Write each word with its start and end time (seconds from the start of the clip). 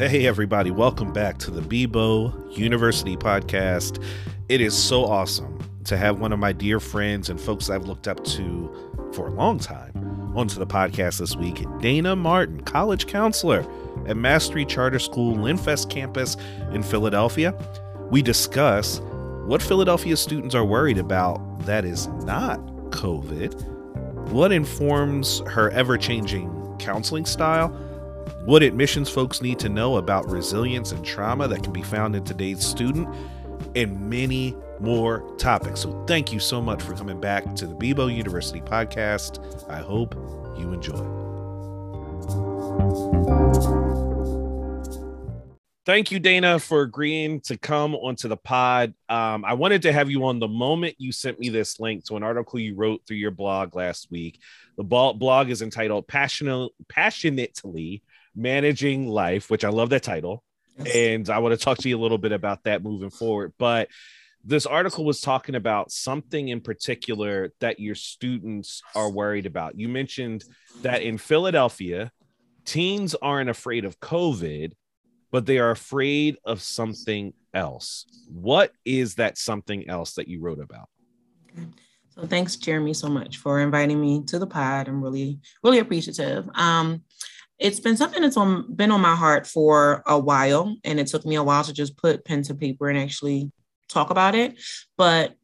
Hey, 0.00 0.26
everybody, 0.26 0.70
welcome 0.70 1.12
back 1.12 1.36
to 1.40 1.50
the 1.50 1.60
Bebo 1.60 2.56
University 2.56 3.18
podcast. 3.18 4.02
It 4.48 4.62
is 4.62 4.74
so 4.74 5.04
awesome 5.04 5.58
to 5.84 5.98
have 5.98 6.18
one 6.18 6.32
of 6.32 6.38
my 6.38 6.52
dear 6.52 6.80
friends 6.80 7.28
and 7.28 7.38
folks 7.38 7.68
I've 7.68 7.84
looked 7.84 8.08
up 8.08 8.24
to 8.24 9.10
for 9.12 9.28
a 9.28 9.30
long 9.30 9.58
time 9.58 9.92
onto 10.34 10.58
the 10.58 10.66
podcast 10.66 11.18
this 11.18 11.36
week. 11.36 11.66
Dana 11.80 12.16
Martin, 12.16 12.62
college 12.62 13.08
counselor 13.08 13.62
at 14.06 14.16
Mastery 14.16 14.64
Charter 14.64 14.98
School, 14.98 15.36
Lenfest 15.36 15.90
campus 15.90 16.38
in 16.72 16.82
Philadelphia. 16.82 17.54
We 18.10 18.22
discuss 18.22 19.00
what 19.44 19.60
Philadelphia 19.60 20.16
students 20.16 20.54
are 20.54 20.64
worried 20.64 20.96
about 20.96 21.66
that 21.66 21.84
is 21.84 22.06
not 22.24 22.58
COVID, 22.88 24.30
what 24.30 24.50
informs 24.50 25.40
her 25.40 25.68
ever 25.72 25.98
changing 25.98 26.50
counseling 26.78 27.26
style 27.26 27.76
what 28.50 28.64
admissions 28.64 29.08
folks 29.08 29.40
need 29.40 29.60
to 29.60 29.68
know 29.68 29.96
about 29.96 30.28
resilience 30.28 30.90
and 30.90 31.04
trauma 31.04 31.46
that 31.46 31.62
can 31.62 31.72
be 31.72 31.82
found 31.82 32.16
in 32.16 32.24
today's 32.24 32.64
student, 32.64 33.08
and 33.76 34.10
many 34.10 34.56
more 34.80 35.20
topics. 35.36 35.82
So, 35.82 36.04
thank 36.06 36.32
you 36.32 36.40
so 36.40 36.60
much 36.60 36.82
for 36.82 36.94
coming 36.94 37.20
back 37.20 37.54
to 37.54 37.66
the 37.68 37.76
Bebo 37.76 38.12
University 38.12 38.60
podcast. 38.60 39.38
I 39.70 39.78
hope 39.78 40.16
you 40.58 40.72
enjoy. 40.72 40.96
Thank 45.86 46.10
you, 46.10 46.18
Dana, 46.18 46.58
for 46.58 46.82
agreeing 46.82 47.40
to 47.42 47.56
come 47.56 47.94
onto 47.94 48.26
the 48.26 48.36
pod. 48.36 48.94
Um, 49.08 49.44
I 49.44 49.54
wanted 49.54 49.82
to 49.82 49.92
have 49.92 50.10
you 50.10 50.24
on 50.24 50.40
the 50.40 50.48
moment 50.48 50.96
you 50.98 51.12
sent 51.12 51.38
me 51.38 51.50
this 51.50 51.78
link 51.78 52.04
to 52.06 52.16
an 52.16 52.24
article 52.24 52.58
you 52.58 52.74
wrote 52.74 53.02
through 53.06 53.18
your 53.18 53.30
blog 53.30 53.76
last 53.76 54.10
week. 54.10 54.40
The 54.76 54.82
blog 54.82 55.50
is 55.50 55.62
entitled 55.62 56.08
Passionate, 56.08 56.72
Passionately 56.88 58.02
managing 58.34 59.08
life, 59.08 59.50
which 59.50 59.64
I 59.64 59.68
love 59.68 59.90
that 59.90 60.02
title. 60.02 60.42
Yes. 60.78 60.94
And 60.94 61.30
I 61.30 61.38
want 61.38 61.58
to 61.58 61.62
talk 61.62 61.78
to 61.78 61.88
you 61.88 61.98
a 61.98 62.00
little 62.00 62.18
bit 62.18 62.32
about 62.32 62.64
that 62.64 62.82
moving 62.82 63.10
forward. 63.10 63.52
But 63.58 63.88
this 64.44 64.66
article 64.66 65.04
was 65.04 65.20
talking 65.20 65.54
about 65.54 65.90
something 65.90 66.48
in 66.48 66.60
particular 66.60 67.52
that 67.60 67.78
your 67.78 67.94
students 67.94 68.82
are 68.94 69.10
worried 69.10 69.46
about. 69.46 69.78
You 69.78 69.88
mentioned 69.88 70.44
that 70.82 71.02
in 71.02 71.18
Philadelphia, 71.18 72.10
teens 72.64 73.14
aren't 73.20 73.50
afraid 73.50 73.84
of 73.84 74.00
COVID, 74.00 74.72
but 75.30 75.46
they 75.46 75.58
are 75.58 75.70
afraid 75.70 76.38
of 76.44 76.62
something 76.62 77.34
else. 77.52 78.06
What 78.28 78.72
is 78.84 79.16
that 79.16 79.36
something 79.36 79.88
else 79.88 80.14
that 80.14 80.28
you 80.28 80.40
wrote 80.40 80.60
about? 80.60 80.88
So 82.10 82.26
thanks, 82.26 82.56
Jeremy, 82.56 82.94
so 82.94 83.08
much 83.08 83.38
for 83.38 83.60
inviting 83.60 84.00
me 84.00 84.22
to 84.24 84.38
the 84.38 84.46
pod. 84.46 84.88
I'm 84.88 85.02
really, 85.02 85.38
really 85.62 85.78
appreciative. 85.78 86.48
Um, 86.54 87.02
it's 87.60 87.78
been 87.78 87.96
something 87.96 88.22
that's 88.22 88.38
on 88.38 88.74
been 88.74 88.90
on 88.90 89.00
my 89.00 89.14
heart 89.14 89.46
for 89.46 90.02
a 90.06 90.18
while 90.18 90.74
and 90.82 90.98
it 90.98 91.06
took 91.06 91.26
me 91.26 91.36
a 91.36 91.42
while 91.42 91.62
to 91.62 91.72
just 91.72 91.96
put 91.96 92.24
pen 92.24 92.42
to 92.42 92.54
paper 92.54 92.88
and 92.88 92.98
actually 92.98 93.52
talk 93.88 94.10
about 94.10 94.34
it. 94.34 94.58
But 94.96 95.34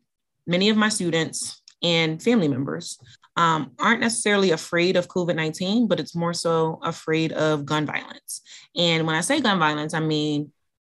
many 0.46 0.70
of 0.70 0.76
my 0.76 0.88
students 0.88 1.62
and 1.82 2.22
family 2.22 2.48
members 2.48 2.98
um, 3.36 3.72
aren't 3.78 4.00
necessarily 4.00 4.52
afraid 4.52 4.96
of 4.96 5.08
covid-19 5.08 5.88
but 5.88 6.00
it's 6.00 6.14
more 6.14 6.32
so 6.32 6.80
afraid 6.82 7.32
of 7.32 7.66
gun 7.66 7.84
violence. 7.84 8.40
And 8.74 9.06
when 9.06 9.14
i 9.14 9.20
say 9.20 9.40
gun 9.40 9.58
violence 9.58 9.92
i 9.92 10.00
mean 10.00 10.52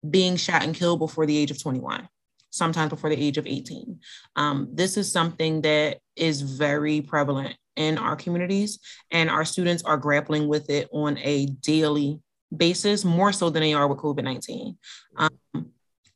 being 0.09 0.37
shot 0.37 0.63
and 0.63 0.75
killed 0.75 1.01
before 1.01 1.27
the 1.27 1.37
age 1.37 1.51
of 1.51 1.63
21 1.63 2.09
sometimes 2.49 2.89
before 2.89 3.11
the 3.11 3.23
age 3.23 3.37
of 3.37 3.47
18 3.47 4.01
um, 4.37 4.69
this 4.73 4.97
is 4.97 5.13
something 5.13 5.61
that 5.61 5.99
is 6.17 6.41
very 6.41 7.03
prevalent 7.03 7.57
in 7.77 7.99
our 7.99 8.17
communities, 8.17 8.79
and 9.11 9.31
our 9.31 9.45
students 9.45 9.83
are 9.83 9.97
grappling 9.97 10.49
with 10.49 10.71
it 10.71 10.89
on 10.93 11.19
a 11.19 11.47
daily 11.47 12.21
basis, 12.55 13.05
more 13.05 13.33
so 13.33 13.51
than 13.51 13.63
they 13.63 13.75
are 13.75 13.87
with 13.89 13.99
COVID 13.99 14.25
19. 14.25 14.77
Um, 15.17 15.31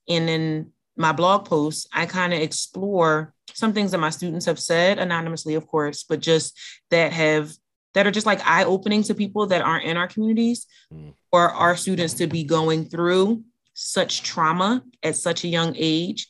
and 0.09 0.31
in 0.31 0.73
my 0.97 1.13
blog 1.13 1.47
posts, 1.47 1.89
I 1.93 2.07
kind 2.07 2.33
of 2.33 2.41
explore 2.41 3.33
some 3.53 3.73
things 3.73 3.91
that 3.93 3.99
my 3.99 4.11
students 4.11 4.47
have 4.47 4.59
said 4.59 4.99
anonymously, 4.99 5.55
of 5.55 5.67
course, 5.67 6.05
but 6.05 6.21
just 6.21 6.59
that 6.91 7.13
have 7.13 7.53
that 7.95 8.07
are 8.07 8.11
just 8.11 8.27
like 8.27 8.45
eye 8.45 8.65
opening 8.65 9.03
to 9.05 9.15
people 9.15 9.47
that 9.47 9.63
aren't 9.63 9.85
in 9.85 9.97
our 9.97 10.09
communities 10.09 10.67
mm. 10.93 11.15
or 11.31 11.51
our 11.51 11.77
students 11.77 12.15
to 12.15 12.27
be 12.27 12.43
going 12.45 12.87
through 12.87 13.43
such 13.73 14.23
trauma 14.23 14.83
at 15.03 15.17
such 15.17 15.45
a 15.45 15.49
young 15.49 15.75
age 15.77 16.29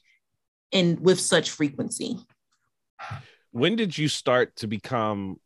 and 0.72 1.00
with 1.00 1.18
such 1.18 1.50
frequency 1.50 2.18
when 3.54 3.76
did 3.76 3.96
you 3.96 4.08
start 4.08 4.56
to 4.56 4.66
become 4.66 5.36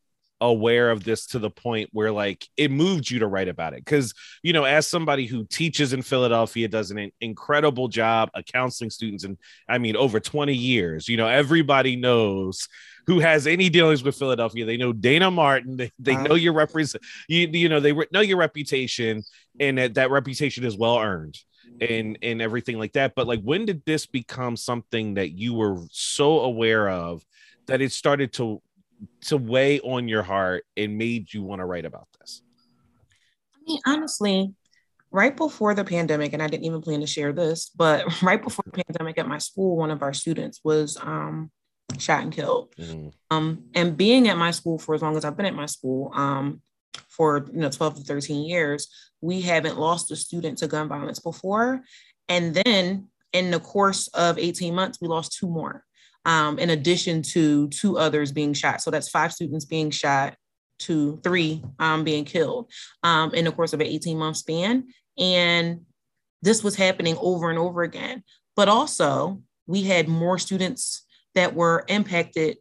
aware 0.40 0.90
of 0.90 1.04
this 1.04 1.26
to 1.26 1.38
the 1.38 1.50
point 1.50 1.90
where 1.92 2.10
like 2.10 2.46
it 2.56 2.70
moved 2.70 3.10
you 3.10 3.18
to 3.18 3.26
write 3.26 3.48
about 3.48 3.74
it? 3.74 3.84
Because 3.84 4.14
you 4.42 4.54
know 4.54 4.64
as 4.64 4.86
somebody 4.86 5.26
who 5.26 5.44
teaches 5.44 5.92
in 5.92 6.00
philadelphia 6.00 6.68
does 6.68 6.90
an 6.90 7.10
incredible 7.20 7.88
job 7.88 8.30
of 8.34 8.44
counseling 8.46 8.88
students 8.88 9.24
and 9.24 9.36
i 9.68 9.78
mean 9.78 9.96
over 9.96 10.20
20 10.20 10.54
years 10.54 11.08
you 11.08 11.16
know 11.16 11.26
everybody 11.26 11.96
knows 11.96 12.68
who 13.06 13.20
has 13.20 13.46
any 13.46 13.68
dealings 13.68 14.02
with 14.02 14.16
philadelphia. 14.16 14.64
They 14.64 14.76
know 14.76 14.92
dana 14.92 15.30
martin. 15.30 15.76
They, 15.76 15.90
they 15.98 16.14
uh-huh. 16.14 16.22
know 16.24 16.34
your 16.34 16.52
represent 16.52 17.02
you, 17.28 17.48
you 17.48 17.68
know 17.68 17.80
they 17.80 17.92
re- 17.92 18.06
know 18.12 18.20
your 18.20 18.38
reputation 18.38 19.22
and 19.60 19.76
that, 19.76 19.94
that 19.94 20.10
reputation 20.10 20.64
is 20.64 20.78
well 20.78 20.98
earned 20.98 21.38
and 21.80 22.18
and 22.22 22.40
everything 22.40 22.78
like 22.78 22.92
that. 22.92 23.14
But 23.14 23.26
like 23.26 23.42
when 23.42 23.66
did 23.66 23.82
this 23.84 24.06
become 24.06 24.56
something 24.56 25.14
that 25.14 25.32
you 25.32 25.54
were 25.54 25.76
so 25.90 26.40
aware 26.40 26.88
of 26.88 27.24
that 27.68 27.80
it 27.80 27.92
started 27.92 28.32
to 28.34 28.60
to 29.26 29.36
weigh 29.36 29.78
on 29.80 30.08
your 30.08 30.22
heart 30.22 30.64
and 30.76 30.98
made 30.98 31.32
you 31.32 31.42
want 31.42 31.60
to 31.60 31.64
write 31.64 31.84
about 31.84 32.08
this? 32.18 32.42
I 33.54 33.58
mean, 33.66 33.78
honestly, 33.86 34.54
right 35.10 35.36
before 35.36 35.74
the 35.74 35.84
pandemic, 35.84 36.32
and 36.32 36.42
I 36.42 36.48
didn't 36.48 36.64
even 36.64 36.82
plan 36.82 37.00
to 37.00 37.06
share 37.06 37.32
this, 37.32 37.70
but 37.74 38.04
right 38.22 38.42
before 38.42 38.64
the 38.66 38.82
pandemic 38.84 39.18
at 39.18 39.28
my 39.28 39.38
school, 39.38 39.76
one 39.76 39.90
of 39.90 40.02
our 40.02 40.12
students 40.12 40.60
was 40.64 40.96
um, 41.00 41.50
shot 41.98 42.22
and 42.22 42.32
killed. 42.32 42.74
Mm-hmm. 42.76 43.08
Um, 43.30 43.64
and 43.74 43.96
being 43.96 44.28
at 44.28 44.36
my 44.36 44.50
school 44.50 44.78
for 44.78 44.94
as 44.94 45.02
long 45.02 45.16
as 45.16 45.24
I've 45.24 45.36
been 45.36 45.46
at 45.46 45.54
my 45.54 45.66
school, 45.66 46.10
um, 46.14 46.60
for 47.08 47.46
you 47.52 47.60
know 47.60 47.70
12 47.70 47.96
to 47.96 48.00
13 48.02 48.44
years, 48.44 48.88
we 49.20 49.40
haven't 49.40 49.78
lost 49.78 50.10
a 50.10 50.16
student 50.16 50.58
to 50.58 50.68
gun 50.68 50.88
violence 50.88 51.20
before. 51.20 51.82
And 52.28 52.54
then 52.54 53.08
in 53.32 53.50
the 53.50 53.60
course 53.60 54.08
of 54.08 54.38
18 54.38 54.74
months, 54.74 54.98
we 55.00 55.08
lost 55.08 55.36
two 55.38 55.48
more 55.48 55.84
um, 56.28 56.58
in 56.58 56.68
addition 56.68 57.22
to 57.22 57.68
two 57.68 57.96
others 57.96 58.32
being 58.32 58.52
shot. 58.52 58.82
So 58.82 58.90
that's 58.90 59.08
five 59.08 59.32
students 59.32 59.64
being 59.64 59.90
shot, 59.90 60.36
two, 60.78 61.18
three 61.24 61.64
um, 61.78 62.04
being 62.04 62.26
killed 62.26 62.70
um, 63.02 63.32
in 63.32 63.46
the 63.46 63.50
course 63.50 63.72
of 63.72 63.80
an 63.80 63.86
18 63.86 64.18
month 64.18 64.36
span. 64.36 64.88
And 65.16 65.80
this 66.42 66.62
was 66.62 66.76
happening 66.76 67.16
over 67.18 67.48
and 67.48 67.58
over 67.58 67.82
again. 67.82 68.22
But 68.56 68.68
also, 68.68 69.42
we 69.66 69.82
had 69.84 70.06
more 70.06 70.38
students 70.38 71.02
that 71.34 71.54
were 71.54 71.84
impacted 71.88 72.58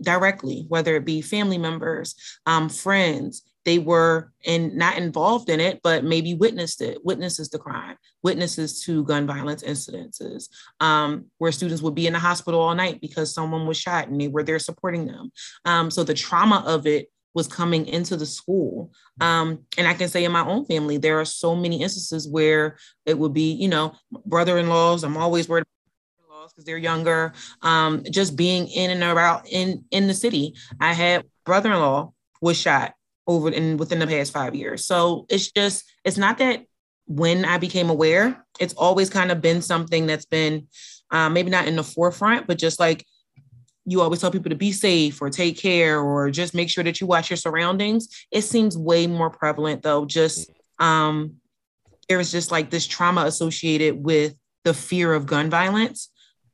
directly, 0.00 0.64
whether 0.68 0.96
it 0.96 1.04
be 1.04 1.20
family 1.20 1.58
members, 1.58 2.14
um, 2.46 2.70
friends, 2.70 3.42
they 3.64 3.78
were 3.78 4.32
in 4.44 4.76
not 4.76 4.98
involved 4.98 5.48
in 5.48 5.60
it, 5.60 5.80
but 5.82 6.04
maybe 6.04 6.34
witnessed 6.34 6.80
it, 6.80 7.04
witnesses 7.04 7.48
the 7.48 7.58
crime, 7.58 7.96
witnesses 8.22 8.82
to 8.84 9.04
gun 9.04 9.26
violence 9.26 9.62
incidences, 9.62 10.48
um, 10.80 11.26
where 11.38 11.52
students 11.52 11.82
would 11.82 11.94
be 11.94 12.06
in 12.06 12.12
the 12.12 12.18
hospital 12.18 12.60
all 12.60 12.74
night 12.74 13.00
because 13.00 13.32
someone 13.32 13.66
was 13.66 13.76
shot 13.76 14.08
and 14.08 14.20
they 14.20 14.28
were 14.28 14.42
there 14.42 14.58
supporting 14.58 15.06
them. 15.06 15.30
Um, 15.64 15.90
so 15.90 16.04
the 16.04 16.14
trauma 16.14 16.62
of 16.66 16.86
it 16.86 17.08
was 17.34 17.46
coming 17.46 17.86
into 17.86 18.16
the 18.16 18.26
school. 18.26 18.90
Um, 19.20 19.60
and 19.78 19.86
I 19.86 19.94
can 19.94 20.08
say 20.08 20.24
in 20.24 20.32
my 20.32 20.44
own 20.44 20.66
family, 20.66 20.98
there 20.98 21.18
are 21.20 21.24
so 21.24 21.54
many 21.54 21.82
instances 21.82 22.28
where 22.28 22.76
it 23.06 23.18
would 23.18 23.32
be, 23.32 23.52
you 23.52 23.68
know, 23.68 23.94
brother-in-laws. 24.26 25.02
I'm 25.04 25.16
always 25.16 25.48
worried 25.48 25.64
about 26.26 26.50
because 26.50 26.64
they're 26.64 26.76
younger. 26.76 27.32
Um, 27.62 28.02
just 28.10 28.36
being 28.36 28.68
in 28.68 28.90
and 28.90 29.02
around 29.02 29.46
in 29.46 29.84
in 29.90 30.08
the 30.08 30.14
city. 30.14 30.54
I 30.80 30.92
had 30.92 31.24
brother-in-law 31.44 32.12
was 32.42 32.58
shot 32.58 32.94
over 33.26 33.50
in 33.50 33.76
within 33.76 33.98
the 33.98 34.06
past 34.06 34.32
five 34.32 34.54
years. 34.54 34.84
So 34.84 35.26
it's 35.28 35.50
just 35.50 35.84
it's 36.04 36.18
not 36.18 36.38
that 36.38 36.64
when 37.06 37.44
I 37.44 37.58
became 37.58 37.90
aware, 37.90 38.44
it's 38.58 38.74
always 38.74 39.10
kind 39.10 39.30
of 39.30 39.40
been 39.40 39.62
something 39.62 40.06
that's 40.06 40.24
been 40.24 40.68
uh, 41.10 41.28
maybe 41.28 41.50
not 41.50 41.66
in 41.66 41.76
the 41.76 41.84
forefront, 41.84 42.46
but 42.46 42.58
just 42.58 42.80
like 42.80 43.04
you 43.84 44.00
always 44.00 44.20
tell 44.20 44.30
people 44.30 44.50
to 44.50 44.56
be 44.56 44.72
safe 44.72 45.20
or 45.20 45.28
take 45.28 45.58
care 45.58 46.00
or 46.00 46.30
just 46.30 46.54
make 46.54 46.70
sure 46.70 46.84
that 46.84 47.00
you 47.00 47.06
watch 47.06 47.30
your 47.30 47.36
surroundings. 47.36 48.08
It 48.30 48.42
seems 48.42 48.78
way 48.78 49.06
more 49.06 49.30
prevalent 49.30 49.82
though. 49.82 50.04
Just 50.04 50.50
um, 50.78 51.34
there's 52.08 52.30
just 52.30 52.50
like 52.50 52.70
this 52.70 52.86
trauma 52.86 53.22
associated 53.22 54.02
with 54.02 54.34
the 54.64 54.74
fear 54.74 55.12
of 55.12 55.26
gun 55.26 55.50
violence 55.50 56.10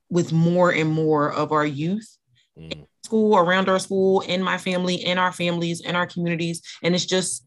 with 0.08 0.32
more 0.32 0.72
and 0.72 0.90
more 0.90 1.30
of 1.30 1.52
our 1.52 1.66
youth. 1.66 2.16
Mm 2.58 2.88
school, 3.08 3.36
around 3.36 3.68
our 3.68 3.78
school, 3.78 4.20
in 4.20 4.42
my 4.42 4.58
family, 4.58 4.96
in 4.96 5.16
our 5.16 5.32
families, 5.32 5.80
in 5.80 5.96
our 5.96 6.06
communities. 6.06 6.60
And 6.82 6.94
it's 6.94 7.06
just, 7.06 7.46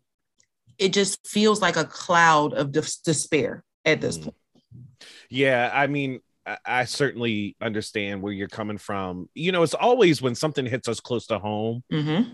it 0.78 0.92
just 0.92 1.26
feels 1.28 1.62
like 1.62 1.78
a 1.78 1.86
cloud 1.86 2.54
of 2.54 2.72
despair 2.72 3.64
at 3.86 4.02
this 4.02 4.18
mm. 4.18 4.24
point. 4.24 4.36
Yeah. 5.30 5.70
I 5.72 5.86
mean, 5.88 6.20
I 6.66 6.86
certainly 6.86 7.56
understand 7.62 8.24
where 8.24 8.34
you're 8.34 8.48
coming 8.48 8.80
from. 8.80 9.30
You 9.36 9.52
know, 9.52 9.62
it's 9.62 9.76
always 9.76 10.24
when 10.24 10.34
something 10.34 10.66
hits 10.66 10.88
us 10.88 11.00
close 11.00 11.28
to 11.28 11.38
home. 11.38 11.84
Mm-hmm. 11.94 12.34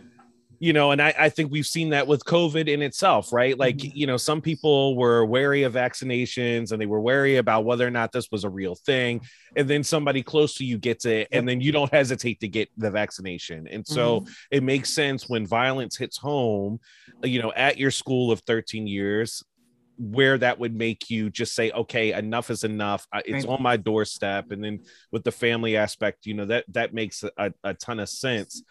You 0.59 0.73
know 0.73 0.91
and 0.91 1.01
I, 1.01 1.13
I 1.17 1.29
think 1.29 1.51
we've 1.51 1.65
seen 1.65 1.89
that 1.89 2.07
with 2.07 2.23
covid 2.25 2.67
in 2.67 2.81
itself 2.81 3.31
right 3.31 3.57
like 3.57 3.77
mm-hmm. 3.77 3.97
you 3.97 4.07
know 4.07 4.17
some 4.17 4.41
people 4.41 4.95
were 4.95 5.25
wary 5.25 5.63
of 5.63 5.73
vaccinations 5.73 6.71
and 6.71 6.81
they 6.81 6.85
were 6.85 6.99
wary 6.99 7.37
about 7.37 7.65
whether 7.65 7.85
or 7.85 7.91
not 7.91 8.11
this 8.11 8.29
was 8.31 8.43
a 8.43 8.49
real 8.49 8.75
thing 8.75 9.21
and 9.55 9.69
then 9.69 9.83
somebody 9.83 10.23
close 10.23 10.55
to 10.55 10.65
you 10.65 10.77
gets 10.77 11.05
it 11.05 11.27
and 11.31 11.47
then 11.47 11.61
you 11.61 11.71
don't 11.71 11.91
hesitate 11.93 12.39
to 12.39 12.47
get 12.47 12.69
the 12.77 12.89
vaccination 12.89 13.67
and 13.67 13.85
so 13.85 14.21
mm-hmm. 14.21 14.33
it 14.51 14.63
makes 14.63 14.89
sense 14.89 15.29
when 15.29 15.45
violence 15.45 15.95
hits 15.95 16.17
home 16.17 16.79
you 17.23 17.41
know 17.41 17.51
at 17.55 17.77
your 17.77 17.91
school 17.91 18.31
of 18.31 18.39
13 18.41 18.87
years 18.87 19.43
where 19.97 20.37
that 20.37 20.59
would 20.59 20.75
make 20.75 21.09
you 21.09 21.29
just 21.29 21.55
say 21.55 21.71
okay 21.71 22.13
enough 22.13 22.49
is 22.49 22.63
enough. 22.63 23.07
It's 23.25 23.45
on 23.45 23.61
my 23.61 23.77
doorstep. 23.77 24.51
And 24.51 24.63
then 24.63 24.79
with 25.11 25.23
the 25.23 25.31
family 25.31 25.77
aspect 25.77 26.25
you 26.25 26.33
know 26.33 26.45
that 26.45 26.65
that 26.69 26.93
makes 26.93 27.23
a, 27.23 27.53
a 27.63 27.73
ton 27.73 27.99
of 27.99 28.09
sense. 28.09 28.63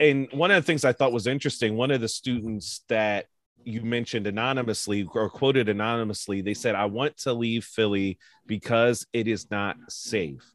And 0.00 0.28
one 0.32 0.50
of 0.50 0.56
the 0.56 0.66
things 0.66 0.84
i 0.84 0.92
thought 0.92 1.12
was 1.12 1.26
interesting 1.26 1.76
one 1.76 1.90
of 1.90 2.00
the 2.00 2.08
students 2.08 2.84
that 2.88 3.26
you 3.64 3.82
mentioned 3.82 4.26
anonymously 4.26 5.08
or 5.14 5.30
quoted 5.30 5.68
anonymously 5.68 6.40
they 6.40 6.54
said 6.54 6.74
i 6.74 6.84
want 6.84 7.16
to 7.16 7.32
leave 7.32 7.64
philly 7.64 8.18
because 8.46 9.06
it 9.12 9.28
is 9.28 9.50
not 9.50 9.76
safe 9.88 10.52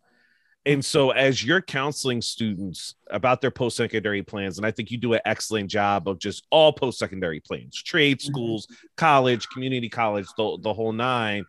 and 0.67 0.83
so, 0.83 1.11
as 1.11 1.43
you're 1.43 1.61
counseling 1.61 2.21
students 2.21 2.95
about 3.09 3.39
their 3.39 3.51
post 3.51 3.77
secondary 3.77 4.21
plans, 4.21 4.57
and 4.57 4.67
I 4.67 4.71
think 4.71 4.91
you 4.91 4.97
do 4.97 5.13
an 5.13 5.21
excellent 5.23 5.71
job 5.71 6.09
of 6.09 6.19
just 6.19 6.45
all 6.51 6.73
post 6.73 6.99
secondary 6.99 7.39
plans, 7.39 7.81
trade 7.81 8.19
mm-hmm. 8.19 8.31
schools, 8.31 8.67
college, 8.97 9.47
community 9.47 9.87
college, 9.87 10.27
the, 10.37 10.57
the 10.61 10.73
whole 10.73 10.91
nine. 10.91 11.45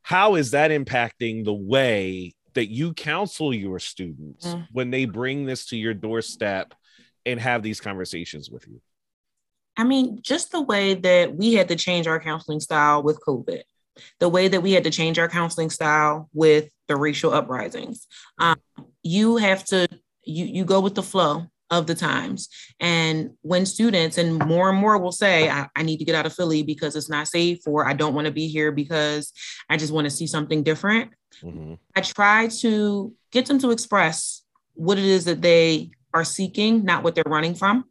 How 0.00 0.36
is 0.36 0.52
that 0.52 0.70
impacting 0.70 1.44
the 1.44 1.52
way 1.52 2.34
that 2.54 2.70
you 2.70 2.94
counsel 2.94 3.52
your 3.52 3.78
students 3.78 4.46
mm. 4.46 4.66
when 4.72 4.90
they 4.90 5.04
bring 5.04 5.44
this 5.44 5.66
to 5.66 5.76
your 5.76 5.92
doorstep 5.92 6.72
and 7.26 7.38
have 7.38 7.62
these 7.62 7.80
conversations 7.82 8.50
with 8.50 8.66
you? 8.66 8.80
I 9.76 9.84
mean, 9.84 10.20
just 10.22 10.52
the 10.52 10.62
way 10.62 10.94
that 10.94 11.34
we 11.34 11.54
had 11.54 11.68
to 11.68 11.76
change 11.76 12.06
our 12.06 12.20
counseling 12.20 12.60
style 12.60 13.02
with 13.02 13.20
COVID 13.26 13.62
the 14.18 14.28
way 14.28 14.48
that 14.48 14.60
we 14.60 14.72
had 14.72 14.84
to 14.84 14.90
change 14.90 15.18
our 15.18 15.28
counseling 15.28 15.70
style 15.70 16.28
with 16.32 16.68
the 16.88 16.96
racial 16.96 17.32
uprisings. 17.32 18.06
Um, 18.38 18.56
you 19.02 19.36
have 19.36 19.64
to 19.66 19.88
you 20.24 20.44
you 20.44 20.64
go 20.64 20.80
with 20.80 20.94
the 20.94 21.02
flow 21.02 21.46
of 21.70 21.86
the 21.86 21.94
times. 21.94 22.48
And 22.80 23.30
when 23.42 23.66
students 23.66 24.18
and 24.18 24.38
more 24.46 24.70
and 24.70 24.78
more 24.78 24.98
will 24.98 25.12
say, 25.12 25.48
I, 25.48 25.66
I 25.74 25.82
need 25.82 25.98
to 25.98 26.04
get 26.04 26.14
out 26.14 26.26
of 26.26 26.34
Philly 26.34 26.62
because 26.62 26.94
it's 26.94 27.08
not 27.08 27.28
safe, 27.28 27.60
or 27.66 27.86
I 27.86 27.94
don't 27.94 28.14
want 28.14 28.26
to 28.26 28.32
be 28.32 28.48
here 28.48 28.70
because 28.70 29.32
I 29.68 29.76
just 29.76 29.92
want 29.92 30.04
to 30.04 30.10
see 30.10 30.26
something 30.26 30.62
different. 30.62 31.12
Mm-hmm. 31.42 31.74
I 31.96 32.00
try 32.00 32.48
to 32.60 33.12
get 33.32 33.46
them 33.46 33.58
to 33.60 33.70
express 33.70 34.42
what 34.74 34.98
it 34.98 35.04
is 35.04 35.24
that 35.24 35.42
they 35.42 35.90
are 36.12 36.24
seeking, 36.24 36.84
not 36.84 37.02
what 37.02 37.14
they're 37.14 37.24
running 37.26 37.54
from. 37.54 37.84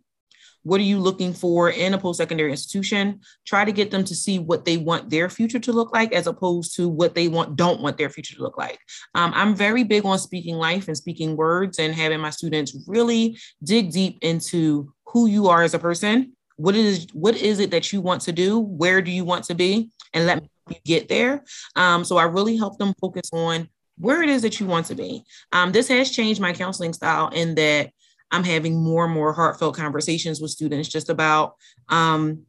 What 0.63 0.80
are 0.80 0.86
you 0.86 1.00
looking 1.00 1.33
for 1.33 1.69
in 1.69 1.94
a 1.94 1.98
post 1.98 2.18
secondary 2.18 2.51
institution? 2.51 3.19
Try 3.45 3.65
to 3.65 3.71
get 3.71 3.92
them 3.92 4.04
to 4.06 4.15
see 4.15 4.39
what 4.39 4.65
they 4.65 4.77
want 4.77 5.10
their 5.10 5.30
future 5.30 5.60
to 5.60 5.74
look 5.74 5.94
like 5.94 6.13
as 6.13 6.27
opposed 6.27 6.75
to 6.77 6.88
what 6.88 7.15
they 7.15 7.27
want, 7.27 7.56
don't 7.56 7.81
want 7.81 7.98
their 7.98 8.10
future 8.10 8.36
to 8.36 8.42
look 8.42 8.57
like. 8.57 8.80
Um, 9.13 9.31
I'm 9.36 9.56
very 9.56 9.83
big 9.83 10.06
on 10.06 10.18
speaking 10.19 10.56
life 10.56 10.88
and 10.88 10.98
speaking 10.98 11.36
words 11.36 11.80
and 11.80 11.94
having 11.94 12.19
my 12.19 12.30
students 12.30 12.75
really 12.88 13.38
dig 13.63 13.92
deep 13.92 14.19
into 14.21 14.94
who 15.06 15.27
you 15.27 15.48
are 15.48 15.63
as 15.63 15.74
a 15.74 15.80
person. 15.80 16.33
What 16.56 16.75
is 16.75 17.07
what 17.13 17.36
is 17.36 17.59
it 17.59 17.71
that 17.71 17.92
you 17.92 18.01
want 18.01 18.21
to 18.24 18.31
do? 18.31 18.59
Where 18.59 19.01
do 19.01 19.12
you 19.12 19.25
want 19.25 19.45
to 19.45 19.56
be? 19.56 19.92
And 20.13 20.25
let 20.25 20.42
me 20.42 20.80
get 20.86 21.09
there. 21.09 21.44
Um, 21.75 22.06
so 22.06 22.18
I 22.18 22.24
really 22.24 22.57
help 22.57 22.77
them 22.77 22.94
focus 23.01 23.30
on 23.33 23.69
where 23.98 24.24
it 24.24 24.30
is 24.30 24.42
that 24.42 24.59
you 24.59 24.66
want 24.66 24.88
to 24.88 24.95
be. 24.95 25.24
Um, 25.51 25.71
this 25.71 25.88
has 25.88 26.12
changed 26.12 26.42
my 26.42 26.54
counseling 26.54 26.94
style 26.94 27.30
in 27.30 27.56
that 27.56 27.92
I'm 28.33 28.44
having 28.44 28.83
more 28.83 29.06
and 29.06 29.13
more 29.13 29.31
heartfelt 29.31 29.77
conversations 29.77 30.41
with 30.41 30.51
students 30.51 30.89
just 30.89 31.09
about 31.09 31.53
um, 31.88 32.41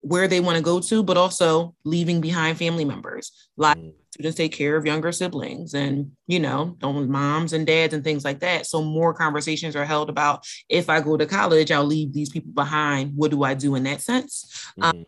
where 0.00 0.28
they 0.28 0.40
want 0.40 0.56
to 0.56 0.62
go 0.62 0.80
to, 0.80 1.02
but 1.02 1.16
also 1.16 1.74
leaving 1.84 2.20
behind 2.20 2.58
family 2.58 2.84
members. 2.84 3.32
A 3.56 3.62
lot 3.62 3.78
mm. 3.78 3.88
of 3.88 3.94
students 4.10 4.36
take 4.36 4.52
care 4.52 4.76
of 4.76 4.84
younger 4.84 5.12
siblings 5.12 5.72
and, 5.72 6.10
you 6.26 6.40
know, 6.40 6.76
moms 6.82 7.52
and 7.52 7.66
dads 7.66 7.94
and 7.94 8.04
things 8.04 8.24
like 8.24 8.40
that. 8.40 8.66
So 8.66 8.82
more 8.82 9.14
conversations 9.14 9.76
are 9.76 9.84
held 9.84 10.10
about 10.10 10.44
if 10.68 10.90
I 10.90 11.00
go 11.00 11.16
to 11.16 11.26
college, 11.26 11.70
I'll 11.70 11.84
leave 11.84 12.12
these 12.12 12.28
people 12.28 12.52
behind. 12.52 13.12
What 13.16 13.30
do 13.30 13.44
I 13.44 13.54
do 13.54 13.76
in 13.76 13.84
that 13.84 14.02
sense? 14.02 14.68
Mm. 14.78 14.84
Um, 14.84 15.04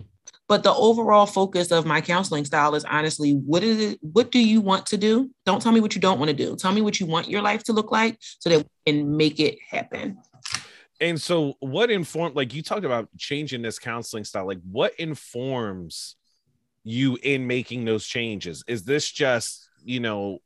but 0.48 0.62
the 0.62 0.72
overall 0.72 1.26
focus 1.26 1.72
of 1.72 1.86
my 1.86 2.00
counseling 2.00 2.44
style 2.44 2.74
is 2.74 2.84
honestly, 2.84 3.32
what 3.32 3.62
is 3.62 3.80
it? 3.80 3.98
What 4.00 4.30
do 4.30 4.38
you 4.38 4.60
want 4.60 4.86
to 4.86 4.96
do? 4.96 5.30
Don't 5.44 5.60
tell 5.60 5.72
me 5.72 5.80
what 5.80 5.94
you 5.94 6.00
don't 6.00 6.18
want 6.18 6.30
to 6.30 6.36
do. 6.36 6.56
Tell 6.56 6.72
me 6.72 6.82
what 6.82 7.00
you 7.00 7.06
want 7.06 7.28
your 7.28 7.42
life 7.42 7.64
to 7.64 7.72
look 7.72 7.90
like 7.90 8.18
so 8.20 8.50
that 8.50 8.58
we 8.58 8.92
can 8.92 9.16
make 9.16 9.40
it 9.40 9.58
happen. 9.68 10.18
And 11.00 11.20
so, 11.20 11.54
what 11.60 11.90
informed, 11.90 12.36
like 12.36 12.54
you 12.54 12.62
talked 12.62 12.84
about 12.84 13.08
changing 13.18 13.60
this 13.60 13.78
counseling 13.78 14.24
style, 14.24 14.46
like 14.46 14.60
what 14.70 14.94
informs 14.98 16.16
you 16.84 17.18
in 17.22 17.46
making 17.46 17.84
those 17.84 18.06
changes? 18.06 18.62
Is 18.66 18.84
this 18.84 19.10
just, 19.10 19.68
you 19.84 20.00
know, 20.00 20.38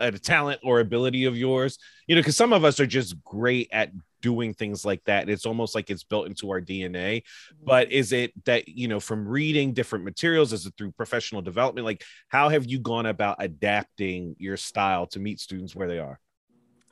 a 0.00 0.10
talent 0.12 0.60
or 0.64 0.80
ability 0.80 1.26
of 1.26 1.36
yours? 1.36 1.78
You 2.06 2.16
know, 2.16 2.20
because 2.20 2.36
some 2.36 2.52
of 2.52 2.64
us 2.64 2.80
are 2.80 2.86
just 2.86 3.22
great 3.22 3.68
at 3.70 3.92
doing 4.22 4.54
things 4.54 4.84
like 4.86 5.04
that. 5.04 5.28
It's 5.28 5.44
almost 5.44 5.74
like 5.74 5.90
it's 5.90 6.04
built 6.04 6.26
into 6.26 6.50
our 6.50 6.60
DNA. 6.60 7.18
Mm-hmm. 7.18 7.64
But 7.64 7.92
is 7.92 8.12
it 8.12 8.32
that, 8.46 8.68
you 8.68 8.88
know, 8.88 9.00
from 9.00 9.28
reading 9.28 9.74
different 9.74 10.04
materials, 10.04 10.54
is 10.54 10.64
it 10.64 10.72
through 10.78 10.92
professional 10.92 11.42
development? 11.42 11.84
Like, 11.84 12.02
how 12.28 12.48
have 12.48 12.64
you 12.64 12.78
gone 12.78 13.06
about 13.06 13.36
adapting 13.40 14.36
your 14.38 14.56
style 14.56 15.06
to 15.08 15.20
meet 15.20 15.40
students 15.40 15.76
where 15.76 15.88
they 15.88 15.98
are? 15.98 16.18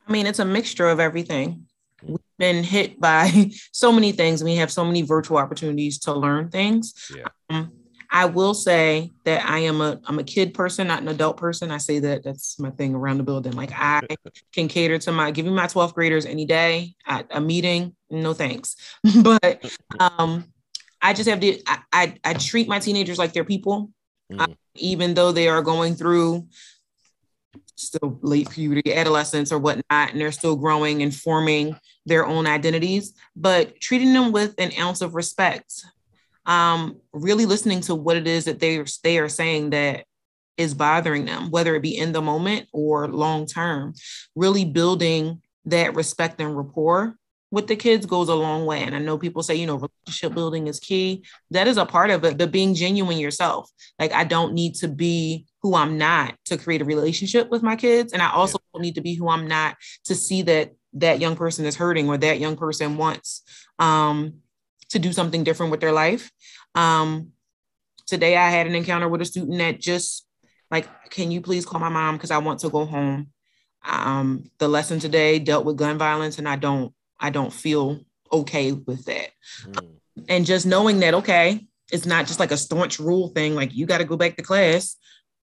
I 0.06 0.12
mean, 0.12 0.26
it's 0.26 0.40
a 0.40 0.44
mixture 0.44 0.88
of 0.88 1.00
everything. 1.00 1.66
Mm-hmm. 2.02 2.12
We've 2.12 2.18
been 2.38 2.64
hit 2.64 3.00
by 3.00 3.50
so 3.72 3.92
many 3.92 4.12
things. 4.12 4.44
We 4.44 4.56
have 4.56 4.70
so 4.70 4.84
many 4.84 5.02
virtual 5.02 5.38
opportunities 5.38 5.98
to 6.00 6.12
learn 6.12 6.50
things. 6.50 7.10
Yeah. 7.16 7.28
Um, 7.48 7.72
I 8.10 8.24
will 8.24 8.54
say 8.54 9.12
that 9.24 9.48
I 9.48 9.60
am 9.60 9.80
a 9.80 10.00
I'm 10.04 10.18
a 10.18 10.24
kid 10.24 10.52
person, 10.52 10.88
not 10.88 11.02
an 11.02 11.08
adult 11.08 11.36
person. 11.36 11.70
I 11.70 11.78
say 11.78 12.00
that 12.00 12.24
that's 12.24 12.58
my 12.58 12.70
thing 12.70 12.94
around 12.94 13.18
the 13.18 13.22
building. 13.22 13.52
Like 13.52 13.70
I 13.72 14.00
can 14.52 14.66
cater 14.66 14.98
to 14.98 15.12
my 15.12 15.30
give 15.30 15.46
me 15.46 15.52
my 15.52 15.66
12th 15.66 15.94
graders 15.94 16.26
any 16.26 16.44
day 16.44 16.94
at 17.06 17.26
a 17.30 17.40
meeting. 17.40 17.94
No 18.10 18.34
thanks. 18.34 18.76
but 19.22 19.64
um 20.00 20.52
I 21.00 21.12
just 21.12 21.28
have 21.28 21.40
to 21.40 21.60
I, 21.66 21.78
I, 21.92 22.14
I 22.24 22.34
treat 22.34 22.68
my 22.68 22.80
teenagers 22.80 23.18
like 23.18 23.32
they're 23.32 23.44
people, 23.44 23.90
mm. 24.30 24.40
uh, 24.40 24.54
even 24.74 25.14
though 25.14 25.30
they 25.32 25.48
are 25.48 25.62
going 25.62 25.94
through 25.94 26.48
still 27.76 28.18
late 28.22 28.50
puberty, 28.50 28.94
adolescence, 28.94 29.52
or 29.52 29.58
whatnot, 29.58 30.10
and 30.10 30.20
they're 30.20 30.32
still 30.32 30.56
growing 30.56 31.02
and 31.02 31.14
forming 31.14 31.74
their 32.04 32.26
own 32.26 32.46
identities, 32.46 33.14
but 33.34 33.80
treating 33.80 34.12
them 34.12 34.32
with 34.32 34.54
an 34.58 34.72
ounce 34.78 35.00
of 35.00 35.14
respect 35.14 35.84
um, 36.46 37.00
really 37.12 37.46
listening 37.46 37.80
to 37.82 37.94
what 37.94 38.16
it 38.16 38.26
is 38.26 38.46
that 38.46 38.60
they 38.60 38.78
are, 38.78 38.86
they 39.02 39.18
are 39.18 39.28
saying 39.28 39.70
that 39.70 40.04
is 40.56 40.74
bothering 40.74 41.24
them, 41.24 41.50
whether 41.50 41.74
it 41.74 41.82
be 41.82 41.96
in 41.96 42.12
the 42.12 42.20
moment 42.20 42.68
or 42.72 43.08
long 43.08 43.46
term, 43.46 43.94
really 44.34 44.64
building 44.64 45.40
that 45.64 45.94
respect 45.94 46.40
and 46.40 46.56
rapport 46.56 47.16
with 47.50 47.66
the 47.66 47.76
kids 47.76 48.06
goes 48.06 48.28
a 48.28 48.34
long 48.34 48.64
way. 48.64 48.82
And 48.82 48.94
I 48.94 48.98
know 48.98 49.18
people 49.18 49.42
say, 49.42 49.56
you 49.56 49.66
know, 49.66 49.74
relationship 49.76 50.34
building 50.34 50.68
is 50.68 50.78
key. 50.78 51.24
That 51.50 51.66
is 51.66 51.78
a 51.78 51.86
part 51.86 52.10
of 52.10 52.24
it, 52.24 52.38
but 52.38 52.52
being 52.52 52.74
genuine 52.74 53.18
yourself. 53.18 53.68
Like, 53.98 54.12
I 54.12 54.24
don't 54.24 54.52
need 54.52 54.76
to 54.76 54.88
be 54.88 55.46
who 55.62 55.74
I'm 55.74 55.98
not 55.98 56.36
to 56.46 56.56
create 56.56 56.80
a 56.80 56.84
relationship 56.84 57.50
with 57.50 57.62
my 57.62 57.74
kids. 57.74 58.12
And 58.12 58.22
I 58.22 58.30
also 58.30 58.58
yeah. 58.58 58.68
don't 58.74 58.82
need 58.82 58.94
to 58.94 59.00
be 59.00 59.14
who 59.14 59.28
I'm 59.28 59.48
not 59.48 59.76
to 60.04 60.14
see 60.14 60.42
that 60.42 60.72
that 60.94 61.20
young 61.20 61.36
person 61.36 61.64
is 61.64 61.76
hurting 61.76 62.08
or 62.08 62.16
that 62.18 62.40
young 62.40 62.56
person 62.56 62.96
wants 62.96 63.42
um, 63.78 64.34
to 64.90 64.98
do 64.98 65.12
something 65.12 65.44
different 65.44 65.70
with 65.70 65.80
their 65.80 65.92
life. 65.92 66.30
Um, 66.74 67.32
today 68.06 68.36
I 68.36 68.50
had 68.50 68.66
an 68.66 68.74
encounter 68.74 69.08
with 69.08 69.20
a 69.20 69.24
student 69.24 69.58
that 69.58 69.80
just 69.80 70.26
like, 70.70 71.10
can 71.10 71.30
you 71.30 71.40
please 71.40 71.66
call 71.66 71.80
my 71.80 71.88
mom 71.88 72.16
because 72.16 72.30
I 72.30 72.38
want 72.38 72.60
to 72.60 72.70
go 72.70 72.84
home. 72.84 73.28
Um, 73.84 74.44
the 74.58 74.68
lesson 74.68 75.00
today 75.00 75.38
dealt 75.38 75.64
with 75.64 75.76
gun 75.76 75.98
violence, 75.98 76.38
and 76.38 76.48
I 76.48 76.56
don't, 76.56 76.92
I 77.18 77.30
don't 77.30 77.52
feel 77.52 78.00
okay 78.30 78.72
with 78.72 79.06
that. 79.06 79.30
Mm. 79.64 79.88
And 80.28 80.46
just 80.46 80.66
knowing 80.66 81.00
that, 81.00 81.14
okay, 81.14 81.66
it's 81.90 82.06
not 82.06 82.26
just 82.26 82.38
like 82.38 82.52
a 82.52 82.56
staunch 82.56 82.98
rule 82.98 83.28
thing, 83.28 83.54
like 83.54 83.74
you 83.74 83.86
got 83.86 83.98
to 83.98 84.04
go 84.04 84.16
back 84.16 84.36
to 84.36 84.42
class. 84.42 84.96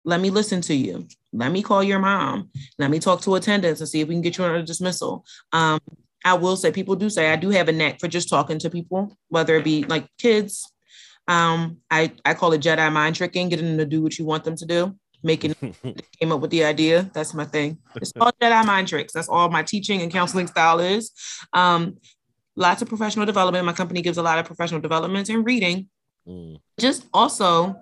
Let 0.04 0.20
me 0.20 0.30
listen 0.30 0.62
to 0.62 0.74
you. 0.74 1.08
Let 1.32 1.52
me 1.52 1.62
call 1.62 1.84
your 1.84 2.00
mom. 2.00 2.50
Let 2.78 2.92
me 2.92 3.00
talk 3.00 3.22
to 3.22 3.36
attendance 3.36 3.80
and 3.80 3.88
see 3.88 4.02
if 4.02 4.08
we 4.08 4.16
can 4.16 4.22
get 4.22 4.38
you 4.38 4.44
on 4.44 4.56
a 4.56 4.64
dismissal. 4.64 5.24
Um, 5.54 5.80
I 6.24 6.34
will 6.36 6.56
say 6.56 6.72
people 6.72 6.96
do 6.96 7.10
say 7.10 7.32
I 7.32 7.36
do 7.36 7.50
have 7.50 7.68
a 7.68 7.72
knack 7.72 8.00
for 8.00 8.08
just 8.08 8.30
talking 8.30 8.60
to 8.60 8.70
people, 8.70 9.18
whether 9.30 9.56
it 9.56 9.64
be 9.64 9.84
like 9.84 10.08
kids. 10.18 10.72
Um, 11.28 11.78
I, 11.90 12.12
I 12.26 12.34
call 12.34 12.54
it 12.54 12.62
Jedi 12.62 12.92
mind 12.92 13.16
tricking, 13.16 13.50
getting 13.50 13.66
them 13.66 13.78
to 13.78 13.86
do 13.86 14.02
what 14.02 14.18
you 14.18 14.26
want 14.26 14.44
them 14.44 14.56
to 14.58 14.66
do, 14.66 14.96
making 15.22 15.56
came 16.20 16.32
up 16.32 16.42
with 16.42 16.52
the 16.52 16.64
idea. 16.64 17.10
That's 17.14 17.34
my 17.34 17.46
thing. 17.46 17.78
It's 17.96 18.14
all 18.20 18.32
Jedi 18.42 18.66
mind 18.66 18.88
tricks. 18.88 19.14
That's 19.14 19.30
all 19.30 19.50
my 19.50 19.64
teaching 19.64 20.02
and 20.02 20.12
counseling 20.12 20.48
style 20.48 20.80
is. 20.80 21.12
Um, 21.54 21.98
lots 22.56 22.82
of 22.82 22.90
professional 22.90 23.26
development. 23.26 23.66
My 23.66 23.74
company 23.74 24.02
gives 24.02 24.18
a 24.18 24.24
lot 24.24 24.40
of 24.40 24.46
professional 24.46 24.82
development 24.82 25.30
and 25.30 25.46
reading. 25.46 25.90
Mm. 26.28 26.60
Just 26.80 27.06
also, 27.14 27.76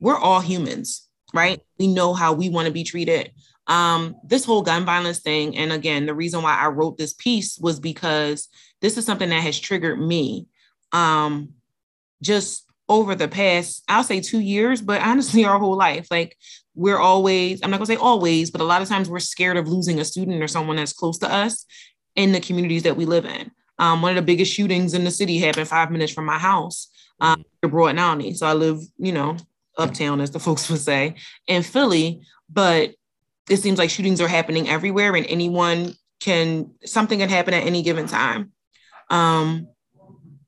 we're 0.00 0.18
all 0.18 0.40
humans, 0.40 1.08
right? 1.32 1.60
We 1.78 1.88
know 1.88 2.14
how 2.14 2.32
we 2.32 2.48
want 2.48 2.66
to 2.66 2.72
be 2.72 2.84
treated 2.84 3.32
um, 3.66 4.16
this 4.24 4.44
whole 4.44 4.62
gun 4.62 4.84
violence 4.84 5.20
thing, 5.20 5.56
and 5.56 5.72
again, 5.72 6.06
the 6.06 6.14
reason 6.14 6.42
why 6.42 6.56
I 6.56 6.68
wrote 6.68 6.98
this 6.98 7.14
piece 7.14 7.58
was 7.58 7.80
because 7.80 8.48
this 8.80 8.98
is 8.98 9.06
something 9.06 9.30
that 9.30 9.42
has 9.42 9.58
triggered 9.58 10.00
me. 10.00 10.46
um, 10.92 11.54
just 12.22 12.64
over 12.88 13.14
the 13.14 13.28
past, 13.28 13.82
I'll 13.88 14.04
say 14.04 14.20
two 14.20 14.40
years, 14.40 14.82
but 14.82 15.00
honestly, 15.00 15.44
our 15.44 15.58
whole 15.58 15.76
life. 15.76 16.06
Like 16.10 16.36
we're 16.74 16.98
always, 16.98 17.60
I'm 17.62 17.70
not 17.70 17.78
gonna 17.78 17.86
say 17.86 17.96
always, 17.96 18.50
but 18.50 18.60
a 18.60 18.64
lot 18.64 18.82
of 18.82 18.88
times 18.88 19.08
we're 19.08 19.20
scared 19.20 19.56
of 19.56 19.68
losing 19.68 20.00
a 20.00 20.04
student 20.04 20.42
or 20.42 20.48
someone 20.48 20.76
that's 20.76 20.92
close 20.92 21.18
to 21.18 21.32
us 21.32 21.66
in 22.16 22.32
the 22.32 22.40
communities 22.40 22.82
that 22.82 22.96
we 22.96 23.04
live 23.04 23.24
in. 23.24 23.50
Um, 23.78 24.02
one 24.02 24.10
of 24.10 24.16
the 24.16 24.22
biggest 24.22 24.52
shootings 24.52 24.94
in 24.94 25.04
the 25.04 25.10
city 25.10 25.38
happened 25.38 25.68
five 25.68 25.90
minutes 25.90 26.12
from 26.12 26.26
my 26.26 26.38
house 26.38 26.88
um, 27.20 27.44
in 27.62 27.70
Broad 27.70 27.96
County. 27.96 28.34
So 28.34 28.46
I 28.46 28.52
live, 28.52 28.80
you 28.98 29.12
know, 29.12 29.36
uptown, 29.78 30.20
as 30.20 30.30
the 30.30 30.38
folks 30.46 30.70
would 30.70 30.80
say, 30.80 31.16
in 31.46 31.62
Philly. 31.62 32.20
But 32.48 32.94
it 33.48 33.58
seems 33.58 33.78
like 33.78 33.90
shootings 33.90 34.20
are 34.20 34.28
happening 34.28 34.68
everywhere, 34.68 35.14
and 35.14 35.26
anyone 35.26 35.94
can 36.20 36.70
something 36.84 37.18
can 37.18 37.28
happen 37.28 37.54
at 37.54 37.64
any 37.64 37.82
given 37.82 38.06
time. 38.06 38.52
Um, 39.10 39.68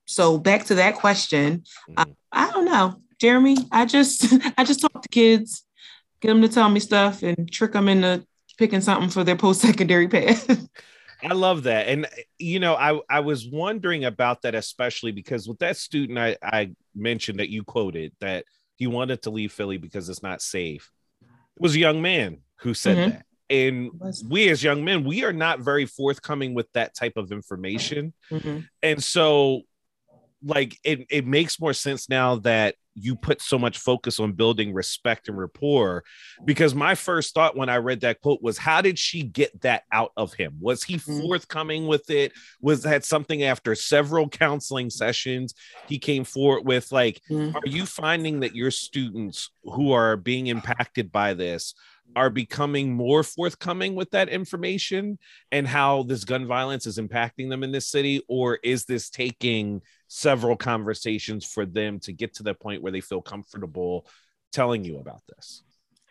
so 0.06 0.38
back 0.38 0.64
to 0.66 0.76
that 0.76 0.96
question, 0.96 1.64
uh, 1.96 2.06
I 2.32 2.50
don't 2.50 2.64
know, 2.64 3.00
Jeremy. 3.20 3.56
I 3.70 3.84
just 3.84 4.26
I 4.58 4.64
just 4.64 4.80
talk 4.80 5.02
to 5.02 5.08
kids, 5.08 5.64
get 6.20 6.28
them 6.28 6.42
to 6.42 6.48
tell 6.48 6.68
me 6.68 6.80
stuff, 6.80 7.22
and 7.22 7.50
trick 7.50 7.72
them 7.72 7.88
into 7.88 8.26
picking 8.56 8.80
something 8.80 9.10
for 9.10 9.24
their 9.24 9.36
post 9.36 9.60
secondary 9.60 10.08
path. 10.08 10.68
I 11.22 11.32
love 11.34 11.64
that. 11.64 11.88
And 11.88 12.06
you 12.38 12.60
know, 12.60 12.74
I 12.74 13.00
I 13.10 13.20
was 13.20 13.46
wondering 13.46 14.04
about 14.04 14.42
that 14.42 14.54
especially 14.54 15.12
because 15.12 15.48
with 15.48 15.58
that 15.58 15.76
student 15.76 16.18
I 16.18 16.36
I 16.42 16.72
mentioned 16.94 17.40
that 17.40 17.50
you 17.50 17.64
quoted 17.64 18.12
that 18.20 18.44
he 18.76 18.86
wanted 18.86 19.22
to 19.22 19.30
leave 19.30 19.52
Philly 19.52 19.78
because 19.78 20.08
it's 20.08 20.22
not 20.22 20.42
safe. 20.42 20.90
It 21.22 21.62
was 21.62 21.74
a 21.74 21.78
young 21.78 22.02
man 22.02 22.38
who 22.58 22.74
said 22.74 22.96
mm-hmm. 22.96 23.10
that. 23.10 23.26
And 23.48 23.90
we 24.28 24.48
as 24.48 24.62
young 24.62 24.84
men, 24.84 25.04
we 25.04 25.24
are 25.24 25.32
not 25.32 25.60
very 25.60 25.86
forthcoming 25.86 26.52
with 26.52 26.66
that 26.72 26.96
type 26.96 27.16
of 27.16 27.30
information. 27.30 28.12
Mm-hmm. 28.30 28.60
And 28.82 29.02
so 29.02 29.62
like 30.44 30.78
it, 30.84 31.06
it 31.10 31.26
makes 31.26 31.60
more 31.60 31.72
sense 31.72 32.08
now 32.08 32.36
that 32.36 32.76
you 32.98 33.14
put 33.14 33.42
so 33.42 33.58
much 33.58 33.78
focus 33.78 34.18
on 34.18 34.32
building 34.32 34.72
respect 34.72 35.28
and 35.28 35.36
rapport. 35.36 36.02
Because 36.44 36.74
my 36.74 36.94
first 36.94 37.34
thought 37.34 37.56
when 37.56 37.68
i 37.68 37.76
read 37.76 38.00
that 38.00 38.20
quote 38.22 38.42
was 38.42 38.56
how 38.56 38.80
did 38.80 38.98
she 38.98 39.22
get 39.22 39.60
that 39.60 39.84
out 39.92 40.12
of 40.16 40.32
him? 40.32 40.56
Was 40.60 40.82
he 40.82 40.96
mm-hmm. 40.96 41.20
forthcoming 41.20 41.86
with 41.86 42.08
it? 42.10 42.32
Was 42.60 42.82
that 42.82 43.04
something 43.04 43.42
after 43.42 43.74
several 43.74 44.28
counseling 44.28 44.90
sessions 44.90 45.54
he 45.86 45.98
came 45.98 46.24
forward 46.24 46.64
with? 46.64 46.90
Like 46.90 47.20
mm-hmm. 47.30 47.56
are 47.56 47.68
you 47.68 47.84
finding 47.86 48.40
that 48.40 48.56
your 48.56 48.70
students 48.70 49.50
who 49.62 49.92
are 49.92 50.16
being 50.16 50.46
impacted 50.46 51.12
by 51.12 51.34
this 51.34 51.74
are 52.14 52.30
becoming 52.30 52.94
more 52.94 53.22
forthcoming 53.22 53.94
with 53.94 54.10
that 54.12 54.28
information 54.28 55.18
and 55.52 55.66
how 55.66 56.04
this 56.04 56.24
gun 56.24 56.46
violence 56.46 56.86
is 56.86 56.98
impacting 56.98 57.50
them 57.50 57.62
in 57.62 57.72
this 57.72 57.88
city? 57.88 58.22
Or 58.28 58.58
is 58.62 58.84
this 58.84 59.10
taking 59.10 59.82
several 60.08 60.56
conversations 60.56 61.44
for 61.44 61.66
them 61.66 61.98
to 62.00 62.12
get 62.12 62.34
to 62.34 62.42
the 62.42 62.54
point 62.54 62.82
where 62.82 62.92
they 62.92 63.00
feel 63.00 63.22
comfortable 63.22 64.06
telling 64.52 64.84
you 64.84 64.98
about 64.98 65.22
this. 65.28 65.62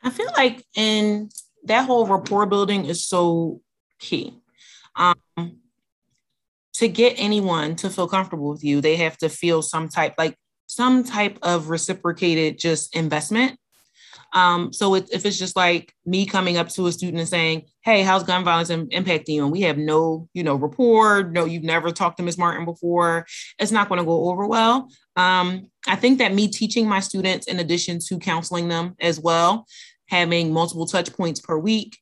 I 0.03 0.09
feel 0.09 0.31
like 0.35 0.63
in 0.75 1.29
that 1.65 1.85
whole 1.85 2.05
rapport 2.05 2.45
building 2.45 2.85
is 2.85 3.05
so 3.07 3.61
key. 3.99 4.39
Um, 4.95 5.15
to 6.75 6.87
get 6.87 7.15
anyone 7.17 7.75
to 7.77 7.89
feel 7.89 8.07
comfortable 8.07 8.49
with 8.49 8.63
you 8.63 8.81
they 8.81 8.97
have 8.97 9.17
to 9.17 9.29
feel 9.29 9.61
some 9.61 9.87
type 9.89 10.13
like 10.17 10.35
some 10.67 11.03
type 11.03 11.37
of 11.41 11.69
reciprocated 11.69 12.59
just 12.59 12.95
investment 12.95 13.57
um, 14.35 14.73
so 14.73 14.95
it, 14.95 15.09
if 15.13 15.25
it's 15.25 15.39
just 15.39 15.55
like 15.55 15.93
me 16.05 16.25
coming 16.25 16.57
up 16.57 16.67
to 16.69 16.87
a 16.87 16.91
student 16.91 17.19
and 17.19 17.27
saying, 17.27 17.63
"Hey, 17.85 18.03
how's 18.03 18.23
gun 18.23 18.43
violence 18.43 18.69
impacting 18.69 19.29
you?" 19.29 19.43
and 19.43 19.51
we 19.51 19.61
have 19.61 19.77
no, 19.77 20.27
you 20.33 20.43
know, 20.43 20.55
rapport, 20.55 21.23
no, 21.23 21.45
you've 21.45 21.63
never 21.63 21.89
talked 21.89 22.17
to 22.17 22.23
Ms. 22.23 22.37
Martin 22.37 22.65
before, 22.65 23.25
it's 23.57 23.71
not 23.71 23.87
going 23.87 23.99
to 23.99 24.05
go 24.05 24.29
over 24.29 24.45
well. 24.45 24.89
Um, 25.15 25.71
I 25.87 25.95
think 25.95 26.19
that 26.19 26.33
me 26.33 26.49
teaching 26.49 26.87
my 26.87 26.99
students, 26.99 27.47
in 27.47 27.59
addition 27.59 27.99
to 28.07 28.19
counseling 28.19 28.67
them 28.67 28.95
as 28.99 29.21
well, 29.21 29.65
having 30.09 30.51
multiple 30.51 30.85
touch 30.85 31.13
points 31.13 31.39
per 31.39 31.57
week, 31.57 31.97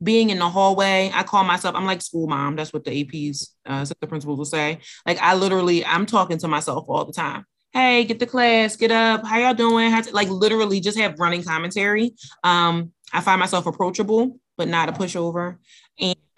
being 0.00 0.30
in 0.30 0.38
the 0.38 0.48
hallway, 0.48 1.10
I 1.12 1.24
call 1.24 1.42
myself, 1.42 1.74
I'm 1.74 1.86
like 1.86 2.00
school 2.00 2.28
mom. 2.28 2.54
That's 2.54 2.72
what 2.72 2.84
the 2.84 3.04
APs, 3.04 3.48
uh, 3.64 3.84
the 4.00 4.06
principals 4.06 4.38
will 4.38 4.44
say. 4.44 4.78
Like 5.04 5.18
I 5.20 5.34
literally, 5.34 5.84
I'm 5.84 6.06
talking 6.06 6.38
to 6.38 6.48
myself 6.48 6.84
all 6.88 7.04
the 7.04 7.12
time 7.12 7.44
hey, 7.76 8.04
get 8.04 8.18
the 8.18 8.26
class, 8.26 8.74
get 8.74 8.90
up, 8.90 9.26
how 9.26 9.38
y'all 9.38 9.52
doing? 9.52 9.92
Like 10.12 10.30
literally 10.30 10.80
just 10.80 10.98
have 10.98 11.20
running 11.20 11.42
commentary. 11.42 12.14
Um, 12.42 12.92
I 13.12 13.20
find 13.20 13.38
myself 13.38 13.66
approachable, 13.66 14.38
but 14.56 14.66
not 14.66 14.88
a 14.88 14.92
pushover. 14.92 15.58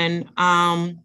And 0.01 0.29
um, 0.37 1.05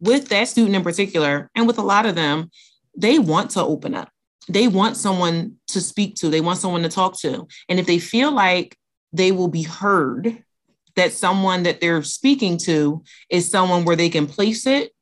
with 0.00 0.28
that 0.28 0.48
student 0.48 0.76
in 0.76 0.82
particular, 0.82 1.50
and 1.54 1.66
with 1.66 1.76
a 1.76 1.82
lot 1.82 2.06
of 2.06 2.14
them, 2.14 2.50
they 2.96 3.18
want 3.18 3.50
to 3.50 3.62
open 3.62 3.94
up. 3.94 4.10
They 4.48 4.66
want 4.66 4.96
someone 4.96 5.56
to 5.68 5.80
speak 5.82 6.14
to, 6.16 6.30
they 6.30 6.40
want 6.40 6.58
someone 6.58 6.82
to 6.82 6.88
talk 6.88 7.20
to. 7.20 7.46
And 7.68 7.78
if 7.78 7.86
they 7.86 7.98
feel 7.98 8.32
like 8.32 8.78
they 9.12 9.30
will 9.30 9.48
be 9.48 9.62
heard, 9.62 10.42
that 10.96 11.12
someone 11.12 11.64
that 11.64 11.82
they're 11.82 12.02
speaking 12.02 12.56
to 12.58 13.04
is 13.28 13.50
someone 13.50 13.84
where 13.84 13.96
they 13.96 14.08
can 14.08 14.26
place 14.26 14.66
it, 14.66 14.92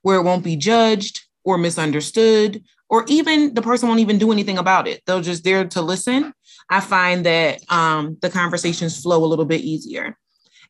where 0.00 0.16
it 0.16 0.22
won't 0.22 0.42
be 0.42 0.56
judged 0.56 1.20
or 1.44 1.58
misunderstood 1.58 2.64
or 2.90 3.04
even 3.06 3.54
the 3.54 3.62
person 3.62 3.88
won't 3.88 4.00
even 4.00 4.18
do 4.18 4.32
anything 4.32 4.58
about 4.58 4.88
it. 4.88 5.00
They'll 5.06 5.22
just 5.22 5.44
there 5.44 5.64
to 5.64 5.80
listen. 5.80 6.34
I 6.68 6.80
find 6.80 7.24
that 7.24 7.60
um, 7.70 8.18
the 8.20 8.28
conversations 8.28 9.00
flow 9.00 9.24
a 9.24 9.26
little 9.26 9.44
bit 9.44 9.62
easier. 9.62 10.18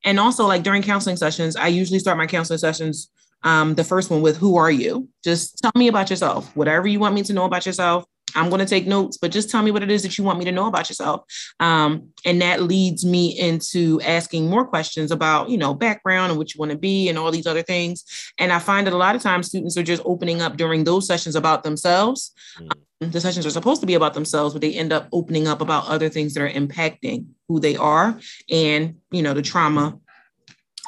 And 0.05 0.21
also, 0.21 0.47
like 0.47 0.62
during 0.62 0.83
counseling 0.83 1.17
sessions, 1.17 1.57
I 1.57 1.69
usually 1.69 1.99
start 1.99 2.19
my 2.19 2.27
counseling 2.27 2.59
sessions, 2.59 3.11
um, 3.43 3.75
the 3.75 3.85
first 3.85 4.11
one 4.11 4.23
with 4.23 4.37
Who 4.37 4.57
are 4.57 4.71
you? 4.71 5.09
Just 5.25 5.59
tell 5.59 5.73
me 5.75 5.89
about 5.89 6.11
yourself, 6.11 6.55
whatever 6.55 6.87
you 6.87 7.00
want 7.00 7.15
me 7.15 7.23
to 7.23 7.33
know 7.33 7.45
about 7.45 7.67
yourself. 7.67 8.05
I'm 8.35 8.49
going 8.49 8.61
to 8.61 8.67
take 8.67 8.87
notes, 8.87 9.17
but 9.17 9.31
just 9.31 9.51
tell 9.51 9.63
me 9.63 9.71
what 9.71 9.83
it 9.83 9.91
is 9.91 10.03
that 10.03 10.19
you 10.19 10.25
want 10.25 10.39
me 10.39 10.45
to 10.45 10.53
know 10.53 10.67
about 10.67 10.89
yourself. 10.89 11.25
Um, 11.59 12.11
and 12.25 12.41
that 12.43 12.63
leads 12.63 13.05
me 13.05 13.39
into 13.39 14.01
asking 14.03 14.49
more 14.49 14.67
questions 14.67 15.11
about, 15.11 15.51
you 15.51 15.59
know, 15.59 15.75
background 15.75 16.31
and 16.31 16.39
what 16.39 16.55
you 16.55 16.59
want 16.59 16.73
to 16.73 16.79
be 16.79 17.09
and 17.09 17.19
all 17.19 17.31
these 17.31 17.47
other 17.47 17.63
things. 17.63 18.05
And 18.39 18.53
I 18.53 18.59
find 18.59 18.87
that 18.87 18.95
a 18.95 18.99
lot 18.99 19.17
of 19.17 19.23
times 19.23 19.49
students 19.49 19.77
are 19.77 19.83
just 19.83 20.03
opening 20.05 20.43
up 20.43 20.57
during 20.57 20.85
those 20.85 21.07
sessions 21.07 21.37
about 21.37 21.63
themselves. 21.63 22.33
Mm. 22.59 22.73
Um, 22.73 23.11
the 23.11 23.21
sessions 23.21 23.47
are 23.47 23.51
supposed 23.51 23.81
to 23.81 23.87
be 23.87 23.95
about 23.95 24.15
themselves, 24.15 24.53
but 24.53 24.61
they 24.61 24.75
end 24.75 24.93
up 24.93 25.09
opening 25.13 25.49
up 25.49 25.61
about 25.61 25.89
other 25.89 26.11
things 26.11 26.35
that 26.35 26.43
are 26.43 26.51
impacting 26.51 27.27
who 27.49 27.59
they 27.59 27.77
are 27.77 28.21
and, 28.51 28.97
you 29.11 29.23
know, 29.23 29.33
the 29.33 29.43
trauma 29.43 29.99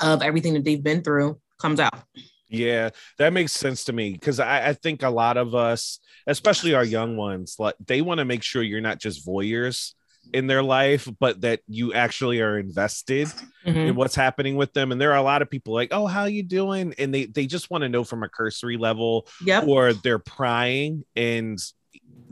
of 0.03 0.23
everything 0.23 0.55
that 0.55 0.65
they've 0.65 0.83
been 0.83 1.03
through 1.03 1.41
comes 1.59 1.81
out. 1.81 2.03
Yeah, 2.53 2.91
that 3.19 3.33
makes 3.33 3.53
sense 3.53 3.85
to 3.85 3.95
me 3.95 4.13
because 4.13 4.39
I, 4.39 4.69
I, 4.69 4.73
think 4.75 5.03
a 5.03 5.09
lot 5.09 5.39
of 5.39 5.55
us, 5.55 6.01
especially 6.27 6.75
our 6.75 6.85
young 6.85 7.17
ones, 7.17 7.57
like 7.59 7.75
they 7.85 8.03
want 8.03 8.19
to 8.19 8.27
make 8.27 8.43
sure 8.43 8.63
you're 8.63 8.83
not 8.83 9.01
just 9.01 9.27
voyeurs 9.27 9.95
in 10.35 10.47
their 10.47 10.63
life, 10.63 11.09
but 11.19 11.41
that 11.41 11.61
you 11.67 11.95
actually 11.95 12.43
are 12.43 12.59
invested 12.59 13.29
mm-hmm. 13.65 13.79
in 13.79 13.95
what's 13.95 14.15
happening 14.15 14.57
with 14.57 14.75
them. 14.75 14.93
And 14.93 15.01
there 15.01 15.13
are 15.13 15.17
a 15.17 15.23
lot 15.23 15.41
of 15.41 15.49
people 15.49 15.73
like, 15.73 15.89
"Oh, 15.93 16.07
how 16.07 16.27
you 16.27 16.43
doing?" 16.43 16.95
And 16.99 17.13
they 17.13 17.25
they 17.25 17.47
just 17.47 17.71
want 17.71 17.83
to 17.83 17.89
know 17.89 18.05
from 18.05 18.23
a 18.23 18.29
cursory 18.29 18.77
level, 18.77 19.27
yep. 19.43 19.67
or 19.67 19.95
they're 19.95 20.19
prying 20.19 21.05
and 21.17 21.59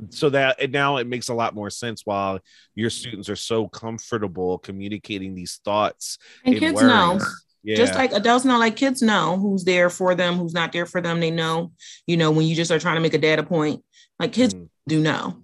so 0.09 0.31
that 0.31 0.71
now 0.71 0.97
it 0.97 1.07
makes 1.07 1.29
a 1.29 1.35
lot 1.35 1.55
more 1.55 1.69
sense 1.69 2.07
while 2.07 2.39
your 2.75 2.89
students 2.89 3.29
are 3.29 3.37
so 3.37 3.69
comfortable 3.69 4.59
communicating 4.59 5.35
these 5.35 5.61
thoughts 5.63 6.17
and 6.45 6.57
kids 6.57 6.81
know 6.81 7.21
yeah. 7.63 7.77
Just 7.77 7.95
like 7.95 8.13
adults 8.13 8.45
know, 8.45 8.59
like 8.59 8.77
kids 8.77 9.03
know 9.03 9.37
who's 9.37 9.65
there 9.65 9.91
for 9.91 10.15
them, 10.15 10.37
who's 10.37 10.55
not 10.55 10.73
there 10.73 10.87
for 10.87 11.01
them. 11.01 11.21
They 11.21 11.31
know, 11.31 11.73
you 12.07 12.17
know, 12.17 12.31
when 12.31 12.47
you 12.47 12.55
just 12.55 12.71
are 12.71 12.79
trying 12.79 12.97
to 12.97 13.01
make 13.01 13.15
a 13.15 13.19
data 13.19 13.43
point, 13.43 13.85
like 14.19 14.33
kids 14.33 14.55
mm. 14.55 14.69
do 14.89 15.01
know. 15.01 15.37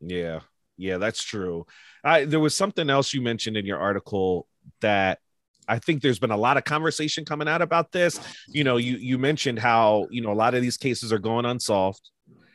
Yeah. 0.00 0.40
Yeah, 0.76 0.98
that's 0.98 1.22
true. 1.22 1.66
I, 2.04 2.24
there 2.24 2.40
was 2.40 2.56
something 2.56 2.90
else 2.90 3.14
you 3.14 3.22
mentioned 3.22 3.56
in 3.56 3.66
your 3.66 3.78
article 3.78 4.46
that 4.80 5.18
I 5.68 5.78
think 5.78 6.02
there's 6.02 6.18
been 6.18 6.30
a 6.30 6.36
lot 6.36 6.56
of 6.56 6.64
conversation 6.64 7.24
coming 7.24 7.48
out 7.48 7.62
about 7.62 7.92
this. 7.92 8.18
You 8.48 8.64
know, 8.64 8.76
you 8.78 8.96
you 8.96 9.16
mentioned 9.16 9.58
how, 9.58 10.08
you 10.10 10.20
know, 10.20 10.32
a 10.32 10.34
lot 10.34 10.54
of 10.54 10.62
these 10.62 10.76
cases 10.76 11.12
are 11.12 11.18
going 11.18 11.44
unsolved. 11.44 12.10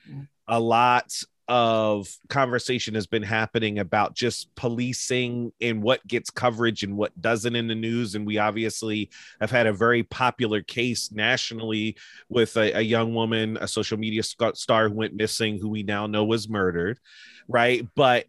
Mm. 0.09 0.27
A 0.47 0.59
lot 0.59 1.13
of 1.47 2.09
conversation 2.29 2.95
has 2.95 3.07
been 3.07 3.23
happening 3.23 3.79
about 3.79 4.15
just 4.15 4.53
policing 4.55 5.51
and 5.61 5.81
what 5.81 6.05
gets 6.05 6.29
coverage 6.29 6.83
and 6.83 6.97
what 6.97 7.19
doesn't 7.21 7.55
in 7.55 7.67
the 7.67 7.75
news. 7.75 8.15
And 8.15 8.25
we 8.25 8.37
obviously 8.37 9.09
have 9.39 9.51
had 9.51 9.67
a 9.67 9.73
very 9.73 10.03
popular 10.03 10.61
case 10.61 11.11
nationally 11.11 11.95
with 12.29 12.57
a, 12.57 12.77
a 12.77 12.81
young 12.81 13.13
woman, 13.13 13.57
a 13.61 13.67
social 13.67 13.97
media 13.97 14.23
star 14.23 14.89
who 14.89 14.95
went 14.95 15.15
missing, 15.15 15.57
who 15.59 15.69
we 15.69 15.83
now 15.83 16.07
know 16.07 16.25
was 16.25 16.49
murdered, 16.49 16.99
right? 17.47 17.87
But 17.95 18.25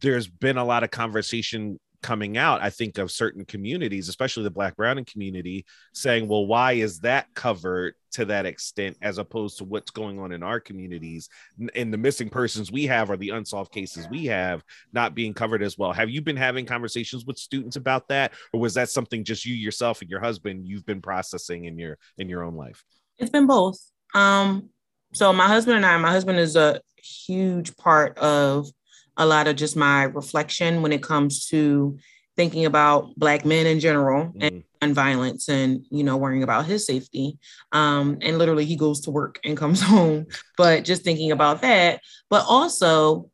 there's 0.00 0.28
been 0.28 0.56
a 0.56 0.64
lot 0.64 0.84
of 0.84 0.90
conversation 0.90 1.80
coming 2.02 2.38
out, 2.38 2.62
I 2.62 2.70
think, 2.70 2.98
of 2.98 3.10
certain 3.10 3.44
communities, 3.44 4.08
especially 4.08 4.44
the 4.44 4.50
Black 4.50 4.76
Browning 4.76 5.04
community, 5.04 5.66
saying, 5.92 6.28
well, 6.28 6.46
why 6.46 6.72
is 6.72 7.00
that 7.00 7.26
covered 7.34 7.94
to 8.12 8.24
that 8.24 8.46
extent 8.46 8.96
as 9.02 9.18
opposed 9.18 9.58
to 9.58 9.64
what's 9.64 9.90
going 9.90 10.18
on 10.18 10.32
in 10.32 10.42
our 10.42 10.60
communities? 10.60 11.28
And 11.74 11.92
the 11.92 11.98
missing 11.98 12.30
persons 12.30 12.72
we 12.72 12.86
have 12.86 13.10
or 13.10 13.16
the 13.16 13.30
unsolved 13.30 13.72
cases 13.72 14.08
we 14.10 14.26
have 14.26 14.64
not 14.92 15.14
being 15.14 15.34
covered 15.34 15.62
as 15.62 15.76
well. 15.76 15.92
Have 15.92 16.10
you 16.10 16.22
been 16.22 16.36
having 16.36 16.66
conversations 16.66 17.24
with 17.24 17.38
students 17.38 17.76
about 17.76 18.08
that? 18.08 18.32
Or 18.52 18.60
was 18.60 18.74
that 18.74 18.90
something 18.90 19.24
just 19.24 19.44
you 19.44 19.54
yourself 19.54 20.00
and 20.00 20.10
your 20.10 20.20
husband 20.20 20.66
you've 20.66 20.86
been 20.86 21.02
processing 21.02 21.64
in 21.64 21.78
your 21.78 21.98
in 22.18 22.28
your 22.28 22.42
own 22.42 22.56
life? 22.56 22.84
It's 23.18 23.30
been 23.30 23.46
both. 23.46 23.78
Um 24.14 24.70
so 25.12 25.32
my 25.32 25.48
husband 25.48 25.76
and 25.76 25.86
I, 25.86 25.96
my 25.98 26.10
husband 26.10 26.38
is 26.38 26.56
a 26.56 26.80
huge 26.96 27.76
part 27.76 28.16
of 28.18 28.70
a 29.16 29.26
lot 29.26 29.48
of 29.48 29.56
just 29.56 29.76
my 29.76 30.04
reflection 30.04 30.82
when 30.82 30.92
it 30.92 31.02
comes 31.02 31.46
to 31.46 31.98
thinking 32.36 32.64
about 32.64 33.14
black 33.16 33.44
men 33.44 33.66
in 33.66 33.80
general 33.80 34.26
mm. 34.26 34.42
and, 34.42 34.64
and 34.80 34.94
violence 34.94 35.48
and 35.48 35.84
you 35.90 36.02
know 36.02 36.16
worrying 36.16 36.42
about 36.42 36.66
his 36.66 36.86
safety. 36.86 37.38
Um, 37.72 38.18
and 38.22 38.38
literally 38.38 38.64
he 38.64 38.76
goes 38.76 39.00
to 39.02 39.10
work 39.10 39.40
and 39.44 39.56
comes 39.56 39.82
home 39.92 40.26
but 40.56 40.84
just 40.84 41.02
thinking 41.02 41.32
about 41.32 41.62
that. 41.62 42.00
But 42.28 42.44
also 42.48 43.30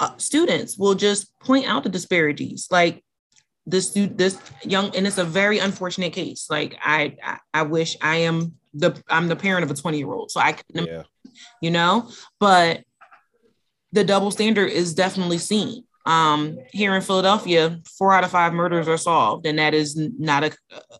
uh, 0.00 0.16
students 0.16 0.76
will 0.76 0.94
just 0.94 1.38
point 1.38 1.66
out 1.66 1.84
the 1.84 1.88
disparities. 1.88 2.68
Like 2.70 3.04
this 3.64 3.90
this 3.90 4.38
young 4.64 4.94
and 4.96 5.06
it's 5.06 5.18
a 5.18 5.24
very 5.24 5.58
unfortunate 5.58 6.12
case. 6.12 6.48
Like 6.50 6.76
I, 6.82 7.16
I 7.22 7.38
i, 7.54 7.62
wish 7.62 7.96
i 8.00 8.16
am 8.16 8.54
the 8.74 9.00
i'm 9.08 9.28
the 9.28 9.36
parent 9.36 9.64
of 9.64 9.70
a 9.70 9.80
20 9.80 9.98
year 9.98 10.12
old 10.12 10.30
so 10.30 10.40
i 10.40 10.52
can 10.52 10.86
yeah. 10.86 11.02
you 11.60 11.70
know? 11.70 12.10
But 12.40 12.84
the 13.92 14.04
double 14.04 14.30
standard 14.30 14.70
is 14.70 14.94
definitely 14.94 15.38
seen. 15.38 15.84
Um 16.04 16.58
here 16.72 16.96
in 16.96 17.02
philadelphia 17.02 17.80
four 17.96 18.12
out 18.12 18.24
of 18.24 18.30
five 18.32 18.52
murders 18.52 18.88
are 18.88 18.96
solved 18.96 19.46
and 19.46 19.60
that 19.60 19.72
is 19.72 19.96
not 19.96 20.42
a 20.42 20.50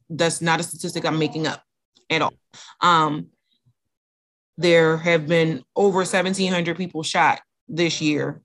that's 0.08 0.40
not 0.40 0.60
a 0.60 0.62
statistic 0.62 1.04
i'm 1.04 1.18
making 1.18 1.48
up 1.48 1.60
at 2.08 2.22
all. 2.22 2.34
Um 2.80 3.28
there 4.58 4.96
have 4.98 5.26
been 5.26 5.64
over 5.74 5.98
1700 5.98 6.76
people 6.76 7.02
shot 7.02 7.40
this 7.68 8.00
year. 8.00 8.42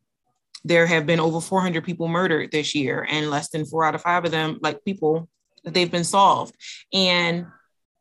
There 0.64 0.88
have 0.88 1.06
been 1.06 1.20
over 1.20 1.40
400 1.40 1.84
people 1.84 2.08
murdered 2.08 2.52
this 2.52 2.74
year 2.74 3.06
and 3.10 3.30
less 3.30 3.50
than 3.50 3.66
four 3.66 3.86
out 3.86 3.96
of 3.96 4.02
five 4.02 4.26
of 4.26 4.32
them 4.32 4.60
like 4.62 4.84
people 4.84 5.30
they've 5.64 5.92
been 5.92 6.04
solved. 6.04 6.56
And 6.94 7.48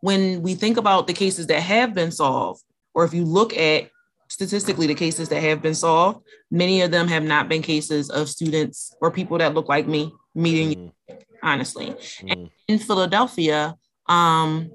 when 0.00 0.42
we 0.42 0.54
think 0.54 0.76
about 0.76 1.06
the 1.06 1.12
cases 1.12 1.48
that 1.48 1.60
have 1.60 1.94
been 1.94 2.12
solved 2.12 2.62
or 2.94 3.04
if 3.04 3.12
you 3.12 3.24
look 3.24 3.56
at 3.56 3.90
statistically 4.28 4.86
the 4.86 4.94
cases 4.94 5.28
that 5.28 5.42
have 5.42 5.62
been 5.62 5.74
solved 5.74 6.20
many 6.50 6.82
of 6.82 6.90
them 6.90 7.08
have 7.08 7.24
not 7.24 7.48
been 7.48 7.62
cases 7.62 8.10
of 8.10 8.28
students 8.28 8.94
or 9.00 9.10
people 9.10 9.38
that 9.38 9.54
look 9.54 9.68
like 9.68 9.86
me 9.86 10.12
meeting 10.34 10.68
mm. 10.68 10.92
you 11.08 11.16
honestly 11.42 11.94
mm. 12.22 12.50
in 12.68 12.78
philadelphia 12.78 13.74
um 14.06 14.70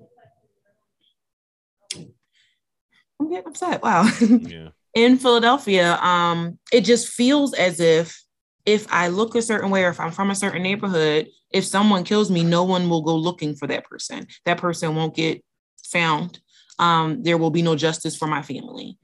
i'm 3.19 3.29
getting 3.29 3.47
upset 3.47 3.81
wow 3.81 4.09
yeah 4.21 4.69
in 4.93 5.17
Philadelphia, 5.17 5.95
um, 5.97 6.59
it 6.71 6.81
just 6.81 7.09
feels 7.09 7.53
as 7.53 7.79
if 7.79 8.21
if 8.65 8.85
I 8.93 9.07
look 9.07 9.33
a 9.35 9.41
certain 9.41 9.71
way 9.71 9.83
or 9.83 9.89
if 9.89 9.99
I'm 9.99 10.11
from 10.11 10.29
a 10.29 10.35
certain 10.35 10.61
neighborhood, 10.61 11.27
if 11.49 11.65
someone 11.65 12.03
kills 12.03 12.29
me, 12.29 12.43
no 12.43 12.63
one 12.63 12.89
will 12.89 13.01
go 13.01 13.15
looking 13.15 13.55
for 13.55 13.67
that 13.67 13.85
person. 13.85 14.27
That 14.45 14.59
person 14.59 14.95
won't 14.95 15.15
get 15.15 15.43
found. 15.83 16.39
Um, 16.77 17.23
there 17.23 17.39
will 17.39 17.49
be 17.49 17.63
no 17.63 17.75
justice 17.75 18.15
for 18.15 18.27
my 18.27 18.43
family. 18.43 18.99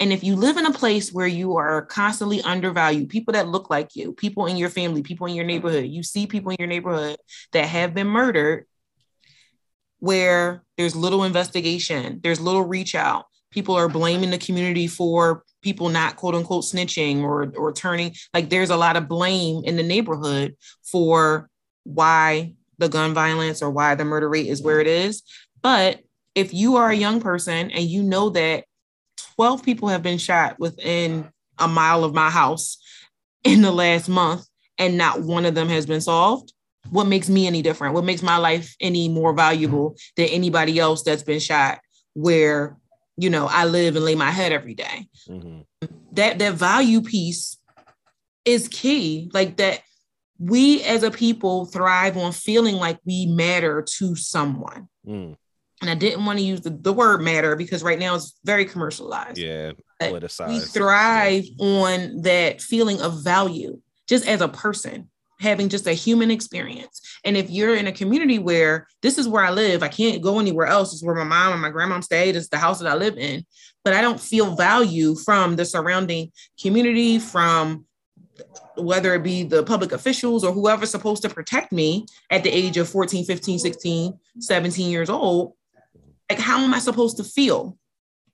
And 0.00 0.12
if 0.12 0.24
you 0.24 0.34
live 0.34 0.56
in 0.56 0.64
a 0.64 0.72
place 0.72 1.12
where 1.12 1.26
you 1.26 1.58
are 1.58 1.82
constantly 1.84 2.40
undervalued, 2.40 3.10
people 3.10 3.32
that 3.32 3.48
look 3.48 3.68
like 3.68 3.94
you, 3.94 4.14
people 4.14 4.46
in 4.46 4.56
your 4.56 4.70
family, 4.70 5.02
people 5.02 5.26
in 5.26 5.34
your 5.34 5.44
neighborhood, 5.44 5.84
you 5.84 6.02
see 6.02 6.26
people 6.26 6.50
in 6.50 6.56
your 6.58 6.68
neighborhood 6.68 7.18
that 7.52 7.66
have 7.66 7.92
been 7.92 8.06
murdered, 8.06 8.64
where 9.98 10.64
there's 10.78 10.96
little 10.96 11.24
investigation, 11.24 12.20
there's 12.22 12.40
little 12.40 12.64
reach 12.64 12.94
out, 12.94 13.26
people 13.50 13.74
are 13.74 13.88
blaming 13.88 14.30
the 14.30 14.38
community 14.38 14.86
for 14.86 15.44
people 15.62 15.88
not 15.88 16.16
quote 16.16 16.34
unquote 16.34 16.64
snitching 16.64 17.22
or 17.22 17.52
or 17.56 17.72
turning 17.72 18.14
like 18.32 18.48
there's 18.48 18.70
a 18.70 18.76
lot 18.76 18.96
of 18.96 19.08
blame 19.08 19.62
in 19.64 19.76
the 19.76 19.82
neighborhood 19.82 20.56
for 20.82 21.50
why 21.84 22.54
the 22.78 22.88
gun 22.88 23.12
violence 23.12 23.60
or 23.60 23.70
why 23.70 23.94
the 23.94 24.04
murder 24.04 24.28
rate 24.28 24.46
is 24.46 24.62
where 24.62 24.80
it 24.80 24.86
is. 24.86 25.22
But 25.60 26.00
if 26.34 26.54
you 26.54 26.76
are 26.76 26.90
a 26.90 26.96
young 26.96 27.20
person 27.20 27.70
and 27.70 27.84
you 27.84 28.02
know 28.02 28.30
that 28.30 28.64
12 29.36 29.62
people 29.62 29.88
have 29.88 30.02
been 30.02 30.18
shot 30.18 30.58
within 30.58 31.30
a 31.58 31.68
mile 31.68 32.04
of 32.04 32.14
my 32.14 32.30
house 32.30 32.78
in 33.44 33.62
the 33.62 33.72
last 33.72 34.08
month 34.08 34.46
and 34.78 34.96
not 34.96 35.22
one 35.22 35.44
of 35.44 35.54
them 35.54 35.68
has 35.68 35.86
been 35.86 36.00
solved 36.00 36.52
what 36.90 37.06
makes 37.06 37.28
me 37.28 37.46
any 37.46 37.62
different 37.62 37.94
what 37.94 38.04
makes 38.04 38.22
my 38.22 38.36
life 38.36 38.74
any 38.80 39.08
more 39.08 39.34
valuable 39.34 39.96
than 40.16 40.26
anybody 40.28 40.78
else 40.78 41.02
that's 41.02 41.22
been 41.22 41.40
shot 41.40 41.78
where 42.14 42.76
you 43.20 43.28
know, 43.28 43.46
I 43.46 43.66
live 43.66 43.96
and 43.96 44.04
lay 44.04 44.14
my 44.14 44.30
head 44.30 44.52
every 44.52 44.74
day. 44.74 45.06
Mm-hmm. 45.28 45.60
That 46.12 46.38
that 46.38 46.54
value 46.54 47.02
piece 47.02 47.58
is 48.44 48.66
key. 48.68 49.30
Like 49.34 49.58
that 49.58 49.80
we 50.38 50.82
as 50.84 51.02
a 51.02 51.10
people 51.10 51.66
thrive 51.66 52.16
on 52.16 52.32
feeling 52.32 52.76
like 52.76 52.98
we 53.04 53.26
matter 53.26 53.82
to 53.98 54.16
someone. 54.16 54.88
Mm. 55.06 55.36
And 55.80 55.88
I 55.88 55.94
didn't 55.94 56.24
want 56.24 56.38
to 56.38 56.44
use 56.44 56.60
the, 56.60 56.70
the 56.70 56.92
word 56.92 57.22
matter 57.22 57.56
because 57.56 57.82
right 57.82 57.98
now 57.98 58.14
it's 58.14 58.38
very 58.44 58.64
commercialized. 58.64 59.38
Yeah. 59.38 59.72
Politicized. 60.00 60.48
We 60.48 60.60
thrive 60.60 61.44
yeah. 61.44 61.66
on 61.66 62.22
that 62.22 62.60
feeling 62.60 63.00
of 63.00 63.24
value 63.24 63.80
just 64.06 64.26
as 64.26 64.40
a 64.40 64.48
person 64.48 65.08
having 65.40 65.70
just 65.70 65.86
a 65.86 65.92
human 65.92 66.30
experience. 66.30 67.00
And 67.24 67.36
if 67.36 67.50
you're 67.50 67.74
in 67.74 67.86
a 67.86 67.92
community 67.92 68.38
where 68.38 68.86
this 69.02 69.16
is 69.16 69.26
where 69.26 69.42
I 69.42 69.50
live, 69.50 69.82
I 69.82 69.88
can't 69.88 70.22
go 70.22 70.38
anywhere 70.38 70.66
else. 70.66 70.92
It's 70.92 71.02
where 71.02 71.14
my 71.14 71.24
mom 71.24 71.54
and 71.54 71.62
my 71.62 71.70
grandma 71.70 72.00
stayed. 72.00 72.36
It's 72.36 72.48
the 72.48 72.58
house 72.58 72.78
that 72.80 72.90
I 72.90 72.94
live 72.94 73.16
in, 73.16 73.44
but 73.82 73.94
I 73.94 74.02
don't 74.02 74.20
feel 74.20 74.54
value 74.54 75.14
from 75.14 75.56
the 75.56 75.64
surrounding 75.64 76.30
community, 76.60 77.18
from 77.18 77.86
whether 78.76 79.14
it 79.14 79.22
be 79.22 79.42
the 79.42 79.62
public 79.62 79.92
officials 79.92 80.44
or 80.44 80.52
whoever's 80.52 80.90
supposed 80.90 81.22
to 81.22 81.28
protect 81.28 81.72
me 81.72 82.06
at 82.30 82.42
the 82.42 82.50
age 82.50 82.76
of 82.76 82.88
14, 82.88 83.24
15, 83.24 83.58
16, 83.58 84.18
17 84.40 84.90
years 84.90 85.10
old. 85.10 85.54
Like, 86.30 86.38
how 86.38 86.60
am 86.60 86.72
I 86.72 86.78
supposed 86.78 87.16
to 87.16 87.24
feel? 87.24 87.76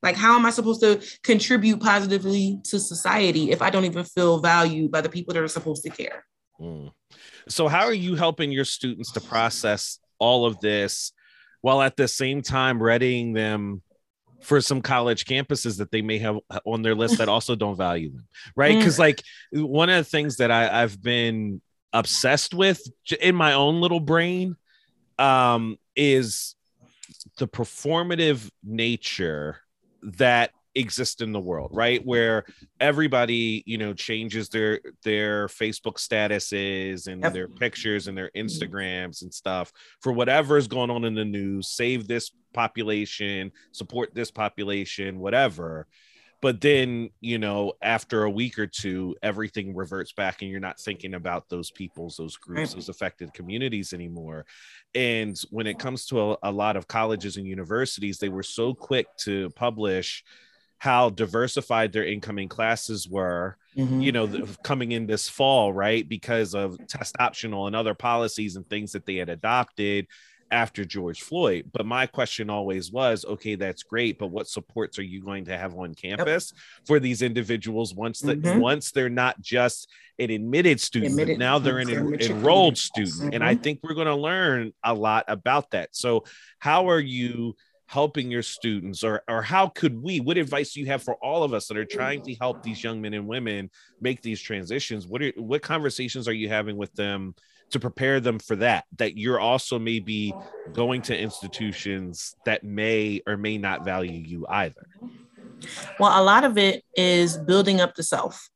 Like, 0.02 0.16
how 0.16 0.36
am 0.36 0.44
I 0.44 0.50
supposed 0.50 0.82
to 0.82 1.02
contribute 1.22 1.80
positively 1.80 2.60
to 2.64 2.78
society 2.78 3.50
if 3.50 3.62
I 3.62 3.70
don't 3.70 3.86
even 3.86 4.04
feel 4.04 4.38
valued 4.38 4.90
by 4.92 5.00
the 5.00 5.08
people 5.08 5.32
that 5.32 5.42
are 5.42 5.48
supposed 5.48 5.82
to 5.84 5.90
care? 5.90 6.24
Mm. 6.60 6.92
So, 7.48 7.68
how 7.68 7.86
are 7.86 7.94
you 7.94 8.14
helping 8.14 8.52
your 8.52 8.66
students 8.66 9.12
to 9.12 9.20
process 9.20 9.98
all 10.18 10.44
of 10.44 10.60
this 10.60 11.12
while 11.62 11.80
at 11.80 11.96
the 11.96 12.06
same 12.06 12.42
time 12.42 12.82
readying 12.82 13.32
them 13.32 13.82
for 14.42 14.60
some 14.60 14.82
college 14.82 15.24
campuses 15.24 15.78
that 15.78 15.90
they 15.90 16.02
may 16.02 16.18
have 16.18 16.38
on 16.66 16.82
their 16.82 16.94
list 16.94 17.16
that 17.16 17.30
also 17.30 17.56
don't 17.56 17.76
value 17.76 18.12
them? 18.12 18.28
Right. 18.54 18.76
Because, 18.76 18.96
mm. 18.96 19.00
like, 19.00 19.22
one 19.52 19.88
of 19.88 19.96
the 19.96 20.10
things 20.10 20.36
that 20.36 20.50
I, 20.50 20.82
I've 20.82 21.00
been 21.02 21.62
obsessed 21.94 22.52
with 22.52 22.82
in 23.22 23.34
my 23.34 23.54
own 23.54 23.80
little 23.80 24.00
brain 24.00 24.56
um, 25.18 25.78
is 25.96 26.55
the 27.36 27.48
performative 27.48 28.50
nature 28.64 29.58
that 30.02 30.50
exist 30.74 31.22
in 31.22 31.32
the 31.32 31.40
world 31.40 31.70
right? 31.72 32.04
Where 32.04 32.44
everybody 32.80 33.62
you 33.66 33.78
know 33.78 33.94
changes 33.94 34.48
their 34.50 34.80
their 35.02 35.46
facebook 35.48 35.96
statuses 35.96 37.06
and 37.06 37.22
yep. 37.22 37.32
their 37.32 37.48
pictures 37.48 38.08
and 38.08 38.16
their 38.16 38.30
mm-hmm. 38.36 38.46
instagrams 38.46 39.22
and 39.22 39.32
stuff 39.32 39.72
for 40.00 40.12
whatever 40.12 40.58
is 40.58 40.68
going 40.68 40.90
on 40.90 41.04
in 41.04 41.14
the 41.14 41.24
news 41.24 41.68
save 41.68 42.06
this 42.06 42.30
population 42.52 43.50
support 43.72 44.14
this 44.14 44.30
population 44.30 45.18
whatever 45.18 45.86
but 46.46 46.60
then 46.60 47.10
you 47.20 47.40
know 47.40 47.72
after 47.82 48.22
a 48.22 48.30
week 48.30 48.56
or 48.56 48.68
two 48.68 49.16
everything 49.20 49.74
reverts 49.74 50.12
back 50.12 50.42
and 50.42 50.48
you're 50.48 50.60
not 50.60 50.78
thinking 50.78 51.14
about 51.14 51.48
those 51.48 51.72
peoples 51.72 52.18
those 52.18 52.36
groups 52.36 52.72
those 52.72 52.88
affected 52.88 53.34
communities 53.34 53.92
anymore. 53.92 54.46
And 54.94 55.36
when 55.50 55.66
it 55.66 55.80
comes 55.80 56.06
to 56.06 56.20
a, 56.20 56.36
a 56.44 56.52
lot 56.52 56.76
of 56.76 56.86
colleges 56.86 57.36
and 57.36 57.48
universities 57.48 58.18
they 58.18 58.28
were 58.28 58.44
so 58.44 58.74
quick 58.74 59.08
to 59.24 59.50
publish 59.56 60.22
how 60.78 61.10
diversified 61.10 61.92
their 61.92 62.06
incoming 62.06 62.48
classes 62.48 63.08
were 63.08 63.56
mm-hmm. 63.76 64.00
you 64.00 64.12
know 64.12 64.46
coming 64.62 64.92
in 64.92 65.08
this 65.08 65.28
fall 65.28 65.72
right 65.72 66.08
because 66.08 66.54
of 66.54 66.78
test 66.86 67.16
optional 67.18 67.66
and 67.66 67.74
other 67.74 67.94
policies 67.94 68.54
and 68.54 68.70
things 68.70 68.92
that 68.92 69.04
they 69.04 69.16
had 69.16 69.30
adopted 69.30 70.06
after 70.50 70.84
George 70.84 71.22
Floyd. 71.22 71.70
But 71.72 71.86
my 71.86 72.06
question 72.06 72.50
always 72.50 72.92
was, 72.92 73.24
okay, 73.24 73.54
that's 73.54 73.82
great, 73.82 74.18
but 74.18 74.28
what 74.28 74.48
supports 74.48 74.98
are 74.98 75.04
you 75.04 75.22
going 75.22 75.46
to 75.46 75.56
have 75.56 75.74
on 75.74 75.94
campus 75.94 76.52
yep. 76.54 76.86
for 76.86 77.00
these 77.00 77.22
individuals 77.22 77.94
once 77.94 78.20
that 78.20 78.40
mm-hmm. 78.40 78.60
once 78.60 78.90
they're 78.92 79.08
not 79.08 79.40
just 79.40 79.90
an 80.18 80.30
admitted 80.30 80.80
student, 80.80 81.12
admitted, 81.12 81.38
now 81.38 81.58
they're 81.58 81.78
an 81.78 81.90
en- 81.90 82.20
enrolled 82.20 82.78
student, 82.78 83.14
mm-hmm. 83.14 83.34
and 83.34 83.44
I 83.44 83.54
mm-hmm. 83.54 83.62
think 83.62 83.80
we're 83.82 83.94
going 83.94 84.06
to 84.06 84.14
learn 84.14 84.72
a 84.84 84.94
lot 84.94 85.24
about 85.28 85.70
that. 85.70 85.94
So, 85.94 86.24
how 86.58 86.88
are 86.90 87.00
you? 87.00 87.54
helping 87.88 88.32
your 88.32 88.42
students 88.42 89.04
or 89.04 89.22
or 89.28 89.42
how 89.42 89.68
could 89.68 90.02
we 90.02 90.18
what 90.18 90.36
advice 90.36 90.72
do 90.72 90.80
you 90.80 90.86
have 90.86 91.04
for 91.04 91.14
all 91.22 91.44
of 91.44 91.54
us 91.54 91.68
that 91.68 91.76
are 91.76 91.84
trying 91.84 92.20
to 92.20 92.34
help 92.34 92.60
these 92.60 92.82
young 92.82 93.00
men 93.00 93.14
and 93.14 93.28
women 93.28 93.70
make 94.00 94.20
these 94.22 94.42
transitions 94.42 95.06
what 95.06 95.22
are 95.22 95.32
what 95.36 95.62
conversations 95.62 96.26
are 96.26 96.32
you 96.32 96.48
having 96.48 96.76
with 96.76 96.92
them 96.94 97.32
to 97.70 97.80
prepare 97.80 98.20
them 98.20 98.38
for 98.38 98.56
that 98.56 98.84
that 98.96 99.16
you're 99.16 99.40
also 99.40 99.78
maybe 99.78 100.32
going 100.72 101.02
to 101.02 101.18
institutions 101.18 102.34
that 102.44 102.62
may 102.64 103.20
or 103.26 103.36
may 103.36 103.58
not 103.58 103.84
value 103.84 104.20
you 104.20 104.46
either 104.48 104.86
well 105.98 106.20
a 106.20 106.22
lot 106.22 106.44
of 106.44 106.58
it 106.58 106.84
is 106.96 107.36
building 107.36 107.80
up 107.80 107.94
the 107.94 108.02
self 108.02 108.48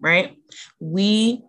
right 0.00 0.36
we 0.80 1.42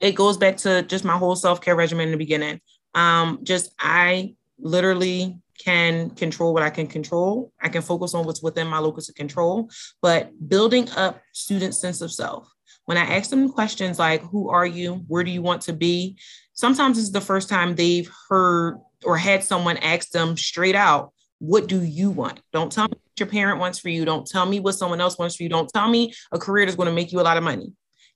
it 0.00 0.12
goes 0.12 0.36
back 0.36 0.56
to 0.56 0.82
just 0.82 1.04
my 1.04 1.16
whole 1.16 1.36
self-care 1.36 1.76
regimen 1.76 2.06
in 2.06 2.12
the 2.12 2.18
beginning 2.18 2.60
um 2.94 3.38
just 3.42 3.72
i 3.78 4.34
literally 4.58 5.42
can 5.62 6.10
control 6.10 6.52
what 6.52 6.62
I 6.62 6.70
can 6.70 6.86
control. 6.86 7.52
I 7.60 7.68
can 7.68 7.82
focus 7.82 8.14
on 8.14 8.26
what's 8.26 8.42
within 8.42 8.66
my 8.66 8.78
locus 8.78 9.08
of 9.08 9.14
control, 9.14 9.70
but 10.00 10.30
building 10.48 10.88
up 10.96 11.20
students' 11.32 11.80
sense 11.80 12.00
of 12.00 12.12
self. 12.12 12.48
When 12.86 12.98
I 12.98 13.16
ask 13.16 13.30
them 13.30 13.50
questions 13.50 13.98
like, 13.98 14.22
Who 14.22 14.50
are 14.50 14.66
you? 14.66 15.04
Where 15.06 15.22
do 15.22 15.30
you 15.30 15.42
want 15.42 15.62
to 15.62 15.72
be? 15.72 16.16
Sometimes 16.54 16.98
it's 16.98 17.10
the 17.10 17.20
first 17.20 17.48
time 17.48 17.74
they've 17.74 18.10
heard 18.28 18.78
or 19.04 19.16
had 19.16 19.42
someone 19.42 19.76
ask 19.78 20.10
them 20.10 20.36
straight 20.36 20.74
out, 20.74 21.12
What 21.38 21.66
do 21.66 21.82
you 21.82 22.10
want? 22.10 22.40
Don't 22.52 22.70
tell 22.70 22.84
me 22.84 22.94
what 22.94 23.20
your 23.20 23.28
parent 23.28 23.58
wants 23.58 23.78
for 23.78 23.88
you. 23.88 24.04
Don't 24.04 24.26
tell 24.26 24.46
me 24.46 24.60
what 24.60 24.74
someone 24.74 25.00
else 25.00 25.18
wants 25.18 25.36
for 25.36 25.42
you. 25.42 25.48
Don't 25.48 25.68
tell 25.68 25.88
me 25.88 26.12
a 26.30 26.38
career 26.38 26.66
that's 26.66 26.76
going 26.76 26.88
to 26.88 26.94
make 26.94 27.12
you 27.12 27.20
a 27.20 27.22
lot 27.22 27.36
of 27.36 27.42
money. 27.42 27.72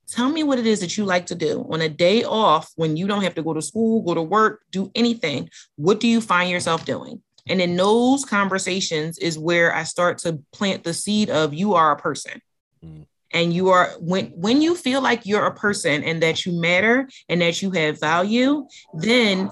Tell 0.07 0.29
me 0.29 0.43
what 0.43 0.59
it 0.59 0.65
is 0.65 0.79
that 0.79 0.97
you 0.97 1.03
like 1.03 1.25
to 1.25 1.35
do 1.35 1.67
on 1.69 1.81
a 1.81 1.89
day 1.89 2.23
off 2.23 2.71
when 2.75 2.95
you 2.95 3.07
don't 3.07 3.23
have 3.23 3.35
to 3.35 3.43
go 3.43 3.53
to 3.53 3.61
school, 3.61 4.01
go 4.03 4.13
to 4.13 4.21
work, 4.21 4.61
do 4.71 4.89
anything. 4.95 5.49
What 5.75 5.99
do 5.99 6.07
you 6.07 6.21
find 6.21 6.49
yourself 6.49 6.85
doing? 6.85 7.21
And 7.49 7.61
in 7.61 7.75
those 7.75 8.23
conversations 8.23 9.17
is 9.17 9.37
where 9.37 9.73
I 9.73 9.83
start 9.83 10.19
to 10.19 10.39
plant 10.53 10.83
the 10.83 10.93
seed 10.93 11.29
of 11.29 11.53
you 11.53 11.73
are 11.73 11.91
a 11.91 11.97
person. 11.97 12.41
Mm. 12.85 13.05
And 13.33 13.53
you 13.53 13.69
are 13.69 13.91
when 13.99 14.27
when 14.27 14.61
you 14.61 14.75
feel 14.75 15.01
like 15.01 15.25
you're 15.25 15.45
a 15.45 15.53
person 15.53 16.03
and 16.03 16.21
that 16.23 16.45
you 16.45 16.59
matter 16.59 17.09
and 17.27 17.41
that 17.41 17.61
you 17.61 17.71
have 17.71 17.99
value, 17.99 18.67
then 18.93 19.49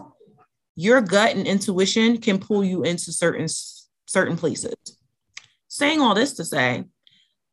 your 0.75 1.01
gut 1.01 1.35
and 1.35 1.47
intuition 1.47 2.19
can 2.19 2.39
pull 2.39 2.63
you 2.63 2.83
into 2.83 3.11
certain 3.11 3.47
certain 4.05 4.37
places. 4.37 4.75
Saying 5.67 6.01
all 6.01 6.15
this 6.15 6.33
to 6.33 6.45
say, 6.45 6.85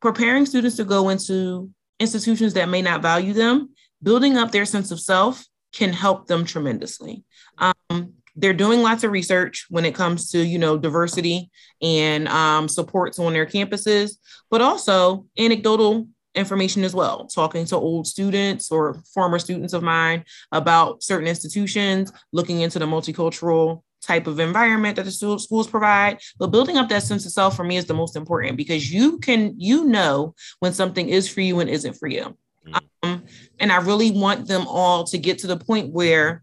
preparing 0.01 0.45
students 0.45 0.77
to 0.77 0.85
go 0.85 1.09
into 1.09 1.69
institutions 1.99 2.53
that 2.53 2.69
may 2.69 2.81
not 2.81 3.01
value 3.01 3.33
them, 3.33 3.69
building 4.01 4.37
up 4.37 4.51
their 4.51 4.65
sense 4.65 4.91
of 4.91 4.99
self 4.99 5.45
can 5.73 5.91
help 5.91 6.27
them 6.27 6.45
tremendously. 6.45 7.23
Um, 7.57 8.13
they're 8.35 8.53
doing 8.53 8.81
lots 8.81 9.03
of 9.03 9.11
research 9.11 9.65
when 9.69 9.85
it 9.85 9.95
comes 9.95 10.31
to 10.31 10.43
you 10.43 10.57
know 10.57 10.77
diversity 10.77 11.51
and 11.81 12.27
um, 12.27 12.67
supports 12.67 13.19
on 13.19 13.33
their 13.33 13.45
campuses, 13.45 14.17
but 14.49 14.61
also 14.61 15.25
anecdotal 15.37 16.07
information 16.35 16.83
as 16.83 16.95
well. 16.95 17.27
Talking 17.27 17.65
to 17.65 17.75
old 17.75 18.07
students 18.07 18.71
or 18.71 18.95
former 19.13 19.39
students 19.39 19.73
of 19.73 19.83
mine 19.83 20.23
about 20.51 21.03
certain 21.03 21.27
institutions, 21.27 22.11
looking 22.31 22.61
into 22.61 22.79
the 22.79 22.85
multicultural 22.85 23.83
type 24.03 24.27
of 24.27 24.39
environment 24.39 24.97
that 24.97 25.05
the 25.05 25.11
schools 25.11 25.67
provide 25.67 26.19
but 26.37 26.47
building 26.47 26.77
up 26.77 26.89
that 26.89 27.03
sense 27.03 27.25
of 27.25 27.31
self 27.31 27.55
for 27.55 27.63
me 27.63 27.77
is 27.77 27.85
the 27.85 27.93
most 27.93 28.17
important 28.17 28.57
because 28.57 28.91
you 28.91 29.17
can 29.19 29.53
you 29.57 29.85
know 29.85 30.35
when 30.59 30.73
something 30.73 31.07
is 31.07 31.29
for 31.29 31.39
you 31.39 31.61
and 31.61 31.69
isn't 31.69 31.93
for 31.93 32.07
you 32.07 32.35
mm. 32.67 32.81
um, 33.03 33.23
and 33.59 33.71
i 33.71 33.77
really 33.77 34.11
want 34.11 34.45
them 34.45 34.67
all 34.67 35.05
to 35.05 35.17
get 35.17 35.37
to 35.37 35.47
the 35.47 35.55
point 35.55 35.93
where 35.93 36.42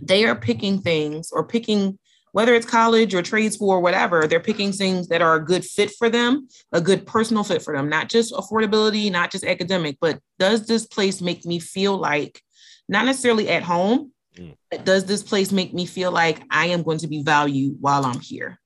they 0.00 0.24
are 0.24 0.36
picking 0.36 0.80
things 0.80 1.30
or 1.32 1.46
picking 1.46 1.98
whether 2.32 2.52
it's 2.52 2.66
college 2.66 3.14
or 3.14 3.22
trade 3.22 3.52
school 3.52 3.70
or 3.70 3.80
whatever 3.80 4.26
they're 4.26 4.40
picking 4.40 4.72
things 4.72 5.08
that 5.08 5.22
are 5.22 5.36
a 5.36 5.44
good 5.44 5.64
fit 5.64 5.90
for 5.92 6.10
them 6.10 6.48
a 6.72 6.80
good 6.80 7.06
personal 7.06 7.44
fit 7.44 7.62
for 7.62 7.76
them 7.76 7.88
not 7.88 8.08
just 8.08 8.32
affordability 8.32 9.10
not 9.10 9.30
just 9.30 9.44
academic 9.44 9.96
but 10.00 10.18
does 10.38 10.66
this 10.66 10.86
place 10.86 11.20
make 11.20 11.44
me 11.44 11.58
feel 11.58 11.96
like 11.96 12.40
not 12.88 13.06
necessarily 13.06 13.48
at 13.48 13.62
home 13.62 14.12
Mm. 14.38 14.56
Does 14.84 15.04
this 15.04 15.22
place 15.22 15.52
make 15.52 15.72
me 15.72 15.86
feel 15.86 16.10
like 16.10 16.42
I 16.50 16.66
am 16.66 16.82
going 16.82 16.98
to 16.98 17.08
be 17.08 17.22
valued 17.22 17.76
while 17.80 18.04
I'm 18.04 18.20
here? 18.20 18.58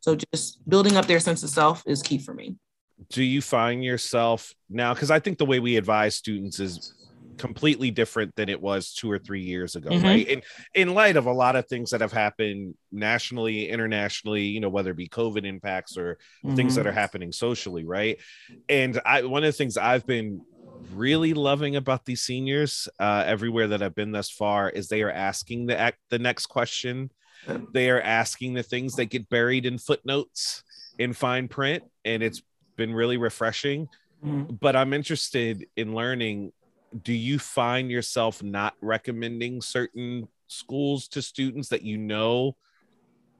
So 0.00 0.16
just 0.32 0.68
building 0.68 0.96
up 0.96 1.06
their 1.06 1.20
sense 1.20 1.42
of 1.42 1.50
self 1.50 1.82
is 1.86 2.02
key 2.02 2.18
for 2.18 2.32
me. 2.32 2.56
Do 3.10 3.22
you 3.22 3.42
find 3.42 3.84
yourself 3.84 4.54
now? 4.70 4.94
Because 4.94 5.10
I 5.10 5.18
think 5.18 5.38
the 5.38 5.44
way 5.44 5.60
we 5.60 5.76
advise 5.76 6.14
students 6.14 6.60
is 6.60 6.94
completely 7.38 7.90
different 7.90 8.34
than 8.36 8.48
it 8.48 8.60
was 8.60 8.92
two 8.92 9.10
or 9.10 9.18
three 9.18 9.42
years 9.42 9.76
ago, 9.76 9.90
mm-hmm. 9.90 10.04
right? 10.04 10.28
And 10.28 10.42
in 10.74 10.94
light 10.94 11.16
of 11.16 11.26
a 11.26 11.32
lot 11.32 11.56
of 11.56 11.66
things 11.66 11.90
that 11.90 12.00
have 12.00 12.12
happened 12.12 12.74
nationally, 12.90 13.68
internationally, 13.68 14.44
you 14.44 14.60
know, 14.60 14.68
whether 14.68 14.90
it 14.90 14.96
be 14.96 15.08
COVID 15.08 15.44
impacts 15.44 15.96
or 15.96 16.18
mm-hmm. 16.44 16.56
things 16.56 16.74
that 16.74 16.82
mm-hmm. 16.82 16.90
are 16.90 16.92
happening 16.92 17.32
socially, 17.32 17.84
right? 17.84 18.18
And 18.68 19.00
I 19.04 19.22
one 19.22 19.44
of 19.44 19.48
the 19.48 19.52
things 19.56 19.76
I've 19.76 20.06
been 20.06 20.42
really 20.92 21.34
loving 21.34 21.76
about 21.76 22.04
these 22.04 22.22
seniors 22.22 22.88
uh, 22.98 23.24
everywhere 23.26 23.68
that 23.68 23.82
I've 23.82 23.94
been 23.94 24.12
thus 24.12 24.30
far 24.30 24.68
is 24.70 24.88
they 24.88 25.02
are 25.02 25.12
asking 25.12 25.66
the 25.66 25.94
the 26.10 26.18
next 26.18 26.46
question. 26.46 27.10
They 27.72 27.90
are 27.90 28.00
asking 28.00 28.54
the 28.54 28.62
things 28.62 28.96
that 28.96 29.06
get 29.06 29.28
buried 29.28 29.66
in 29.66 29.78
footnotes 29.78 30.64
in 30.98 31.12
fine 31.12 31.48
print, 31.48 31.84
and 32.04 32.22
it's 32.22 32.42
been 32.76 32.92
really 32.92 33.16
refreshing. 33.16 33.88
Mm-hmm. 34.24 34.54
But 34.60 34.76
I'm 34.76 34.92
interested 34.92 35.66
in 35.76 35.94
learning. 35.94 36.52
Do 37.02 37.12
you 37.12 37.38
find 37.38 37.90
yourself 37.90 38.42
not 38.42 38.74
recommending 38.80 39.60
certain 39.60 40.28
schools 40.46 41.08
to 41.08 41.22
students 41.22 41.68
that 41.70 41.82
you 41.82 41.98
know 41.98 42.56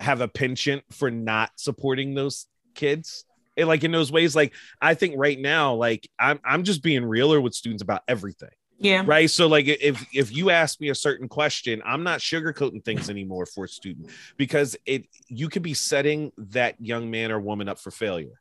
have 0.01 0.21
a 0.21 0.29
penchant 0.29 0.85
for 0.91 1.11
not 1.11 1.51
supporting 1.57 2.15
those 2.15 2.47
kids? 2.75 3.25
like 3.65 3.85
in 3.85 3.91
those 3.91 4.13
ways 4.13 4.37
like 4.37 4.53
i 4.83 4.93
think 4.93 5.15
right 5.17 5.39
now 5.39 5.75
like 5.75 6.09
i'm 6.19 6.39
i'm 6.45 6.63
just 6.63 6.83
being 6.83 7.05
realer 7.05 7.41
with 7.41 7.55
students 7.55 7.83
about 7.83 8.03
everything. 8.07 8.51
Yeah. 8.79 9.05
Right? 9.07 9.31
So 9.31 9.47
like 9.47 9.67
if 9.67 10.05
if 10.13 10.37
you 10.37 10.51
ask 10.51 10.79
me 10.83 10.91
a 10.91 10.95
certain 10.95 11.29
question 11.29 11.83
i'm 11.87 12.03
not 12.03 12.21
sugarcoating 12.21 12.85
things 12.85 13.09
anymore 13.09 13.47
for 13.47 13.65
a 13.65 13.69
student 13.69 14.11
because 14.37 14.77
it 14.85 15.07
you 15.29 15.49
could 15.49 15.63
be 15.63 15.73
setting 15.73 16.33
that 16.37 16.75
young 16.79 17.11
man 17.11 17.33
or 17.33 17.41
woman 17.41 17.69
up 17.69 17.79
for 17.79 17.91
failure 17.91 18.39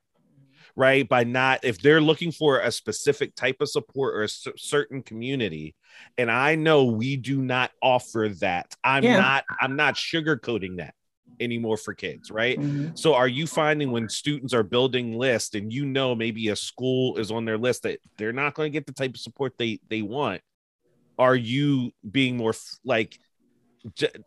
right 0.76 1.08
by 1.08 1.24
not 1.24 1.60
if 1.64 1.82
they're 1.82 2.02
looking 2.02 2.32
for 2.32 2.60
a 2.60 2.72
specific 2.72 3.36
type 3.36 3.58
of 3.62 3.70
support 3.70 4.16
or 4.16 4.24
a 4.24 4.30
c- 4.30 4.52
certain 4.58 5.02
community 5.02 5.76
and 6.18 6.30
i 6.30 6.56
know 6.56 6.86
we 6.86 7.16
do 7.16 7.42
not 7.42 7.72
offer 7.82 8.30
that 8.40 8.74
i'm 8.84 9.04
yeah. 9.04 9.18
not 9.18 9.46
i'm 9.62 9.76
not 9.76 9.96
sugarcoating 9.96 10.78
that 10.78 10.94
anymore 11.40 11.78
for 11.78 11.94
kids, 11.94 12.32
right? 12.32 12.60
Mm-hmm. 12.60 12.96
So 12.96 13.14
are 13.14 13.28
you 13.28 13.48
finding 13.48 13.92
when 13.92 14.10
students 14.10 14.54
are 14.54 14.64
building 14.64 15.18
lists 15.18 15.56
and 15.56 15.72
you 15.72 15.86
know 15.86 16.16
maybe 16.16 16.50
a 16.50 16.56
school 16.56 17.18
is 17.18 17.32
on 17.32 17.46
their 17.46 17.58
list 17.58 17.84
that 17.84 18.00
they're 18.18 18.34
not 18.34 18.54
going 18.54 18.72
to 18.72 18.74
get 18.74 18.86
the 18.86 18.94
type 18.94 19.12
of 19.12 19.20
support 19.20 19.54
they 19.58 19.80
they 19.90 20.02
want? 20.02 20.42
Are 21.18 21.36
you 21.36 21.92
being 22.10 22.38
more 22.38 22.52
f- 22.52 22.78
like 22.84 23.20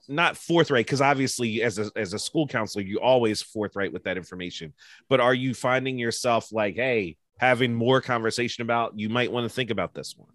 not 0.09 0.37
forthright 0.37 0.87
because 0.87 1.01
obviously 1.01 1.63
as 1.63 1.79
a 1.79 1.91
as 1.97 2.13
a 2.13 2.19
school 2.19 2.47
counselor 2.47 2.85
you 2.85 3.01
always 3.01 3.43
forthright 3.43 3.93
with 3.93 4.05
that 4.05 4.17
information, 4.17 4.73
but 5.09 5.21
are 5.21 5.35
you 5.35 5.55
finding 5.55 5.99
yourself 5.99 6.53
like 6.53 6.77
hey 6.77 7.17
having 7.39 7.75
more 7.75 8.01
conversation 8.01 8.63
about 8.63 8.99
you 8.99 9.09
might 9.09 9.33
want 9.33 9.45
to 9.45 9.49
think 9.49 9.71
about 9.71 9.95
this 9.95 10.15
one? 10.17 10.29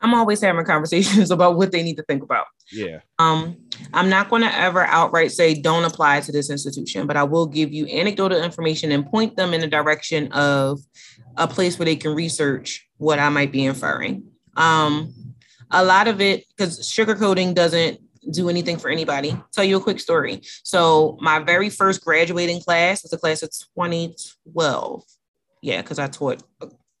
I'm 0.00 0.14
always 0.14 0.40
having 0.40 0.64
conversations 0.64 1.30
about 1.32 1.56
what 1.56 1.72
they 1.72 1.82
need 1.82 1.96
to 1.96 2.02
think 2.04 2.22
about. 2.22 2.46
Yeah. 2.70 3.00
Um, 3.18 3.56
I'm 3.94 4.08
not 4.08 4.28
going 4.28 4.42
to 4.42 4.54
ever 4.54 4.84
outright 4.84 5.32
say 5.32 5.54
don't 5.54 5.84
apply 5.84 6.20
to 6.20 6.32
this 6.32 6.50
institution, 6.50 7.06
but 7.06 7.16
I 7.16 7.22
will 7.22 7.46
give 7.46 7.72
you 7.72 7.86
anecdotal 7.86 8.42
information 8.42 8.92
and 8.92 9.06
point 9.06 9.36
them 9.36 9.54
in 9.54 9.60
the 9.60 9.66
direction 9.66 10.30
of 10.32 10.80
a 11.36 11.48
place 11.48 11.78
where 11.78 11.86
they 11.86 11.96
can 11.96 12.14
research 12.14 12.86
what 12.98 13.18
I 13.18 13.28
might 13.28 13.52
be 13.52 13.64
inferring. 13.64 14.24
Um, 14.56 15.14
a 15.70 15.84
lot 15.84 16.08
of 16.08 16.20
it, 16.20 16.44
because 16.48 16.80
sugarcoating 16.80 17.54
doesn't 17.54 18.00
do 18.30 18.48
anything 18.48 18.78
for 18.78 18.88
anybody. 18.88 19.36
Tell 19.52 19.64
you 19.64 19.76
a 19.76 19.80
quick 19.80 20.00
story. 20.00 20.42
So 20.64 21.16
my 21.20 21.38
very 21.38 21.70
first 21.70 22.04
graduating 22.04 22.60
class 22.60 23.02
was 23.02 23.12
a 23.12 23.18
class 23.18 23.42
of 23.42 23.50
2012. 23.76 25.02
Yeah, 25.62 25.82
because 25.82 25.98
I 25.98 26.06
taught 26.06 26.42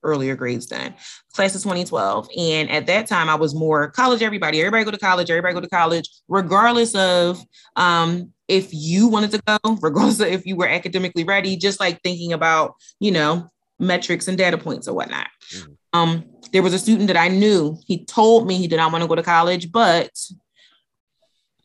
earlier 0.02 0.36
grades 0.36 0.66
then, 0.68 0.94
class 1.34 1.54
of 1.54 1.62
2012. 1.62 2.28
And 2.38 2.70
at 2.70 2.86
that 2.86 3.06
time, 3.06 3.28
I 3.28 3.34
was 3.34 3.54
more 3.54 3.90
college, 3.90 4.22
everybody, 4.22 4.60
everybody 4.60 4.84
go 4.84 4.90
to 4.90 4.98
college, 4.98 5.30
everybody 5.30 5.54
go 5.54 5.60
to 5.60 5.68
college, 5.68 6.08
regardless 6.28 6.94
of 6.94 7.40
um, 7.74 8.32
if 8.48 8.68
you 8.72 9.08
wanted 9.08 9.32
to 9.32 9.42
go, 9.46 9.78
regardless 9.82 10.20
of 10.20 10.28
if 10.28 10.46
you 10.46 10.56
were 10.56 10.68
academically 10.68 11.24
ready, 11.24 11.56
just 11.56 11.80
like 11.80 12.00
thinking 12.02 12.32
about, 12.32 12.74
you 13.00 13.10
know, 13.10 13.48
metrics 13.78 14.28
and 14.28 14.38
data 14.38 14.56
points 14.56 14.88
or 14.88 14.94
whatnot. 14.94 15.26
Mm-hmm. 15.52 15.72
Um, 15.92 16.24
there 16.52 16.62
was 16.62 16.74
a 16.74 16.78
student 16.78 17.08
that 17.08 17.16
I 17.16 17.28
knew, 17.28 17.78
he 17.86 18.04
told 18.04 18.46
me 18.46 18.56
he 18.56 18.68
did 18.68 18.76
not 18.76 18.92
want 18.92 19.02
to 19.02 19.08
go 19.08 19.14
to 19.14 19.22
college, 19.22 19.72
but 19.72 20.10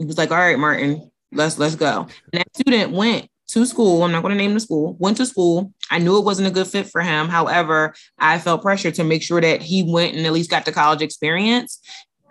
he 0.01 0.05
was 0.05 0.17
like, 0.17 0.31
all 0.31 0.37
right, 0.37 0.57
Martin, 0.57 1.11
let's 1.31 1.57
let's 1.57 1.75
go. 1.75 2.07
And 2.33 2.41
that 2.41 2.55
student 2.55 2.91
went 2.91 3.29
to 3.49 3.65
school. 3.65 4.03
I'm 4.03 4.11
not 4.11 4.21
going 4.21 4.35
to 4.35 4.37
name 4.37 4.53
the 4.53 4.59
school. 4.59 4.95
Went 4.99 5.17
to 5.17 5.25
school. 5.25 5.73
I 5.89 5.99
knew 5.99 6.17
it 6.17 6.25
wasn't 6.25 6.47
a 6.47 6.51
good 6.51 6.67
fit 6.67 6.87
for 6.87 7.01
him. 7.01 7.27
However, 7.27 7.93
I 8.17 8.39
felt 8.39 8.61
pressure 8.61 8.91
to 8.91 9.03
make 9.03 9.21
sure 9.21 9.41
that 9.41 9.61
he 9.61 9.83
went 9.83 10.15
and 10.15 10.25
at 10.25 10.31
least 10.31 10.49
got 10.49 10.65
the 10.65 10.71
college 10.71 11.01
experience. 11.01 11.81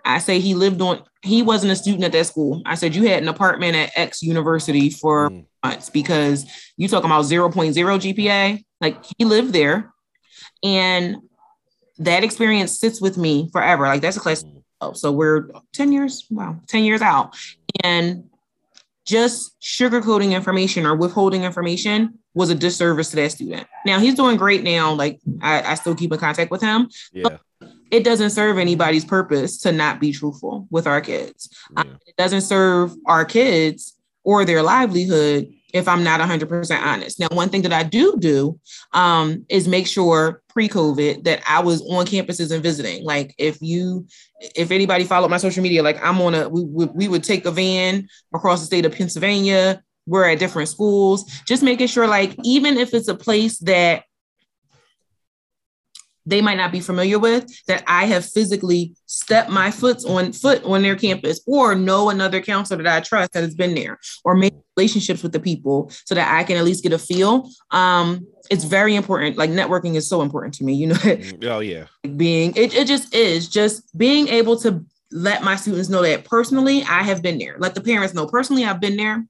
I 0.04 0.18
say 0.18 0.40
he 0.40 0.54
lived 0.54 0.80
on, 0.80 1.02
he 1.22 1.42
wasn't 1.42 1.72
a 1.72 1.76
student 1.76 2.04
at 2.04 2.12
that 2.12 2.26
school. 2.26 2.62
I 2.64 2.74
said, 2.74 2.94
you 2.94 3.06
had 3.06 3.22
an 3.22 3.28
apartment 3.28 3.76
at 3.76 3.90
X 3.94 4.22
university 4.22 4.88
for 4.88 5.28
mm. 5.28 5.44
months 5.62 5.90
because 5.90 6.46
you 6.78 6.88
talking 6.88 7.10
about 7.10 7.26
0.0 7.26 7.52
GPA. 7.74 8.64
Like 8.80 9.04
he 9.18 9.26
lived 9.26 9.52
there. 9.52 9.92
And 10.62 11.16
that 11.98 12.24
experience 12.24 12.80
sits 12.80 13.00
with 13.00 13.18
me 13.18 13.50
forever. 13.52 13.86
Like 13.86 14.00
that's 14.00 14.16
a 14.16 14.20
class. 14.20 14.44
Oh, 14.80 14.94
so 14.94 15.12
we're 15.12 15.50
10 15.74 15.92
years, 15.92 16.26
wow, 16.30 16.58
10 16.66 16.84
years 16.84 17.02
out. 17.02 17.36
And 17.82 18.30
just 19.04 19.60
sugarcoating 19.60 20.32
information 20.32 20.86
or 20.86 20.94
withholding 20.94 21.44
information 21.44 22.18
was 22.34 22.50
a 22.50 22.54
disservice 22.54 23.10
to 23.10 23.16
that 23.16 23.32
student. 23.32 23.66
Now 23.84 23.98
he's 23.98 24.14
doing 24.14 24.36
great 24.36 24.62
now. 24.62 24.92
Like 24.92 25.20
I, 25.42 25.62
I 25.62 25.74
still 25.74 25.94
keep 25.94 26.12
in 26.12 26.18
contact 26.18 26.50
with 26.50 26.60
him. 26.60 26.88
Yeah. 27.12 27.38
it 27.90 28.04
doesn't 28.04 28.30
serve 28.30 28.58
anybody's 28.58 29.04
purpose 29.04 29.58
to 29.58 29.72
not 29.72 30.00
be 30.00 30.12
truthful 30.12 30.68
with 30.70 30.86
our 30.86 31.00
kids. 31.00 31.48
Yeah. 31.72 31.82
Um, 31.82 31.98
it 32.06 32.16
doesn't 32.16 32.42
serve 32.42 32.94
our 33.06 33.24
kids 33.24 33.96
or 34.22 34.44
their 34.44 34.62
livelihood 34.62 35.52
if 35.72 35.88
I'm 35.88 36.04
not 36.04 36.20
100% 36.20 36.82
honest. 36.82 37.20
Now, 37.20 37.28
one 37.30 37.48
thing 37.48 37.62
that 37.62 37.72
I 37.72 37.82
do 37.82 38.16
do 38.18 38.58
um, 38.92 39.44
is 39.48 39.68
make 39.68 39.86
sure 39.86 40.42
pre-COVID 40.48 41.24
that 41.24 41.42
I 41.48 41.60
was 41.60 41.82
on 41.82 42.06
campuses 42.06 42.52
and 42.52 42.62
visiting. 42.62 43.04
Like 43.04 43.34
if 43.38 43.60
you, 43.60 44.06
if 44.54 44.70
anybody 44.70 45.04
followed 45.04 45.30
my 45.30 45.36
social 45.36 45.62
media, 45.62 45.82
like 45.82 46.04
I'm 46.04 46.20
on 46.20 46.34
a, 46.34 46.48
we, 46.48 46.64
we, 46.64 46.84
we 46.86 47.08
would 47.08 47.24
take 47.24 47.46
a 47.46 47.50
van 47.50 48.08
across 48.34 48.60
the 48.60 48.66
state 48.66 48.84
of 48.84 48.92
Pennsylvania. 48.92 49.82
We're 50.06 50.28
at 50.28 50.38
different 50.38 50.68
schools, 50.68 51.30
just 51.46 51.62
making 51.62 51.86
sure 51.86 52.06
like, 52.06 52.34
even 52.42 52.78
if 52.78 52.94
it's 52.94 53.08
a 53.08 53.14
place 53.14 53.58
that 53.58 54.04
they 56.26 56.40
might 56.40 56.56
not 56.56 56.72
be 56.72 56.80
familiar 56.80 57.18
with 57.18 57.48
that 57.66 57.82
I 57.86 58.04
have 58.06 58.24
physically 58.24 58.94
stepped 59.06 59.50
my 59.50 59.70
foot 59.70 60.04
on 60.04 60.32
foot 60.32 60.62
on 60.64 60.82
their 60.82 60.96
campus 60.96 61.40
or 61.46 61.74
know 61.74 62.10
another 62.10 62.40
counselor 62.40 62.82
that 62.82 62.96
I 62.96 63.00
trust 63.00 63.32
that 63.32 63.42
has 63.42 63.54
been 63.54 63.74
there 63.74 63.98
or 64.24 64.34
make 64.34 64.54
relationships 64.76 65.22
with 65.22 65.32
the 65.32 65.40
people 65.40 65.90
so 66.04 66.14
that 66.14 66.32
I 66.32 66.44
can 66.44 66.56
at 66.56 66.64
least 66.64 66.82
get 66.82 66.92
a 66.92 66.98
feel. 66.98 67.48
Um, 67.70 68.26
it's 68.50 68.64
very 68.64 68.94
important. 68.94 69.36
Like 69.36 69.50
networking 69.50 69.94
is 69.94 70.08
so 70.08 70.22
important 70.22 70.54
to 70.54 70.64
me, 70.64 70.74
you 70.74 70.88
know. 70.88 70.94
Mm, 71.20 71.44
oh 71.46 71.60
yeah. 71.60 71.86
Being 72.16 72.52
it, 72.56 72.74
it 72.74 72.86
just 72.86 73.14
is 73.14 73.48
just 73.48 73.96
being 73.96 74.28
able 74.28 74.58
to 74.60 74.84
let 75.10 75.42
my 75.42 75.56
students 75.56 75.88
know 75.88 76.02
that 76.02 76.24
personally 76.24 76.82
I 76.82 77.02
have 77.02 77.20
been 77.20 77.38
there. 77.38 77.56
Let 77.58 77.74
the 77.74 77.80
parents 77.80 78.14
know 78.14 78.26
personally 78.26 78.64
I've 78.64 78.80
been 78.80 78.96
there. 78.96 79.26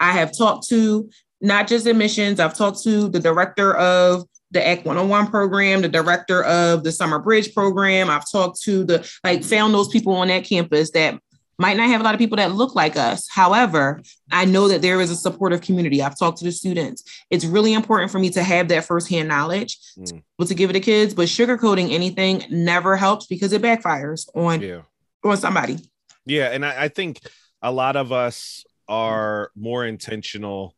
I 0.00 0.12
have 0.12 0.36
talked 0.36 0.68
to 0.68 1.08
not 1.40 1.68
just 1.68 1.86
admissions, 1.86 2.40
I've 2.40 2.56
talked 2.56 2.82
to 2.84 3.08
the 3.08 3.20
director 3.20 3.74
of 3.76 4.24
the 4.52 4.66
ACT 4.66 4.86
101 4.86 5.26
program, 5.28 5.82
the 5.82 5.88
director 5.88 6.44
of 6.44 6.84
the 6.84 6.92
Summer 6.92 7.18
Bridge 7.18 7.54
program. 7.54 8.08
I've 8.08 8.30
talked 8.30 8.62
to 8.62 8.84
the, 8.84 9.10
like, 9.24 9.42
found 9.42 9.74
those 9.74 9.88
people 9.88 10.14
on 10.14 10.28
that 10.28 10.44
campus 10.44 10.90
that 10.92 11.18
might 11.58 11.76
not 11.76 11.88
have 11.88 12.00
a 12.00 12.04
lot 12.04 12.14
of 12.14 12.18
people 12.18 12.36
that 12.36 12.52
look 12.52 12.74
like 12.74 12.96
us. 12.96 13.28
However, 13.30 14.02
I 14.30 14.44
know 14.44 14.68
that 14.68 14.82
there 14.82 15.00
is 15.00 15.10
a 15.10 15.16
supportive 15.16 15.60
community. 15.60 16.02
I've 16.02 16.18
talked 16.18 16.38
to 16.38 16.44
the 16.44 16.52
students. 16.52 17.04
It's 17.30 17.44
really 17.44 17.72
important 17.72 18.10
for 18.10 18.18
me 18.18 18.30
to 18.30 18.42
have 18.42 18.68
that 18.68 18.84
firsthand 18.84 19.28
knowledge 19.28 19.78
mm. 19.98 20.22
to, 20.40 20.46
to 20.46 20.54
give 20.54 20.70
it 20.70 20.74
to 20.74 20.80
kids, 20.80 21.14
but 21.14 21.28
sugarcoating 21.28 21.92
anything 21.92 22.44
never 22.50 22.96
helps 22.96 23.26
because 23.26 23.52
it 23.52 23.62
backfires 23.62 24.28
on, 24.34 24.60
yeah. 24.60 24.80
on 25.24 25.36
somebody. 25.36 25.78
Yeah. 26.26 26.48
And 26.48 26.64
I, 26.64 26.84
I 26.84 26.88
think 26.88 27.20
a 27.60 27.70
lot 27.70 27.96
of 27.96 28.12
us 28.12 28.64
are 28.88 29.50
more 29.54 29.86
intentional 29.86 30.74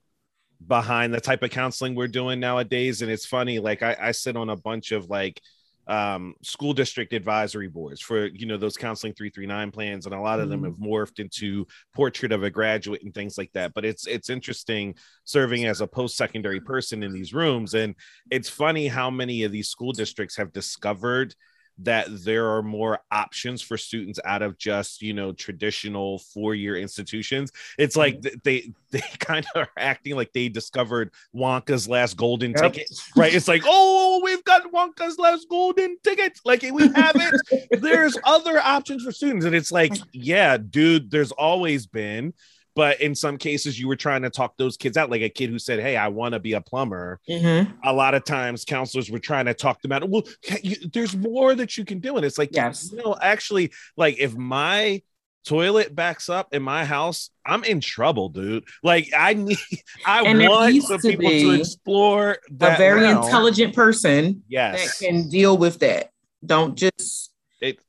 behind 0.66 1.12
the 1.12 1.20
type 1.20 1.42
of 1.42 1.50
counseling 1.50 1.94
we're 1.94 2.08
doing 2.08 2.40
nowadays. 2.40 3.02
And 3.02 3.10
it's 3.10 3.26
funny, 3.26 3.58
like 3.58 3.82
I, 3.82 3.96
I 4.00 4.12
sit 4.12 4.36
on 4.36 4.50
a 4.50 4.56
bunch 4.56 4.92
of 4.92 5.10
like 5.10 5.40
um, 5.86 6.34
school 6.42 6.72
district 6.72 7.12
advisory 7.12 7.68
boards 7.68 8.00
for 8.00 8.26
you 8.26 8.46
know 8.46 8.56
those 8.56 8.76
counseling 8.76 9.12
339 9.12 9.70
plans 9.70 10.06
and 10.06 10.14
a 10.14 10.20
lot 10.20 10.40
of 10.40 10.48
them 10.48 10.62
mm-hmm. 10.62 10.70
have 10.70 10.78
morphed 10.78 11.18
into 11.18 11.66
portrait 11.94 12.32
of 12.32 12.42
a 12.42 12.50
graduate 12.50 13.02
and 13.02 13.12
things 13.12 13.36
like 13.36 13.52
that 13.52 13.74
but 13.74 13.84
it's 13.84 14.06
it's 14.06 14.30
interesting 14.30 14.94
serving 15.24 15.66
as 15.66 15.82
a 15.82 15.86
post-secondary 15.86 16.60
person 16.60 17.02
in 17.02 17.12
these 17.12 17.34
rooms 17.34 17.74
and 17.74 17.94
it's 18.30 18.48
funny 18.48 18.88
how 18.88 19.10
many 19.10 19.42
of 19.42 19.52
these 19.52 19.68
school 19.68 19.92
districts 19.92 20.36
have 20.36 20.52
discovered 20.52 21.34
that 21.78 22.06
there 22.24 22.48
are 22.50 22.62
more 22.62 23.00
options 23.10 23.60
for 23.60 23.76
students 23.76 24.20
out 24.24 24.42
of 24.42 24.56
just 24.58 25.02
you 25.02 25.12
know 25.12 25.32
traditional 25.32 26.18
four-year 26.18 26.76
institutions. 26.76 27.50
It's 27.78 27.96
like 27.96 28.20
mm-hmm. 28.20 28.36
they 28.44 28.72
they 28.90 29.02
kind 29.18 29.44
of 29.54 29.62
are 29.62 29.70
acting 29.76 30.14
like 30.14 30.32
they 30.32 30.48
discovered 30.48 31.10
wonka's 31.34 31.88
last 31.88 32.16
golden 32.16 32.52
yep. 32.52 32.72
ticket 32.72 32.88
right? 33.16 33.34
It's 33.34 33.48
like 33.48 33.62
oh 33.66 34.20
we've 34.22 34.44
got 34.44 34.70
wonka's 34.72 35.18
last 35.18 35.48
golden 35.48 35.96
ticket. 36.04 36.38
Like 36.44 36.62
we 36.62 36.88
have 36.92 37.16
it. 37.16 37.70
There's 37.80 38.16
other 38.24 38.60
options 38.60 39.02
for 39.04 39.12
students. 39.12 39.46
And 39.46 39.54
it's 39.54 39.72
like 39.72 39.92
yeah 40.12 40.56
dude 40.56 41.10
there's 41.10 41.32
always 41.32 41.86
been 41.86 42.32
but 42.74 43.00
in 43.00 43.14
some 43.14 43.36
cases 43.36 43.78
you 43.78 43.88
were 43.88 43.96
trying 43.96 44.22
to 44.22 44.30
talk 44.30 44.56
those 44.56 44.76
kids 44.76 44.96
out 44.96 45.10
like 45.10 45.22
a 45.22 45.28
kid 45.28 45.50
who 45.50 45.58
said 45.58 45.80
hey 45.80 45.96
i 45.96 46.08
want 46.08 46.34
to 46.34 46.40
be 46.40 46.54
a 46.54 46.60
plumber. 46.60 47.20
Mm-hmm. 47.28 47.72
a 47.84 47.92
lot 47.92 48.14
of 48.14 48.24
times 48.24 48.64
counselors 48.64 49.10
were 49.10 49.18
trying 49.18 49.46
to 49.46 49.54
talk 49.54 49.80
them 49.82 49.92
out. 49.92 50.08
Well 50.08 50.24
you, 50.62 50.76
there's 50.92 51.16
more 51.16 51.54
that 51.54 51.76
you 51.76 51.84
can 51.84 52.00
do 52.00 52.16
and 52.16 52.24
it's 52.24 52.38
like 52.38 52.50
yes. 52.52 52.90
you 52.92 52.98
know 52.98 53.16
actually 53.20 53.72
like 53.96 54.18
if 54.18 54.36
my 54.36 55.02
toilet 55.44 55.94
backs 55.94 56.30
up 56.30 56.54
in 56.54 56.62
my 56.62 56.84
house 56.84 57.30
i'm 57.44 57.64
in 57.64 57.80
trouble 57.80 58.30
dude. 58.30 58.64
Like 58.82 59.10
i 59.16 59.34
need 59.34 59.58
i 60.06 60.22
and 60.22 60.40
want 60.40 60.82
some 60.82 61.00
people 61.00 61.28
to 61.28 61.50
explore 61.52 62.38
a 62.60 62.76
very 62.76 63.02
realm. 63.02 63.22
intelligent 63.22 63.74
person 63.74 64.42
yes. 64.48 64.98
that 64.98 65.06
can 65.06 65.28
deal 65.28 65.56
with 65.56 65.80
that 65.80 66.10
don't 66.44 66.76
just 66.76 67.33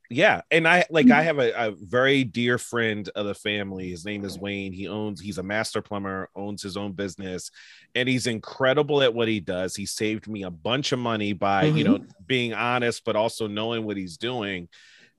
yeah 0.10 0.42
and 0.52 0.68
i 0.68 0.84
like 0.90 1.10
i 1.10 1.22
have 1.22 1.40
a, 1.40 1.52
a, 1.52 1.72
very 1.72 2.24
dear 2.24 2.58
friend 2.58 3.10
of 3.16 3.26
the 3.26 3.34
family 3.34 3.90
his 3.90 4.06
name 4.06 4.24
is 4.24 4.38
wayne 4.38 4.72
he 4.72 4.88
owns 4.88 5.20
he's 5.20 5.38
a 5.38 5.44
master 5.44 5.82
plumber 5.82 6.30
owns 6.36 6.62
his 6.62 6.78
own 6.78 6.92
business 6.92 7.50
and 7.96 8.08
he's 8.08 8.28
incredible 8.28 9.02
at 9.02 9.14
what 9.14 9.28
he 9.28 9.40
does 9.40 9.76
he 9.76 9.86
saved 9.86 10.28
me 10.28 10.44
a 10.44 10.52
bunch 10.52 10.92
of 10.92 11.00
money 11.00 11.34
by 11.34 11.66
mm-hmm. 11.66 11.78
you 11.78 11.84
know 11.84 12.00
being 12.26 12.54
honest 12.54 13.04
but 13.06 13.16
also 13.16 13.48
knowing 13.48 13.86
what 13.86 13.98
he's 13.98 14.18
doing 14.18 14.68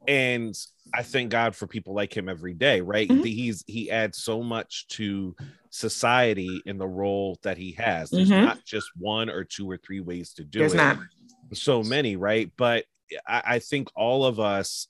and 0.06 0.56
i 0.94 1.02
thank 1.02 1.30
god 1.30 1.54
for 1.54 1.66
people 1.66 1.94
like 1.94 2.16
him 2.16 2.28
every 2.28 2.54
day 2.54 2.80
right 2.80 3.08
mm-hmm. 3.08 3.22
he's 3.22 3.64
he 3.66 3.90
adds 3.90 4.18
so 4.18 4.42
much 4.42 4.86
to 4.88 5.34
society 5.70 6.62
in 6.64 6.78
the 6.78 6.86
role 6.86 7.38
that 7.42 7.58
he 7.58 7.72
has 7.72 8.10
there's 8.10 8.30
mm-hmm. 8.30 8.44
not 8.44 8.64
just 8.64 8.88
one 8.96 9.28
or 9.28 9.42
two 9.42 9.68
or 9.68 9.76
three 9.76 10.00
ways 10.00 10.32
to 10.32 10.44
do 10.44 10.60
there's 10.60 10.74
it 10.74 10.78
not 10.78 10.98
so 11.52 11.82
many 11.82 12.16
right 12.16 12.50
but 12.56 12.84
I, 13.26 13.42
I 13.44 13.58
think 13.58 13.88
all 13.94 14.24
of 14.24 14.40
us 14.40 14.88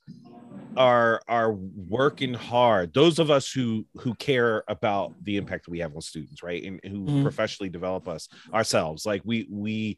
are 0.76 1.22
are 1.28 1.52
working 1.52 2.34
hard. 2.34 2.92
Those 2.92 3.18
of 3.18 3.30
us 3.30 3.50
who 3.50 3.86
who 3.96 4.14
care 4.14 4.64
about 4.68 5.14
the 5.22 5.36
impact 5.36 5.68
we 5.68 5.80
have 5.80 5.94
on 5.94 6.00
students 6.00 6.42
right 6.42 6.62
and 6.62 6.80
who 6.84 7.04
mm-hmm. 7.04 7.22
professionally 7.22 7.70
develop 7.70 8.08
us 8.08 8.28
ourselves 8.52 9.06
like 9.06 9.22
we 9.24 9.46
we 9.50 9.96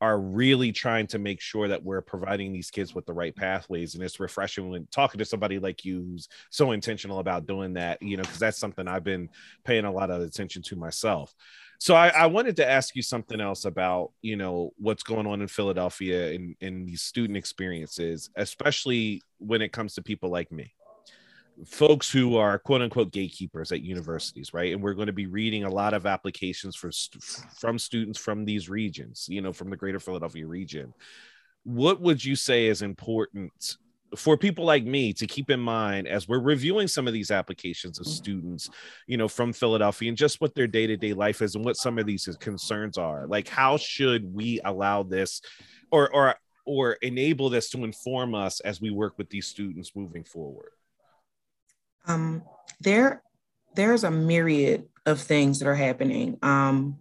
are 0.00 0.18
really 0.18 0.72
trying 0.72 1.06
to 1.06 1.18
make 1.18 1.40
sure 1.40 1.68
that 1.68 1.82
we're 1.82 2.02
providing 2.02 2.52
these 2.52 2.70
kids 2.70 2.94
with 2.94 3.06
the 3.06 3.12
right 3.12 3.34
pathways. 3.34 3.94
And 3.94 4.04
it's 4.04 4.20
refreshing 4.20 4.68
when 4.68 4.86
talking 4.90 5.18
to 5.18 5.24
somebody 5.24 5.58
like 5.58 5.84
you 5.84 6.02
who's 6.02 6.28
so 6.50 6.72
intentional 6.72 7.20
about 7.20 7.46
doing 7.46 7.74
that 7.74 8.02
you 8.02 8.16
know 8.16 8.22
because 8.22 8.38
that's 8.38 8.58
something 8.58 8.86
i've 8.88 9.04
been 9.04 9.28
paying 9.64 9.84
a 9.84 9.92
lot 9.92 10.10
of 10.10 10.20
attention 10.22 10.62
to 10.62 10.76
myself 10.76 11.34
so 11.78 11.94
I, 11.94 12.08
I, 12.08 12.26
wanted 12.26 12.56
to 12.56 12.70
ask 12.70 12.94
you 12.96 13.02
something 13.02 13.40
else 13.40 13.64
about 13.64 14.12
you 14.22 14.36
know 14.36 14.72
what's 14.78 15.02
going 15.02 15.26
on 15.26 15.40
in 15.40 15.48
Philadelphia 15.48 16.32
and 16.32 16.56
in 16.60 16.86
these 16.86 17.02
student 17.02 17.36
experiences, 17.36 18.30
especially 18.36 19.22
when 19.38 19.62
it 19.62 19.72
comes 19.72 19.94
to 19.94 20.02
people 20.02 20.30
like 20.30 20.50
me, 20.52 20.74
folks 21.66 22.10
who 22.10 22.36
are 22.36 22.58
quote 22.58 22.82
unquote 22.82 23.12
gatekeepers 23.12 23.72
at 23.72 23.82
universities, 23.82 24.54
right? 24.54 24.72
And 24.72 24.82
we're 24.82 24.94
going 24.94 25.06
to 25.06 25.12
be 25.12 25.26
reading 25.26 25.64
a 25.64 25.70
lot 25.70 25.94
of 25.94 26.06
applications 26.06 26.76
for 26.76 26.90
from 27.56 27.78
students 27.78 28.18
from 28.18 28.44
these 28.44 28.68
regions, 28.68 29.26
you 29.28 29.40
know, 29.40 29.52
from 29.52 29.70
the 29.70 29.76
Greater 29.76 30.00
Philadelphia 30.00 30.46
region. 30.46 30.94
What 31.64 32.00
would 32.00 32.24
you 32.24 32.36
say 32.36 32.66
is 32.66 32.82
important 32.82 33.76
for 34.16 34.36
people 34.36 34.64
like 34.64 34.84
me 34.84 35.12
to 35.12 35.26
keep 35.26 35.50
in 35.50 35.60
mind 35.60 36.06
as 36.06 36.28
we're 36.28 36.40
reviewing 36.40 36.88
some 36.88 37.06
of 37.06 37.12
these 37.12 37.30
applications 37.30 37.98
of 37.98 38.06
mm-hmm. 38.06 38.14
students 38.14 38.70
you 39.06 39.16
know 39.16 39.28
from 39.28 39.52
philadelphia 39.52 40.08
and 40.08 40.16
just 40.16 40.40
what 40.40 40.54
their 40.54 40.66
day-to-day 40.66 41.12
life 41.12 41.42
is 41.42 41.54
and 41.54 41.64
what 41.64 41.76
some 41.76 41.98
of 41.98 42.06
these 42.06 42.28
concerns 42.40 42.98
are 42.98 43.26
like 43.26 43.48
how 43.48 43.76
should 43.76 44.34
we 44.34 44.60
allow 44.64 45.02
this 45.02 45.40
or 45.90 46.12
or 46.12 46.34
or 46.66 46.92
enable 47.02 47.50
this 47.50 47.68
to 47.70 47.84
inform 47.84 48.34
us 48.34 48.60
as 48.60 48.80
we 48.80 48.90
work 48.90 49.14
with 49.18 49.28
these 49.30 49.46
students 49.46 49.94
moving 49.94 50.24
forward 50.24 50.70
um 52.06 52.42
there 52.80 53.22
there's 53.74 54.04
a 54.04 54.10
myriad 54.10 54.84
of 55.06 55.20
things 55.20 55.58
that 55.58 55.68
are 55.68 55.74
happening 55.74 56.38
um 56.42 56.98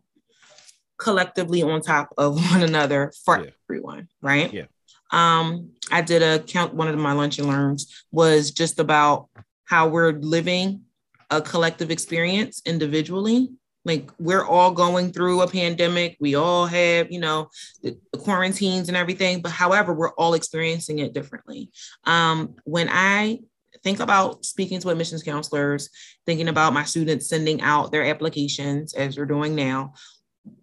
collectively 0.98 1.62
on 1.64 1.82
top 1.82 2.14
of 2.18 2.36
one 2.52 2.64
another 2.64 3.12
for 3.26 3.44
yeah. 3.44 3.50
everyone 3.66 4.08
right 4.22 4.54
yeah 4.54 4.66
um, 5.14 5.70
I 5.92 6.02
did 6.02 6.24
a 6.24 6.40
count, 6.40 6.74
one 6.74 6.88
of 6.88 6.98
my 6.98 7.14
lunch 7.14 7.38
and 7.38 7.48
learns 7.48 8.04
was 8.12 8.52
just 8.52 8.80
about 8.80 9.30
how 9.66 9.88
we're 9.88 10.14
living 10.14 10.82
a 11.30 11.40
collective 11.40 11.92
experience 11.92 12.62
individually. 12.66 13.50
Like 13.86 14.10
we're 14.18 14.46
all 14.46 14.72
going 14.72 15.12
through 15.12 15.42
a 15.42 15.48
pandemic. 15.48 16.18
We 16.20 16.36
all 16.36 16.66
have, 16.66 17.12
you 17.12 17.20
know, 17.20 17.50
the, 17.84 17.98
the 18.12 18.18
quarantines 18.18 18.88
and 18.88 18.98
everything, 18.98 19.42
but 19.42 19.52
however, 19.52 19.94
we're 19.94 20.14
all 20.14 20.34
experiencing 20.34 21.00
it 21.00 21.14
differently. 21.14 21.70
Um, 22.06 22.56
when 22.64 22.90
I 22.90 23.40
think 23.84 24.00
about 24.00 24.46
speaking 24.46 24.80
to 24.80 24.90
admissions 24.90 25.22
counselors, 25.22 25.90
thinking 26.26 26.48
about 26.48 26.74
my 26.74 26.86
students 26.86 27.30
sending 27.30 27.62
out 27.62 27.92
their 27.92 28.06
applications 28.06 28.94
as 28.94 29.18
we're 29.18 29.26
doing 29.26 29.54
now, 29.54 29.94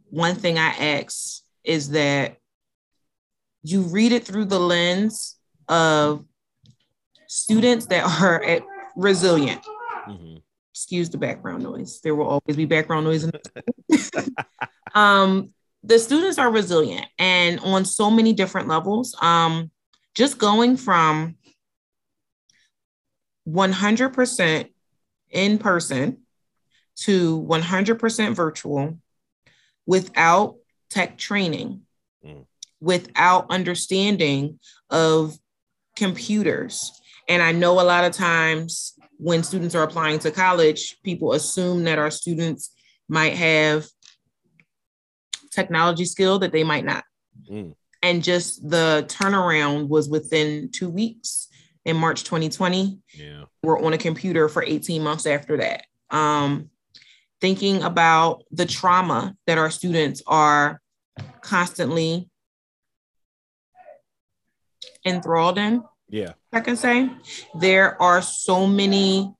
one 0.08 0.34
thing 0.34 0.58
I 0.58 0.70
ask 0.70 1.42
is 1.62 1.90
that 1.90 2.39
you 3.62 3.82
read 3.82 4.12
it 4.12 4.24
through 4.24 4.46
the 4.46 4.58
lens 4.58 5.36
of 5.68 6.24
students 7.26 7.86
that 7.86 8.04
are 8.22 8.42
at, 8.42 8.62
resilient. 8.96 9.62
Mm-hmm. 10.08 10.36
Excuse 10.72 11.10
the 11.10 11.18
background 11.18 11.62
noise. 11.62 12.00
There 12.00 12.14
will 12.14 12.26
always 12.26 12.56
be 12.56 12.64
background 12.64 13.04
noise. 13.04 13.24
In 13.24 13.32
um, 14.94 15.50
the 15.82 15.98
students 15.98 16.38
are 16.38 16.50
resilient 16.50 17.06
and 17.18 17.60
on 17.60 17.84
so 17.84 18.10
many 18.10 18.32
different 18.32 18.68
levels. 18.68 19.14
Um, 19.20 19.70
just 20.14 20.38
going 20.38 20.76
from 20.76 21.36
100% 23.48 24.68
in 25.30 25.58
person 25.58 26.18
to 26.96 27.42
100% 27.42 28.34
virtual 28.34 28.98
without 29.86 30.56
tech 30.90 31.16
training. 31.16 31.82
Without 32.80 33.46
understanding 33.50 34.58
of 34.88 35.36
computers. 35.96 36.92
And 37.28 37.42
I 37.42 37.52
know 37.52 37.80
a 37.80 37.82
lot 37.82 38.04
of 38.04 38.12
times 38.12 38.94
when 39.18 39.42
students 39.42 39.74
are 39.74 39.82
applying 39.82 40.18
to 40.20 40.30
college, 40.30 40.96
people 41.02 41.34
assume 41.34 41.84
that 41.84 41.98
our 41.98 42.10
students 42.10 42.70
might 43.08 43.34
have 43.34 43.86
technology 45.50 46.04
skill 46.04 46.38
that 46.38 46.52
they 46.52 46.64
might 46.64 46.84
not. 46.84 47.04
Mm. 47.50 47.74
And 48.02 48.24
just 48.24 48.68
the 48.68 49.04
turnaround 49.08 49.88
was 49.88 50.08
within 50.08 50.70
two 50.70 50.88
weeks 50.88 51.48
in 51.84 51.96
March 51.96 52.24
2020. 52.24 52.98
Yeah. 53.14 53.44
We're 53.62 53.80
on 53.80 53.92
a 53.92 53.98
computer 53.98 54.48
for 54.48 54.62
18 54.62 55.02
months 55.02 55.26
after 55.26 55.58
that. 55.58 55.84
Um, 56.08 56.70
thinking 57.40 57.82
about 57.82 58.44
the 58.50 58.66
trauma 58.66 59.36
that 59.46 59.58
our 59.58 59.70
students 59.70 60.22
are 60.26 60.80
constantly 61.42 62.29
enthralled 65.04 65.58
in. 65.58 65.82
Yeah. 66.08 66.32
I 66.52 66.60
can 66.60 66.76
say 66.76 67.08
there 67.54 68.00
are 68.02 68.20
so 68.20 68.66
many 68.66 69.32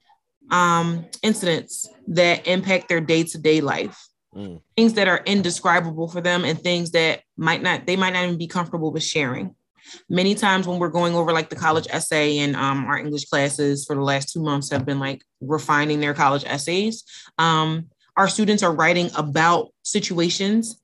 um, 0.51 1.07
incidents 1.23 1.89
that 2.09 2.47
impact 2.47 2.89
their 2.89 3.01
day 3.01 3.25
to 3.25 3.39
day 3.39 3.61
life. 3.61 3.99
Mm. 4.35 4.63
Things 4.77 4.95
that 4.95 5.09
are 5.09 5.23
indescribable 5.27 6.09
for 6.09 6.21
them 6.21 6.45
and 6.45 6.61
things 6.61 6.93
that 6.93 7.23
might 7.37 7.63
not, 7.63 7.87
they 7.87 7.97
might 7.97 8.13
not 8.13 8.25
even 8.25 8.39
be 8.39 8.47
comfortable 8.47 8.93
with 8.93 9.03
sharing. 9.03 9.55
Many 10.09 10.37
times 10.37 10.69
when 10.69 10.79
we're 10.79 10.89
going 10.89 11.15
over 11.15 11.33
like 11.33 11.51
the 11.51 11.57
college 11.57 11.89
essay 11.91 12.39
and 12.39 12.55
um, 12.55 12.85
our 12.87 12.99
English 12.99 13.25
classes 13.25 13.85
for 13.85 13.97
the 13.97 14.03
last 14.03 14.33
two 14.33 14.41
months 14.41 14.71
have 14.71 14.87
been 14.87 15.01
like 15.01 15.25
refining 15.41 15.99
their 15.99 16.15
college 16.15 16.45
essays. 16.47 17.03
Um, 17.39 17.89
our 18.17 18.29
students 18.29 18.63
are 18.63 18.73
writing 18.73 19.11
about 19.17 19.69
situations 19.83 20.81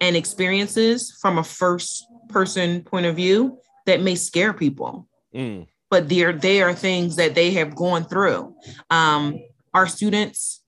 and 0.00 0.16
experiences 0.16 1.16
from 1.20 1.38
a 1.38 1.44
first 1.44 2.04
person 2.28 2.82
point 2.82 3.06
of 3.06 3.16
view 3.16 3.59
that 3.86 4.00
may 4.00 4.14
scare 4.14 4.52
people. 4.52 5.08
Mm. 5.34 5.66
But 5.90 6.08
they're 6.08 6.32
they 6.32 6.62
are 6.62 6.74
things 6.74 7.16
that 7.16 7.34
they 7.34 7.50
have 7.52 7.74
gone 7.74 8.04
through. 8.04 8.54
Um, 8.90 9.40
our 9.74 9.86
students 9.86 10.62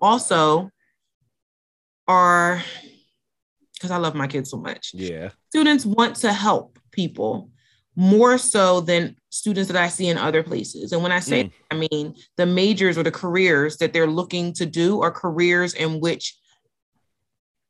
also 0.00 0.70
are 2.06 2.62
because 3.74 3.90
I 3.90 3.96
love 3.96 4.14
my 4.14 4.28
kids 4.28 4.50
so 4.50 4.58
much. 4.58 4.92
Yeah. 4.94 5.30
Students 5.50 5.84
want 5.84 6.16
to 6.16 6.32
help 6.32 6.78
people 6.92 7.50
more 7.96 8.38
so 8.38 8.80
than 8.80 9.16
students 9.30 9.70
that 9.70 9.82
I 9.82 9.88
see 9.88 10.08
in 10.08 10.16
other 10.16 10.42
places. 10.42 10.92
And 10.92 11.02
when 11.02 11.12
I 11.12 11.20
say, 11.20 11.44
mm. 11.44 11.52
I 11.70 11.74
mean 11.74 12.14
the 12.36 12.46
majors 12.46 12.96
or 12.96 13.02
the 13.02 13.10
careers 13.10 13.78
that 13.78 13.92
they're 13.92 14.06
looking 14.06 14.52
to 14.54 14.66
do 14.66 15.02
are 15.02 15.10
careers 15.10 15.74
in 15.74 16.00
which 16.00 16.36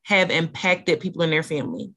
have 0.04 0.30
impacted 0.30 1.00
people 1.00 1.22
in 1.22 1.30
their 1.30 1.42
family. 1.42 1.92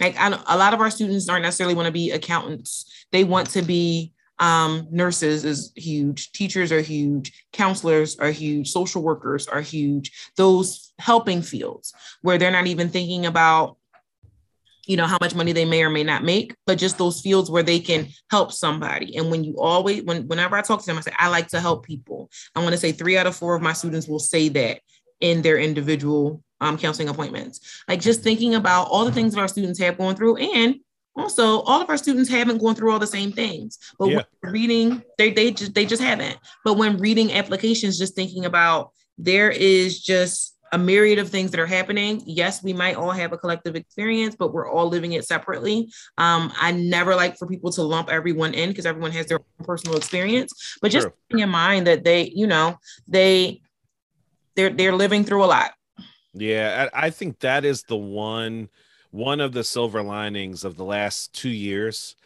Like 0.00 0.16
I, 0.18 0.28
a 0.46 0.56
lot 0.56 0.74
of 0.74 0.80
our 0.80 0.90
students 0.90 1.28
aren't 1.28 1.44
necessarily 1.44 1.74
want 1.74 1.86
to 1.86 1.92
be 1.92 2.10
accountants. 2.10 3.06
They 3.12 3.24
want 3.24 3.50
to 3.50 3.62
be 3.62 4.12
um, 4.38 4.88
nurses 4.90 5.44
is 5.44 5.72
huge. 5.76 6.32
Teachers 6.32 6.72
are 6.72 6.80
huge. 6.80 7.32
Counselors 7.52 8.18
are 8.18 8.30
huge. 8.30 8.70
Social 8.70 9.02
workers 9.02 9.46
are 9.46 9.60
huge. 9.60 10.10
Those 10.36 10.92
helping 10.98 11.42
fields 11.42 11.92
where 12.22 12.38
they're 12.38 12.50
not 12.50 12.66
even 12.66 12.88
thinking 12.88 13.26
about 13.26 13.76
you 14.86 14.98
know 14.98 15.06
how 15.06 15.16
much 15.20 15.34
money 15.34 15.52
they 15.52 15.64
may 15.64 15.82
or 15.82 15.88
may 15.88 16.04
not 16.04 16.24
make 16.24 16.54
but 16.66 16.76
just 16.76 16.98
those 16.98 17.22
fields 17.22 17.50
where 17.50 17.62
they 17.62 17.80
can 17.80 18.06
help 18.30 18.52
somebody 18.52 19.16
and 19.16 19.30
when 19.30 19.42
you 19.42 19.58
always 19.58 20.02
when 20.02 20.28
whenever 20.28 20.56
i 20.56 20.60
talk 20.60 20.80
to 20.80 20.84
them 20.84 20.98
i 20.98 21.00
say 21.00 21.10
i 21.16 21.26
like 21.28 21.48
to 21.48 21.58
help 21.58 21.86
people 21.86 22.30
i 22.54 22.60
want 22.60 22.72
to 22.72 22.78
say 22.78 22.92
three 22.92 23.16
out 23.16 23.26
of 23.26 23.34
four 23.34 23.54
of 23.54 23.62
my 23.62 23.72
students 23.72 24.06
will 24.06 24.18
say 24.18 24.50
that 24.50 24.80
in 25.20 25.40
their 25.40 25.58
individual 25.58 26.43
um, 26.60 26.78
counseling 26.78 27.08
appointments. 27.08 27.82
Like 27.88 28.00
just 28.00 28.22
thinking 28.22 28.54
about 28.54 28.88
all 28.88 29.04
the 29.04 29.12
things 29.12 29.34
that 29.34 29.40
our 29.40 29.48
students 29.48 29.78
have 29.80 29.98
gone 29.98 30.16
through 30.16 30.36
and 30.36 30.76
also 31.16 31.60
all 31.60 31.80
of 31.80 31.88
our 31.88 31.96
students 31.96 32.28
haven't 32.28 32.58
gone 32.58 32.74
through 32.74 32.90
all 32.92 32.98
the 32.98 33.06
same 33.06 33.32
things. 33.32 33.78
But 33.98 34.10
yeah. 34.10 34.22
reading 34.42 35.02
they, 35.18 35.30
they 35.30 35.50
just 35.52 35.74
they 35.74 35.86
just 35.86 36.02
haven't. 36.02 36.38
But 36.64 36.74
when 36.74 36.98
reading 36.98 37.32
applications 37.32 37.98
just 37.98 38.14
thinking 38.14 38.44
about 38.44 38.92
there 39.18 39.50
is 39.50 40.02
just 40.02 40.52
a 40.72 40.78
myriad 40.78 41.20
of 41.20 41.28
things 41.28 41.52
that 41.52 41.60
are 41.60 41.66
happening. 41.66 42.22
Yes 42.26 42.62
we 42.62 42.72
might 42.72 42.96
all 42.96 43.12
have 43.12 43.32
a 43.32 43.38
collective 43.38 43.76
experience 43.76 44.34
but 44.34 44.52
we're 44.52 44.68
all 44.68 44.88
living 44.88 45.12
it 45.12 45.24
separately. 45.24 45.92
Um, 46.18 46.52
i 46.60 46.72
never 46.72 47.14
like 47.14 47.36
for 47.38 47.46
people 47.46 47.70
to 47.72 47.82
lump 47.82 48.08
everyone 48.08 48.54
in 48.54 48.70
because 48.70 48.86
everyone 48.86 49.12
has 49.12 49.26
their 49.26 49.38
own 49.38 49.64
personal 49.66 49.96
experience. 49.96 50.76
But 50.82 50.90
just 50.90 51.08
keeping 51.28 51.42
in 51.42 51.50
mind 51.50 51.86
that 51.86 52.04
they 52.04 52.32
you 52.34 52.46
know 52.46 52.78
they 53.06 53.60
they're 54.56 54.70
they're 54.70 54.94
living 54.94 55.24
through 55.24 55.44
a 55.44 55.46
lot 55.46 55.72
yeah, 56.34 56.88
I, 56.92 57.06
I 57.06 57.10
think 57.10 57.40
that 57.40 57.64
is 57.64 57.84
the 57.84 57.96
one 57.96 58.68
one 59.10 59.40
of 59.40 59.52
the 59.52 59.62
silver 59.64 60.02
linings 60.02 60.64
of 60.64 60.76
the 60.76 60.84
last 60.84 61.32
two 61.32 61.48
years 61.50 62.16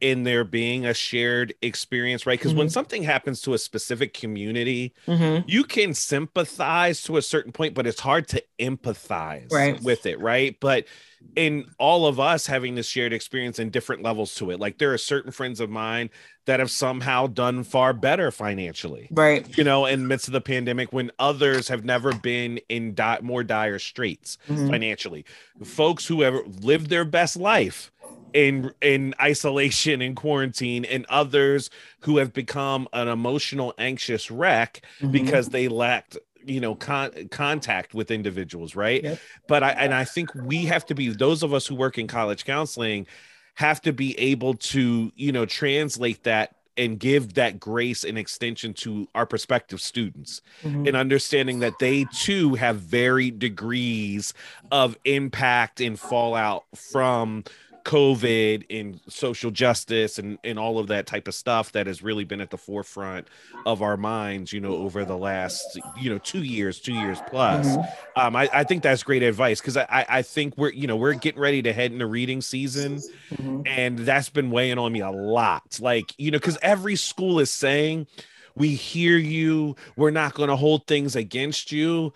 in 0.00 0.24
there 0.24 0.44
being 0.44 0.84
a 0.84 0.94
shared 0.94 1.54
experience, 1.62 2.26
right? 2.26 2.38
Because 2.38 2.52
mm-hmm. 2.52 2.60
when 2.60 2.70
something 2.70 3.02
happens 3.02 3.40
to 3.42 3.54
a 3.54 3.58
specific 3.58 4.12
community, 4.12 4.92
mm-hmm. 5.06 5.48
you 5.48 5.64
can 5.64 5.94
sympathize 5.94 7.02
to 7.04 7.16
a 7.16 7.22
certain 7.22 7.52
point, 7.52 7.74
but 7.74 7.86
it's 7.86 8.00
hard 8.00 8.28
to 8.28 8.42
empathize 8.58 9.50
right. 9.52 9.82
with 9.82 10.06
it, 10.06 10.20
right? 10.20 10.56
But 10.60 10.86
in 11.34 11.66
all 11.78 12.06
of 12.06 12.20
us 12.20 12.46
having 12.46 12.74
this 12.74 12.86
shared 12.86 13.12
experience 13.12 13.58
and 13.58 13.72
different 13.72 14.02
levels 14.02 14.34
to 14.36 14.50
it, 14.50 14.60
like 14.60 14.78
there 14.78 14.92
are 14.92 14.98
certain 14.98 15.32
friends 15.32 15.60
of 15.60 15.70
mine 15.70 16.10
that 16.44 16.60
have 16.60 16.70
somehow 16.70 17.26
done 17.26 17.64
far 17.64 17.92
better 17.92 18.30
financially, 18.30 19.08
right? 19.10 19.56
You 19.58 19.64
know, 19.64 19.86
in 19.86 20.02
the 20.02 20.06
midst 20.06 20.28
of 20.28 20.32
the 20.32 20.40
pandemic, 20.40 20.92
when 20.92 21.10
others 21.18 21.68
have 21.68 21.84
never 21.84 22.14
been 22.14 22.60
in 22.68 22.94
di- 22.94 23.18
more 23.22 23.42
dire 23.42 23.78
straits 23.78 24.38
mm-hmm. 24.48 24.68
financially, 24.68 25.24
folks 25.64 26.06
who 26.06 26.20
have 26.20 26.34
lived 26.62 26.88
their 26.88 27.04
best 27.04 27.36
life 27.36 27.90
in 28.36 28.70
in 28.82 29.14
isolation 29.18 30.02
and 30.02 30.14
quarantine 30.14 30.84
and 30.84 31.06
others 31.08 31.70
who 32.00 32.18
have 32.18 32.34
become 32.34 32.86
an 32.92 33.08
emotional 33.08 33.72
anxious 33.78 34.30
wreck 34.30 34.82
mm-hmm. 35.00 35.10
because 35.10 35.48
they 35.48 35.68
lacked 35.68 36.18
you 36.44 36.60
know 36.60 36.74
con- 36.74 37.28
contact 37.30 37.94
with 37.94 38.10
individuals 38.10 38.76
right 38.76 39.02
yep. 39.02 39.18
but 39.48 39.62
i 39.62 39.70
and 39.70 39.94
i 39.94 40.04
think 40.04 40.28
we 40.34 40.66
have 40.66 40.84
to 40.84 40.94
be 40.94 41.08
those 41.08 41.42
of 41.42 41.54
us 41.54 41.66
who 41.66 41.74
work 41.74 41.96
in 41.96 42.06
college 42.06 42.44
counseling 42.44 43.06
have 43.54 43.80
to 43.80 43.90
be 43.90 44.16
able 44.18 44.52
to 44.52 45.10
you 45.16 45.32
know 45.32 45.46
translate 45.46 46.22
that 46.24 46.56
and 46.76 47.00
give 47.00 47.34
that 47.34 47.58
grace 47.58 48.04
and 48.04 48.18
extension 48.18 48.74
to 48.74 49.08
our 49.14 49.24
prospective 49.24 49.80
students 49.80 50.42
mm-hmm. 50.62 50.86
and 50.86 50.94
understanding 50.94 51.60
that 51.60 51.78
they 51.78 52.04
too 52.12 52.54
have 52.54 52.76
varied 52.76 53.38
degrees 53.38 54.34
of 54.70 54.96
impact 55.06 55.80
and 55.80 55.98
fallout 55.98 56.64
from 56.74 57.42
COVID 57.86 58.66
and 58.68 59.00
social 59.08 59.52
justice 59.52 60.18
and, 60.18 60.38
and 60.42 60.58
all 60.58 60.80
of 60.80 60.88
that 60.88 61.06
type 61.06 61.28
of 61.28 61.34
stuff 61.36 61.70
that 61.70 61.86
has 61.86 62.02
really 62.02 62.24
been 62.24 62.40
at 62.40 62.50
the 62.50 62.58
forefront 62.58 63.28
of 63.64 63.80
our 63.80 63.96
minds, 63.96 64.52
you 64.52 64.60
know, 64.60 64.74
over 64.74 65.04
the 65.04 65.16
last, 65.16 65.78
you 65.96 66.10
know, 66.10 66.18
two 66.18 66.42
years, 66.42 66.80
two 66.80 66.92
years 66.92 67.20
plus. 67.28 67.64
Mm-hmm. 67.64 68.20
Um, 68.20 68.34
I, 68.34 68.50
I 68.52 68.64
think 68.64 68.82
that's 68.82 69.04
great 69.04 69.22
advice 69.22 69.60
because 69.60 69.76
I, 69.76 70.04
I 70.08 70.22
think 70.22 70.58
we're, 70.58 70.72
you 70.72 70.88
know, 70.88 70.96
we're 70.96 71.14
getting 71.14 71.40
ready 71.40 71.62
to 71.62 71.72
head 71.72 71.92
into 71.92 72.06
reading 72.06 72.40
season 72.40 72.96
mm-hmm. 73.30 73.62
and 73.66 74.00
that's 74.00 74.30
been 74.30 74.50
weighing 74.50 74.78
on 74.78 74.92
me 74.92 75.00
a 75.00 75.10
lot. 75.10 75.78
Like, 75.80 76.12
you 76.18 76.32
know, 76.32 76.38
because 76.38 76.58
every 76.62 76.96
school 76.96 77.38
is 77.38 77.52
saying, 77.52 78.08
we 78.56 78.70
hear 78.70 79.16
you, 79.16 79.76
we're 79.94 80.10
not 80.10 80.34
going 80.34 80.48
to 80.48 80.56
hold 80.56 80.88
things 80.88 81.14
against 81.14 81.70
you. 81.70 82.12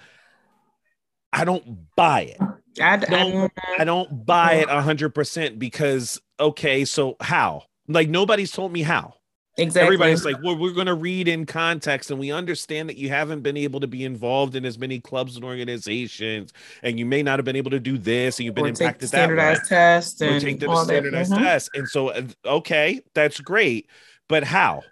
I 1.33 1.45
don't 1.45 1.95
buy 1.95 2.23
it. 2.23 2.41
I, 2.81 2.97
don't, 2.99 3.53
I 3.79 3.85
don't 3.85 4.25
buy 4.25 4.55
it 4.55 4.69
hundred 4.69 5.11
percent 5.11 5.59
because 5.59 6.21
okay, 6.39 6.85
so 6.85 7.17
how? 7.21 7.65
Like 7.89 8.09
nobody's 8.09 8.53
told 8.53 8.73
me 8.73 8.83
how. 8.83 9.15
Exactly. 9.59 9.83
Everybody's 9.83 10.25
like, 10.25 10.37
well, 10.43 10.57
we're 10.57 10.73
going 10.73 10.87
to 10.87 10.95
read 10.95 11.29
in 11.29 11.45
context, 11.45 12.11
and 12.11 12.19
we 12.19 12.31
understand 12.31 12.89
that 12.89 12.97
you 12.97 13.09
haven't 13.09 13.43
been 13.43 13.57
able 13.57 13.81
to 13.81 13.87
be 13.87 14.05
involved 14.05 14.55
in 14.55 14.65
as 14.65 14.79
many 14.79 15.01
clubs 15.01 15.37
and 15.37 15.45
organizations, 15.45 16.53
and 16.83 16.99
you 16.99 17.05
may 17.05 17.23
not 17.23 17.39
have 17.39 17.45
been 17.45 17.57
able 17.57 17.73
to 17.73 17.81
do 17.81 17.99
this, 17.99 18.39
and 18.39 18.47
you've 18.47 18.55
been 18.55 18.65
or 18.65 18.69
impacted 18.69 18.93
take 18.93 19.01
the 19.01 19.07
standardized 19.09 19.69
test 19.69 20.23
and 20.23 20.41
take 20.41 20.61
the 20.61 20.85
standardized 20.85 21.33
mm-hmm. 21.33 21.43
test. 21.43 21.71
And 21.75 21.87
so, 21.89 22.09
uh, 22.09 22.23
okay, 22.47 23.01
that's 23.15 23.41
great, 23.41 23.89
but 24.29 24.45
how? 24.45 24.83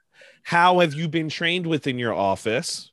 How 0.43 0.81
have 0.81 0.93
you 0.93 1.09
been 1.09 1.31
trained 1.31 1.67
within 1.67 1.99
your 1.99 2.13
office 2.13 2.91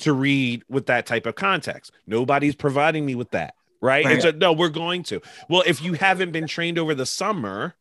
to 0.00 0.12
read 0.12 0.62
with 0.68 0.86
that 0.86 1.06
type 1.06 1.26
of 1.26 1.34
context? 1.34 1.92
Nobody's 2.06 2.54
providing 2.54 3.04
me 3.04 3.14
with 3.16 3.30
that 3.30 3.55
right? 3.80 4.04
right. 4.04 4.14
And 4.14 4.22
so, 4.22 4.30
no, 4.30 4.52
we're 4.52 4.68
going 4.68 5.02
to. 5.04 5.20
Well, 5.48 5.62
if 5.66 5.82
you 5.82 5.94
haven't 5.94 6.32
been 6.32 6.46
trained 6.46 6.78
over 6.78 6.94
the 6.94 7.06
summer 7.06 7.74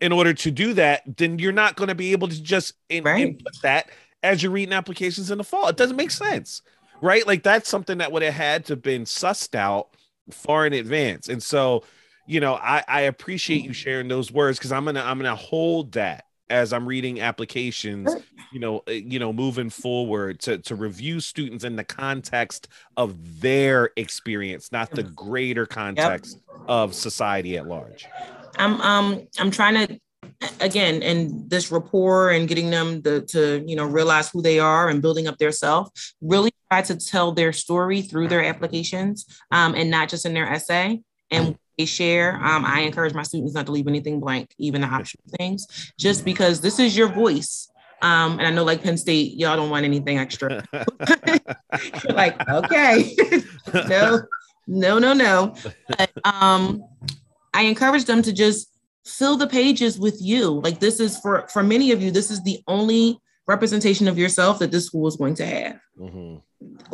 in 0.00 0.12
order 0.12 0.34
to 0.34 0.50
do 0.50 0.74
that, 0.74 1.02
then 1.16 1.38
you're 1.38 1.52
not 1.52 1.76
going 1.76 1.88
to 1.88 1.94
be 1.94 2.12
able 2.12 2.28
to 2.28 2.42
just 2.42 2.74
in, 2.88 3.04
right. 3.04 3.26
input 3.26 3.54
that 3.62 3.90
as 4.22 4.42
you're 4.42 4.52
reading 4.52 4.72
applications 4.72 5.30
in 5.30 5.38
the 5.38 5.44
fall. 5.44 5.68
It 5.68 5.76
doesn't 5.76 5.96
make 5.96 6.10
sense, 6.10 6.62
right? 7.00 7.26
Like 7.26 7.42
that's 7.42 7.68
something 7.68 7.98
that 7.98 8.12
would 8.12 8.22
have 8.22 8.34
had 8.34 8.66
to 8.66 8.74
have 8.74 8.82
been 8.82 9.04
sussed 9.04 9.54
out 9.54 9.88
far 10.30 10.66
in 10.66 10.72
advance. 10.72 11.28
And 11.28 11.42
so, 11.42 11.84
you 12.26 12.40
know, 12.40 12.54
I, 12.54 12.84
I 12.86 13.02
appreciate 13.02 13.64
you 13.64 13.72
sharing 13.72 14.08
those 14.08 14.32
words 14.32 14.58
because 14.58 14.72
I'm 14.72 14.84
gonna 14.84 15.02
I'm 15.02 15.18
gonna 15.18 15.36
hold 15.36 15.92
that 15.92 16.25
as 16.48 16.72
I'm 16.72 16.86
reading 16.86 17.20
applications, 17.20 18.14
you 18.52 18.60
know, 18.60 18.82
uh, 18.88 18.92
you 18.92 19.18
know, 19.18 19.32
moving 19.32 19.70
forward 19.70 20.40
to 20.40 20.58
to 20.58 20.74
review 20.74 21.20
students 21.20 21.64
in 21.64 21.76
the 21.76 21.84
context 21.84 22.68
of 22.96 23.40
their 23.40 23.90
experience, 23.96 24.72
not 24.72 24.90
the 24.90 25.02
greater 25.02 25.66
context 25.66 26.38
yep. 26.48 26.60
of 26.68 26.94
society 26.94 27.56
at 27.56 27.66
large. 27.66 28.06
I'm 28.58 28.80
um 28.80 29.26
I'm 29.38 29.50
trying 29.50 29.86
to 29.86 30.00
again 30.60 31.02
and 31.02 31.48
this 31.48 31.70
rapport 31.70 32.30
and 32.30 32.48
getting 32.48 32.70
them 32.70 33.00
the, 33.02 33.22
to 33.22 33.64
you 33.66 33.76
know 33.76 33.84
realize 33.84 34.28
who 34.30 34.42
they 34.42 34.58
are 34.58 34.88
and 34.88 35.00
building 35.00 35.26
up 35.26 35.38
their 35.38 35.52
self 35.52 35.88
really 36.20 36.50
try 36.70 36.82
to 36.82 36.96
tell 36.96 37.32
their 37.32 37.52
story 37.52 38.02
through 38.02 38.28
their 38.28 38.44
applications 38.44 39.24
um, 39.50 39.74
and 39.74 39.90
not 39.90 40.08
just 40.08 40.26
in 40.26 40.34
their 40.34 40.48
essay 40.48 41.00
and 41.30 41.56
share 41.84 42.36
um, 42.42 42.64
i 42.64 42.80
encourage 42.80 43.12
my 43.12 43.22
students 43.22 43.54
not 43.54 43.66
to 43.66 43.72
leave 43.72 43.86
anything 43.86 44.20
blank 44.20 44.54
even 44.58 44.80
the 44.80 44.86
optional 44.86 45.24
things 45.36 45.92
just 45.98 46.24
because 46.24 46.60
this 46.60 46.78
is 46.78 46.96
your 46.96 47.08
voice 47.08 47.68
um, 48.02 48.38
and 48.38 48.46
I 48.46 48.50
know 48.50 48.64
like 48.64 48.82
Penn 48.82 48.98
State, 48.98 49.34
y'all 49.34 49.56
don't 49.56 49.70
want 49.70 49.84
anything 49.84 50.18
extra. 50.18 50.62
like, 52.10 52.48
okay, 52.48 53.16
no, 53.88 54.20
no, 54.66 54.98
no, 54.98 55.12
no. 55.12 55.54
But, 55.88 56.10
um, 56.24 56.84
I 57.54 57.62
encourage 57.62 58.04
them 58.04 58.22
to 58.22 58.32
just 58.32 58.68
fill 59.04 59.36
the 59.36 59.46
pages 59.46 59.98
with 59.98 60.18
you. 60.20 60.60
Like 60.60 60.78
this 60.78 61.00
is 61.00 61.18
for 61.18 61.48
for 61.48 61.62
many 61.62 61.90
of 61.92 62.02
you, 62.02 62.10
this 62.10 62.30
is 62.30 62.42
the 62.42 62.62
only 62.68 63.18
representation 63.46 64.08
of 64.08 64.18
yourself 64.18 64.58
that 64.58 64.70
this 64.70 64.86
school 64.86 65.06
is 65.06 65.16
going 65.16 65.34
to 65.36 65.46
have. 65.46 65.80
Mm-hmm. 65.98 66.36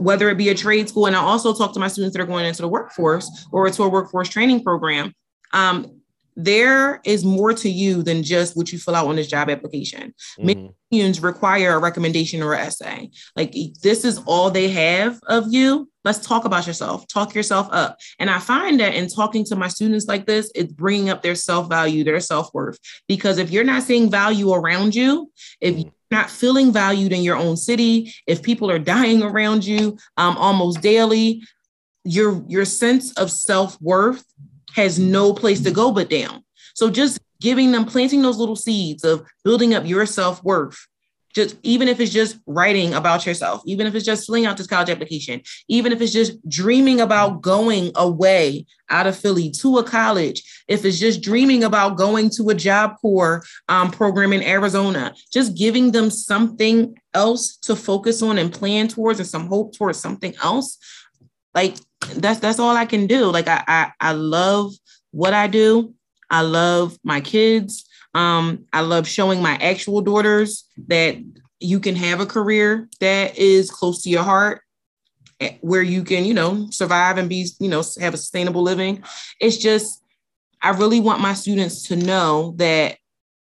Whether 0.03 0.29
it 0.29 0.39
be 0.39 0.49
a 0.51 0.55
trade 0.55 0.89
school, 0.89 1.07
and 1.07 1.17
I 1.17 1.21
also 1.21 1.55
talk 1.55 1.73
to 1.75 1.81
my 1.81 1.89
students 1.89 2.17
that 2.17 2.23
are 2.23 2.27
going 2.27 2.45
into 2.45 2.63
the 2.63 2.69
workforce 2.69 3.47
or 3.53 3.69
to 3.71 3.83
a 3.83 3.89
workforce 3.89 4.29
training 4.29 4.63
program. 4.63 5.15
Um, 5.53 6.03
there 6.37 7.01
is 7.05 7.25
more 7.25 7.53
to 7.53 7.69
you 7.69 8.03
than 8.03 8.23
just 8.23 8.57
what 8.57 8.73
you 8.73 8.79
fill 8.79 8.95
out 8.95 9.07
on 9.07 9.17
this 9.17 9.27
job 9.27 9.51
application. 9.51 10.15
Mm-hmm. 10.39 10.47
Many 10.47 10.75
unions 10.91 11.21
require 11.21 11.75
a 11.75 11.79
recommendation 11.79 12.43
or 12.43 12.55
essay. 12.55 13.11
Like 13.37 13.55
this 13.83 14.05
is 14.05 14.19
all 14.27 14.51
they 14.51 14.71
have 14.71 15.21
of 15.27 15.53
you. 15.53 15.91
Let's 16.05 16.19
talk 16.19 16.45
about 16.45 16.67
yourself. 16.67 17.07
Talk 17.07 17.35
yourself 17.35 17.69
up. 17.71 17.99
And 18.19 18.29
I 18.29 18.39
find 18.39 18.81
that 18.81 18.95
in 18.95 19.09
talking 19.09 19.45
to 19.47 19.57
my 19.57 19.69
students 19.69 20.07
like 20.07 20.27
this, 20.27 20.51
it's 20.55 20.73
bringing 20.73 21.11
up 21.11 21.23
their 21.23 21.35
self 21.35 21.69
value, 21.69 22.03
their 22.03 22.19
self 22.21 22.53
worth. 22.55 22.79
Because 23.09 23.39
if 23.39 23.51
you're 23.51 23.63
not 23.63 23.83
seeing 23.83 24.11
value 24.11 24.53
around 24.53 24.95
you, 24.95 25.31
if 25.61 25.79
you're 25.79 25.93
not 26.13 26.31
feeling 26.31 26.73
valued 26.73 27.13
in 27.13 27.23
your 27.23 27.37
own 27.37 27.57
city, 27.57 28.15
if 28.29 28.43
people 28.43 28.71
are 28.71 28.79
dying 28.79 29.23
around 29.25 29.65
you 29.65 29.97
um, 30.17 30.37
almost 30.37 30.81
daily, 30.81 31.43
your 32.05 32.45
your 32.47 32.65
sense 32.65 33.13
of 33.15 33.31
self 33.31 33.81
worth 33.81 34.25
has 34.75 34.99
no 34.99 35.33
place 35.33 35.61
to 35.63 35.73
go 35.73 35.91
but 35.91 36.09
down. 36.09 36.45
So 36.75 36.89
just 36.91 37.19
giving 37.41 37.73
them, 37.73 37.85
planting 37.85 38.23
those 38.23 38.39
little 38.39 38.57
seeds 38.57 39.05
of 39.05 39.27
building 39.45 39.75
up 39.75 39.85
your 39.87 40.07
self 40.07 40.43
worth. 40.45 40.87
Just 41.35 41.57
even 41.63 41.89
if 41.89 41.99
it's 41.99 42.13
just 42.13 42.39
writing 42.47 42.95
about 42.95 43.25
yourself, 43.25 43.63
even 43.67 43.87
if 43.87 43.95
it's 43.95 44.05
just 44.05 44.27
filling 44.27 44.47
out 44.47 44.57
this 44.57 44.67
college 44.67 44.91
application, 44.91 45.43
even 45.69 45.93
if 45.93 46.01
it's 46.01 46.13
just 46.13 46.47
dreaming 46.49 47.01
about 47.01 47.41
going 47.41 47.91
away 47.95 48.67
out 48.91 49.07
of 49.07 49.17
Philly 49.17 49.51
to 49.51 49.79
a 49.79 49.85
college, 49.85 50.43
if 50.69 50.85
it's 50.85 50.99
just 50.99 51.23
dreaming 51.23 51.65
about 51.65 51.97
going 51.97 52.29
to 52.31 52.51
a 52.51 52.55
Job 52.55 52.97
Corps 53.01 53.43
um, 53.69 53.91
program 53.91 54.33
in 54.33 54.43
Arizona, 54.43 55.15
just 55.33 55.57
giving 55.57 55.93
them 55.93 56.11
something 56.11 56.95
else 57.15 57.57
to 57.57 57.75
focus 57.75 58.23
on 58.23 58.39
and 58.39 58.53
plan 58.53 58.89
towards, 58.89 59.19
and 59.19 59.29
some 59.29 59.47
hope 59.47 59.75
towards 59.77 59.99
something 59.99 60.35
else. 60.43 60.79
Like 61.55 61.77
that's 62.17 62.41
that's 62.41 62.59
all 62.59 62.77
I 62.77 62.85
can 62.87 63.07
do. 63.07 63.27
Like 63.27 63.49
I 63.49 63.65
I, 63.67 63.93
I 64.01 64.13
love 64.13 64.73
what 65.13 65.35
I 65.35 65.47
do. 65.47 65.95
I 66.31 66.43
love 66.43 66.99
my 67.05 67.21
kids. 67.21 67.87
Um, 68.15 68.67
I 68.73 68.81
love 68.81 69.07
showing 69.07 69.41
my 69.41 69.55
actual 69.57 70.01
daughters 70.03 70.65
that 70.89 71.17
you 71.61 71.81
can 71.81 71.97
have 71.97 72.21
a 72.21 72.27
career 72.27 72.89
that 73.01 73.39
is 73.39 73.71
close 73.71 74.03
to 74.03 74.11
your 74.11 74.23
heart 74.23 74.63
eh, 75.41 75.57
where 75.61 75.83
you 75.83 76.05
can, 76.05 76.25
you 76.25 76.35
know, 76.35 76.69
survive 76.71 77.19
and 77.19 77.29
be, 77.29 77.49
you 77.59 77.69
know, 77.69 77.83
have 78.01 78.15
a 78.15 78.19
sustainable 78.19 78.63
living. 78.63 79.03
It's 79.41 79.57
just, 79.57 80.03
I 80.61 80.71
really 80.71 81.01
want 81.01 81.21
my 81.21 81.35
students 81.35 81.89
to 81.89 81.97
know 81.97 82.55
that 82.57 82.99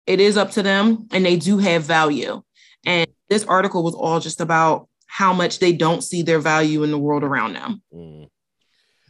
it 0.07 0.21
is 0.21 0.37
up 0.37 0.53
to 0.53 0.63
them 0.63 1.09
and 1.13 1.25
they 1.25 1.37
do 1.37 1.59
have 1.59 1.83
value. 1.83 2.43
And 2.85 3.09
this 3.29 3.45
article 3.45 3.83
was 3.83 3.95
all 3.95 4.21
just 4.21 4.41
about 4.41 4.89
how 5.07 5.33
much 5.33 5.59
they 5.59 5.73
don't 5.73 6.03
see 6.03 6.23
their 6.23 6.39
value 6.39 6.83
in 6.83 6.91
the 6.91 6.99
world 6.99 7.25
around 7.25 7.55
them. 7.55 7.83
Mm. 7.93 8.29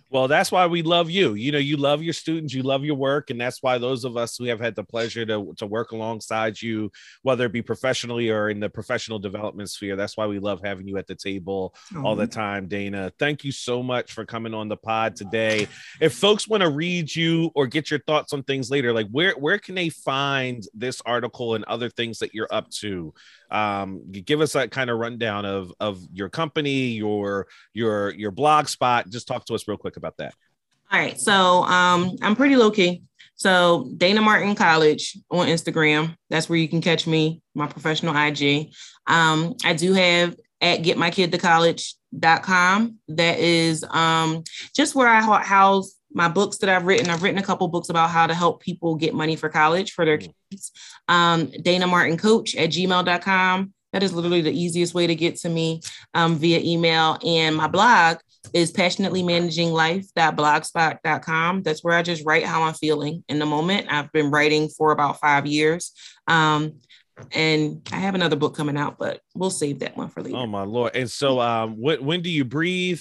Well, 0.09 0.29
that's 0.29 0.53
why 0.53 0.67
we 0.67 0.83
love 0.83 1.11
you. 1.11 1.35
You 1.35 1.51
know, 1.51 1.59
you 1.59 1.77
love 1.77 2.01
your 2.01 2.13
students, 2.13 2.55
you 2.55 2.63
love 2.63 2.85
your 2.85 2.95
work, 2.95 3.31
and 3.31 3.41
that's 3.41 3.61
why 3.61 3.79
those 3.79 4.05
of 4.05 4.17
us 4.17 4.37
who 4.37 4.45
have 4.45 4.61
had 4.61 4.77
the 4.77 4.85
pleasure 4.85 5.27
to, 5.27 5.53
to 5.57 5.67
work 5.67 5.91
alongside 5.91 6.61
you, 6.63 6.93
whether 7.23 7.47
it 7.47 7.53
be 7.53 7.63
professionally 7.63 8.31
or 8.31 8.49
in 8.49 8.61
the 8.61 8.71
professional 8.71 9.19
development 9.19 9.69
sphere, 9.69 9.97
that's 9.97 10.17
why 10.17 10.27
we 10.27 10.39
love 10.39 10.61
having 10.63 10.87
you 10.87 10.97
at 10.97 11.09
the 11.09 11.17
table 11.17 11.75
all 12.05 12.15
the 12.15 12.27
time, 12.27 12.69
Dana. 12.69 13.13
Thank 13.19 13.43
you 13.43 13.51
so 13.51 13.83
much 13.83 14.13
for 14.13 14.25
coming 14.25 14.55
on 14.55 14.69
the 14.69 14.77
pod 14.77 15.17
today. 15.17 15.67
If 16.01 16.15
folks 16.15 16.47
want 16.47 16.63
to 16.63 16.71
read 16.71 17.15
you 17.15 17.51
or 17.55 17.67
get 17.67 17.91
your 17.91 18.01
thoughts 18.01 18.33
on 18.33 18.45
things 18.45 18.71
later, 18.71 18.93
like 18.93 19.09
where 19.11 19.33
where 19.33 19.59
can 19.59 19.75
they 19.75 19.89
find 19.89 20.63
this 20.73 21.03
article 21.05 21.55
and 21.55 21.65
other 21.65 21.91
things 21.91 22.21
that 22.21 22.33
you're 22.33 22.49
up 22.53 22.71
to? 22.71 23.13
Um, 23.51 24.03
give 24.11 24.41
us 24.41 24.53
that 24.55 24.71
kind 24.71 24.91
of 24.91 24.99
rundown 24.99 25.45
of 25.45 25.73
of 25.81 26.01
your 26.13 26.29
company 26.29 26.89
your 26.89 27.47
your 27.73 28.11
your 28.15 28.31
blog 28.31 28.69
spot. 28.69 29.09
Just 29.09 29.29
talk 29.29 29.45
to 29.47 29.55
us 29.55 29.69
real 29.69 29.77
quick 29.77 29.97
about 29.97 30.17
that. 30.19 30.35
All 30.93 31.01
right 31.01 31.19
so 31.19 31.65
um, 31.65 32.17
i'm 32.23 32.37
pretty 32.37 32.57
low 32.57 32.71
key 32.71 33.03
so 33.35 33.91
dana 33.97 34.21
martin 34.21 34.55
college 34.55 35.19
on 35.31 35.49
instagram. 35.49 36.17
That's 36.31 36.49
where 36.49 36.59
you 36.59 36.69
can 36.69 36.81
catch 36.81 37.07
me 37.07 37.43
my 37.55 37.67
professional 37.67 38.17
ig 38.17 38.69
um, 39.07 39.55
i 39.65 39.75
do 39.75 39.93
have 39.95 40.37
at 40.61 40.83
get 40.83 40.97
my 40.97 41.11
kid 41.11 41.33
that 43.09 43.39
is 43.41 43.85
um, 43.91 44.45
just 44.75 44.95
where 44.95 45.09
i 45.09 45.21
house 45.45 45.97
my 46.17 46.29
books 46.29 46.57
that 46.59 46.71
I've 46.71 46.87
written. 46.87 47.11
I've 47.11 47.23
written 47.23 47.39
a 47.39 47.43
couple 47.43 47.69
books 47.69 47.91
about 47.91 48.09
how 48.09 48.27
to 48.27 48.35
help 48.35 48.63
people 48.63 48.95
get 48.95 49.13
money 49.13 49.37
for 49.37 49.51
college 49.51 49.93
for 49.93 50.07
their 50.07 50.17
mm. 50.17 50.33
kids. 50.51 50.73
Um, 51.09 51.53
Dana 51.63 51.87
Martin 51.87 52.17
Coach 52.17 52.57
at 52.57 52.71
gmail.com. 52.71 53.73
That 53.93 54.03
is 54.03 54.15
literally 54.15 54.41
the 54.41 54.51
easiest 54.51 54.95
way 54.95 55.07
to 55.07 55.15
get 55.15 55.37
to 55.37 55.51
me 55.51 55.83
um, 56.15 56.37
via 56.37 56.59
email. 56.61 57.19
And 57.25 57.55
my 57.55 57.69
blog 57.69 58.17
is 58.55 58.71
passionately 58.71 59.23
managing 59.23 59.73
life.blogspot.com. 59.73 61.63
That's 61.63 61.85
where 61.85 61.97
I 61.97 62.03
just 62.03 62.25
write 62.25 62.45
how 62.45 62.63
I'm 62.63 62.75
feeling 62.75 63.23
in 63.29 63.39
the 63.39 63.47
moment. 63.47 63.87
I've 63.91 64.11
been 64.13 64.31
writing 64.31 64.69
for 64.69 64.93
about 64.93 65.21
five 65.21 65.47
years. 65.47 65.93
Um, 66.27 66.81
and 67.33 67.87
I 67.93 67.97
have 67.97 68.15
another 68.15 68.37
book 68.37 68.57
coming 68.57 68.79
out, 68.79 68.99
but 68.99 69.21
we'll 69.35 69.51
save 69.51 69.81
that 69.81 69.97
one 69.97 70.09
for 70.09 70.23
later. 70.23 70.37
Oh 70.37 70.47
my 70.47 70.65
lord! 70.65 70.95
And 70.95 71.11
so, 71.11 71.41
um, 71.41 71.81
when 71.81 72.05
when 72.05 72.21
do 72.21 72.29
you 72.29 72.45
breathe? 72.45 73.01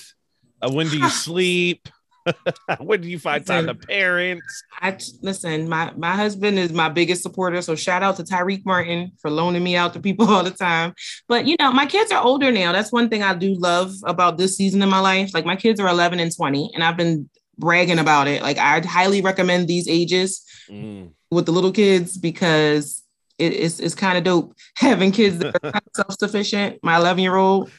Uh, 0.61 0.71
when 0.71 0.87
do 0.87 0.97
you 0.97 1.09
sleep? 1.25 1.89
when 2.79 3.01
do 3.01 3.07
you 3.07 3.19
find 3.19 3.45
time 3.45 3.67
to 3.67 3.75
parents? 3.75 4.63
I 4.79 4.97
listen. 5.21 5.69
My 5.69 5.91
my 5.95 6.15
husband 6.15 6.57
is 6.59 6.73
my 6.73 6.89
biggest 6.89 7.23
supporter, 7.23 7.61
so 7.61 7.75
shout 7.75 8.03
out 8.03 8.17
to 8.17 8.23
Tyreek 8.23 8.65
Martin 8.65 9.11
for 9.21 9.29
loaning 9.29 9.63
me 9.63 9.75
out 9.75 9.93
to 9.93 9.99
people 9.99 10.29
all 10.29 10.43
the 10.43 10.51
time. 10.51 10.93
But 11.27 11.45
you 11.45 11.55
know, 11.59 11.71
my 11.71 11.85
kids 11.85 12.11
are 12.11 12.23
older 12.23 12.51
now. 12.51 12.71
That's 12.71 12.91
one 12.91 13.09
thing 13.09 13.23
I 13.23 13.33
do 13.33 13.55
love 13.55 13.93
about 14.05 14.37
this 14.37 14.57
season 14.57 14.81
in 14.81 14.89
my 14.89 14.99
life. 14.99 15.33
Like 15.33 15.45
my 15.45 15.55
kids 15.55 15.79
are 15.79 15.87
11 15.87 16.19
and 16.19 16.35
20, 16.35 16.71
and 16.73 16.83
I've 16.83 16.97
been 16.97 17.29
bragging 17.57 17.99
about 17.99 18.27
it. 18.27 18.41
Like 18.41 18.57
I'd 18.57 18.85
highly 18.85 19.21
recommend 19.21 19.67
these 19.67 19.87
ages 19.87 20.43
mm. 20.69 21.11
with 21.31 21.45
the 21.45 21.51
little 21.51 21.71
kids 21.71 22.17
because 22.17 23.03
it, 23.37 23.53
it's 23.53 23.79
it's 23.79 23.95
kind 23.95 24.17
of 24.17 24.23
dope 24.23 24.55
having 24.75 25.11
kids 25.11 25.39
that 25.39 25.55
are 25.63 25.79
self 25.95 26.17
sufficient. 26.19 26.79
My 26.83 26.97
11 26.97 27.21
year 27.21 27.35
old, 27.35 27.71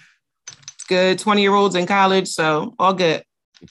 good. 0.89 1.19
20 1.19 1.43
year 1.43 1.55
olds 1.55 1.75
in 1.75 1.87
college, 1.87 2.29
so 2.29 2.75
all 2.79 2.95
good. 2.95 3.23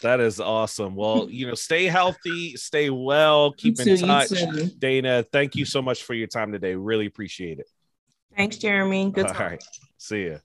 That 0.01 0.19
is 0.19 0.39
awesome. 0.39 0.95
Well, 0.95 1.27
you 1.29 1.47
know, 1.47 1.53
stay 1.53 1.85
healthy, 1.85 2.55
stay 2.55 2.89
well, 2.89 3.51
keep 3.51 3.79
in 3.79 3.97
touch. 3.97 4.31
Dana, 4.77 5.23
thank 5.31 5.55
you 5.55 5.65
so 5.65 5.81
much 5.81 6.03
for 6.03 6.13
your 6.13 6.27
time 6.27 6.51
today. 6.51 6.75
Really 6.75 7.05
appreciate 7.05 7.59
it. 7.59 7.69
Thanks, 8.35 8.57
Jeremy. 8.57 9.11
Good. 9.11 9.25
All 9.25 9.33
right. 9.33 9.63
See 9.97 10.27
ya. 10.27 10.37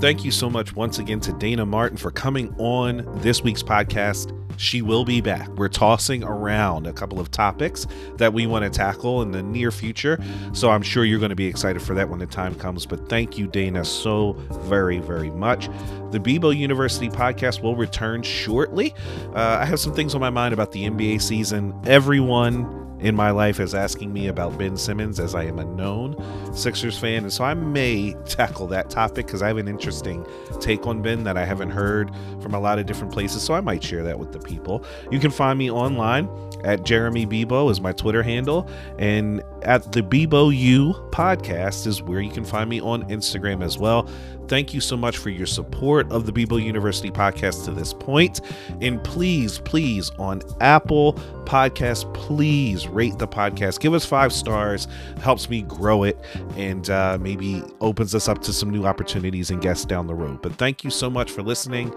Thank 0.00 0.24
you 0.24 0.30
so 0.30 0.50
much 0.50 0.74
once 0.74 0.98
again 0.98 1.20
to 1.20 1.32
Dana 1.32 1.64
Martin 1.64 1.96
for 1.96 2.10
coming 2.10 2.54
on 2.58 3.02
this 3.22 3.42
week's 3.42 3.62
podcast 3.62 4.32
she 4.56 4.82
will 4.82 5.04
be 5.04 5.20
back. 5.20 5.48
We're 5.50 5.68
tossing 5.68 6.22
around 6.24 6.86
a 6.86 6.92
couple 6.92 7.20
of 7.20 7.30
topics 7.30 7.86
that 8.16 8.32
we 8.32 8.46
want 8.46 8.64
to 8.64 8.70
tackle 8.70 9.22
in 9.22 9.30
the 9.30 9.42
near 9.42 9.70
future. 9.70 10.18
So 10.52 10.70
I'm 10.70 10.82
sure 10.82 11.04
you're 11.04 11.18
going 11.18 11.30
to 11.30 11.36
be 11.36 11.46
excited 11.46 11.82
for 11.82 11.94
that 11.94 12.08
when 12.08 12.18
the 12.18 12.26
time 12.26 12.54
comes. 12.54 12.86
But 12.86 13.08
thank 13.08 13.38
you, 13.38 13.46
Dana, 13.46 13.84
so 13.84 14.32
very, 14.64 14.98
very 14.98 15.30
much. 15.30 15.68
The 16.10 16.18
Bebo 16.18 16.56
University 16.56 17.08
podcast 17.08 17.62
will 17.62 17.76
return 17.76 18.22
shortly. 18.22 18.94
Uh, 19.34 19.58
I 19.60 19.64
have 19.64 19.80
some 19.80 19.94
things 19.94 20.14
on 20.14 20.20
my 20.20 20.30
mind 20.30 20.54
about 20.54 20.72
the 20.72 20.88
NBA 20.88 21.20
season. 21.20 21.78
Everyone 21.84 22.85
in 23.06 23.14
my 23.14 23.30
life 23.30 23.60
is 23.60 23.72
asking 23.72 24.12
me 24.12 24.26
about 24.26 24.58
Ben 24.58 24.76
Simmons 24.76 25.20
as 25.20 25.36
I 25.36 25.44
am 25.44 25.60
a 25.60 25.64
known 25.64 26.16
Sixers 26.52 26.98
fan, 26.98 27.22
and 27.22 27.32
so 27.32 27.44
I 27.44 27.54
may 27.54 28.14
tackle 28.24 28.66
that 28.68 28.90
topic 28.90 29.26
because 29.26 29.42
I 29.42 29.46
have 29.46 29.58
an 29.58 29.68
interesting 29.68 30.26
take 30.60 30.88
on 30.88 31.02
Ben 31.02 31.22
that 31.22 31.36
I 31.36 31.44
haven't 31.44 31.70
heard 31.70 32.10
from 32.40 32.52
a 32.52 32.58
lot 32.58 32.80
of 32.80 32.86
different 32.86 33.12
places. 33.12 33.42
So 33.42 33.54
I 33.54 33.60
might 33.60 33.84
share 33.84 34.02
that 34.02 34.18
with 34.18 34.32
the 34.32 34.40
people. 34.40 34.84
You 35.12 35.20
can 35.20 35.30
find 35.30 35.56
me 35.56 35.70
online 35.70 36.28
at 36.64 36.84
Jeremy 36.84 37.26
Bebo 37.26 37.70
is 37.70 37.80
my 37.80 37.92
Twitter 37.92 38.22
handle, 38.22 38.68
and 38.98 39.42
at 39.62 39.92
the 39.92 40.02
Bebo 40.02 40.56
U 40.56 40.92
podcast 41.10 41.86
is 41.86 42.02
where 42.02 42.20
you 42.20 42.30
can 42.30 42.44
find 42.44 42.68
me 42.70 42.80
on 42.80 43.08
Instagram 43.08 43.64
as 43.64 43.78
well. 43.78 44.08
Thank 44.48 44.72
you 44.72 44.80
so 44.80 44.96
much 44.96 45.18
for 45.18 45.30
your 45.30 45.46
support 45.46 46.10
of 46.12 46.24
the 46.26 46.32
Bebo 46.32 46.62
University 46.62 47.10
podcast 47.10 47.64
to 47.64 47.72
this 47.72 47.92
point. 47.92 48.40
And 48.80 49.02
please, 49.02 49.58
please, 49.58 50.10
on 50.18 50.42
Apple 50.60 51.14
Podcast, 51.44 52.12
please 52.14 52.86
rate 52.86 53.18
the 53.18 53.26
podcast. 53.26 53.80
Give 53.80 53.94
us 53.94 54.04
five 54.04 54.32
stars, 54.32 54.86
helps 55.20 55.50
me 55.50 55.62
grow 55.62 56.04
it, 56.04 56.18
and 56.56 56.88
uh, 56.90 57.18
maybe 57.20 57.62
opens 57.80 58.14
us 58.14 58.28
up 58.28 58.40
to 58.42 58.52
some 58.52 58.70
new 58.70 58.86
opportunities 58.86 59.50
and 59.50 59.60
guests 59.60 59.84
down 59.84 60.06
the 60.06 60.14
road. 60.14 60.42
But 60.42 60.54
thank 60.54 60.84
you 60.84 60.90
so 60.90 61.10
much 61.10 61.30
for 61.30 61.42
listening. 61.42 61.94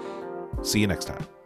See 0.64 0.80
you 0.80 0.88
next 0.88 1.06
time. 1.06 1.39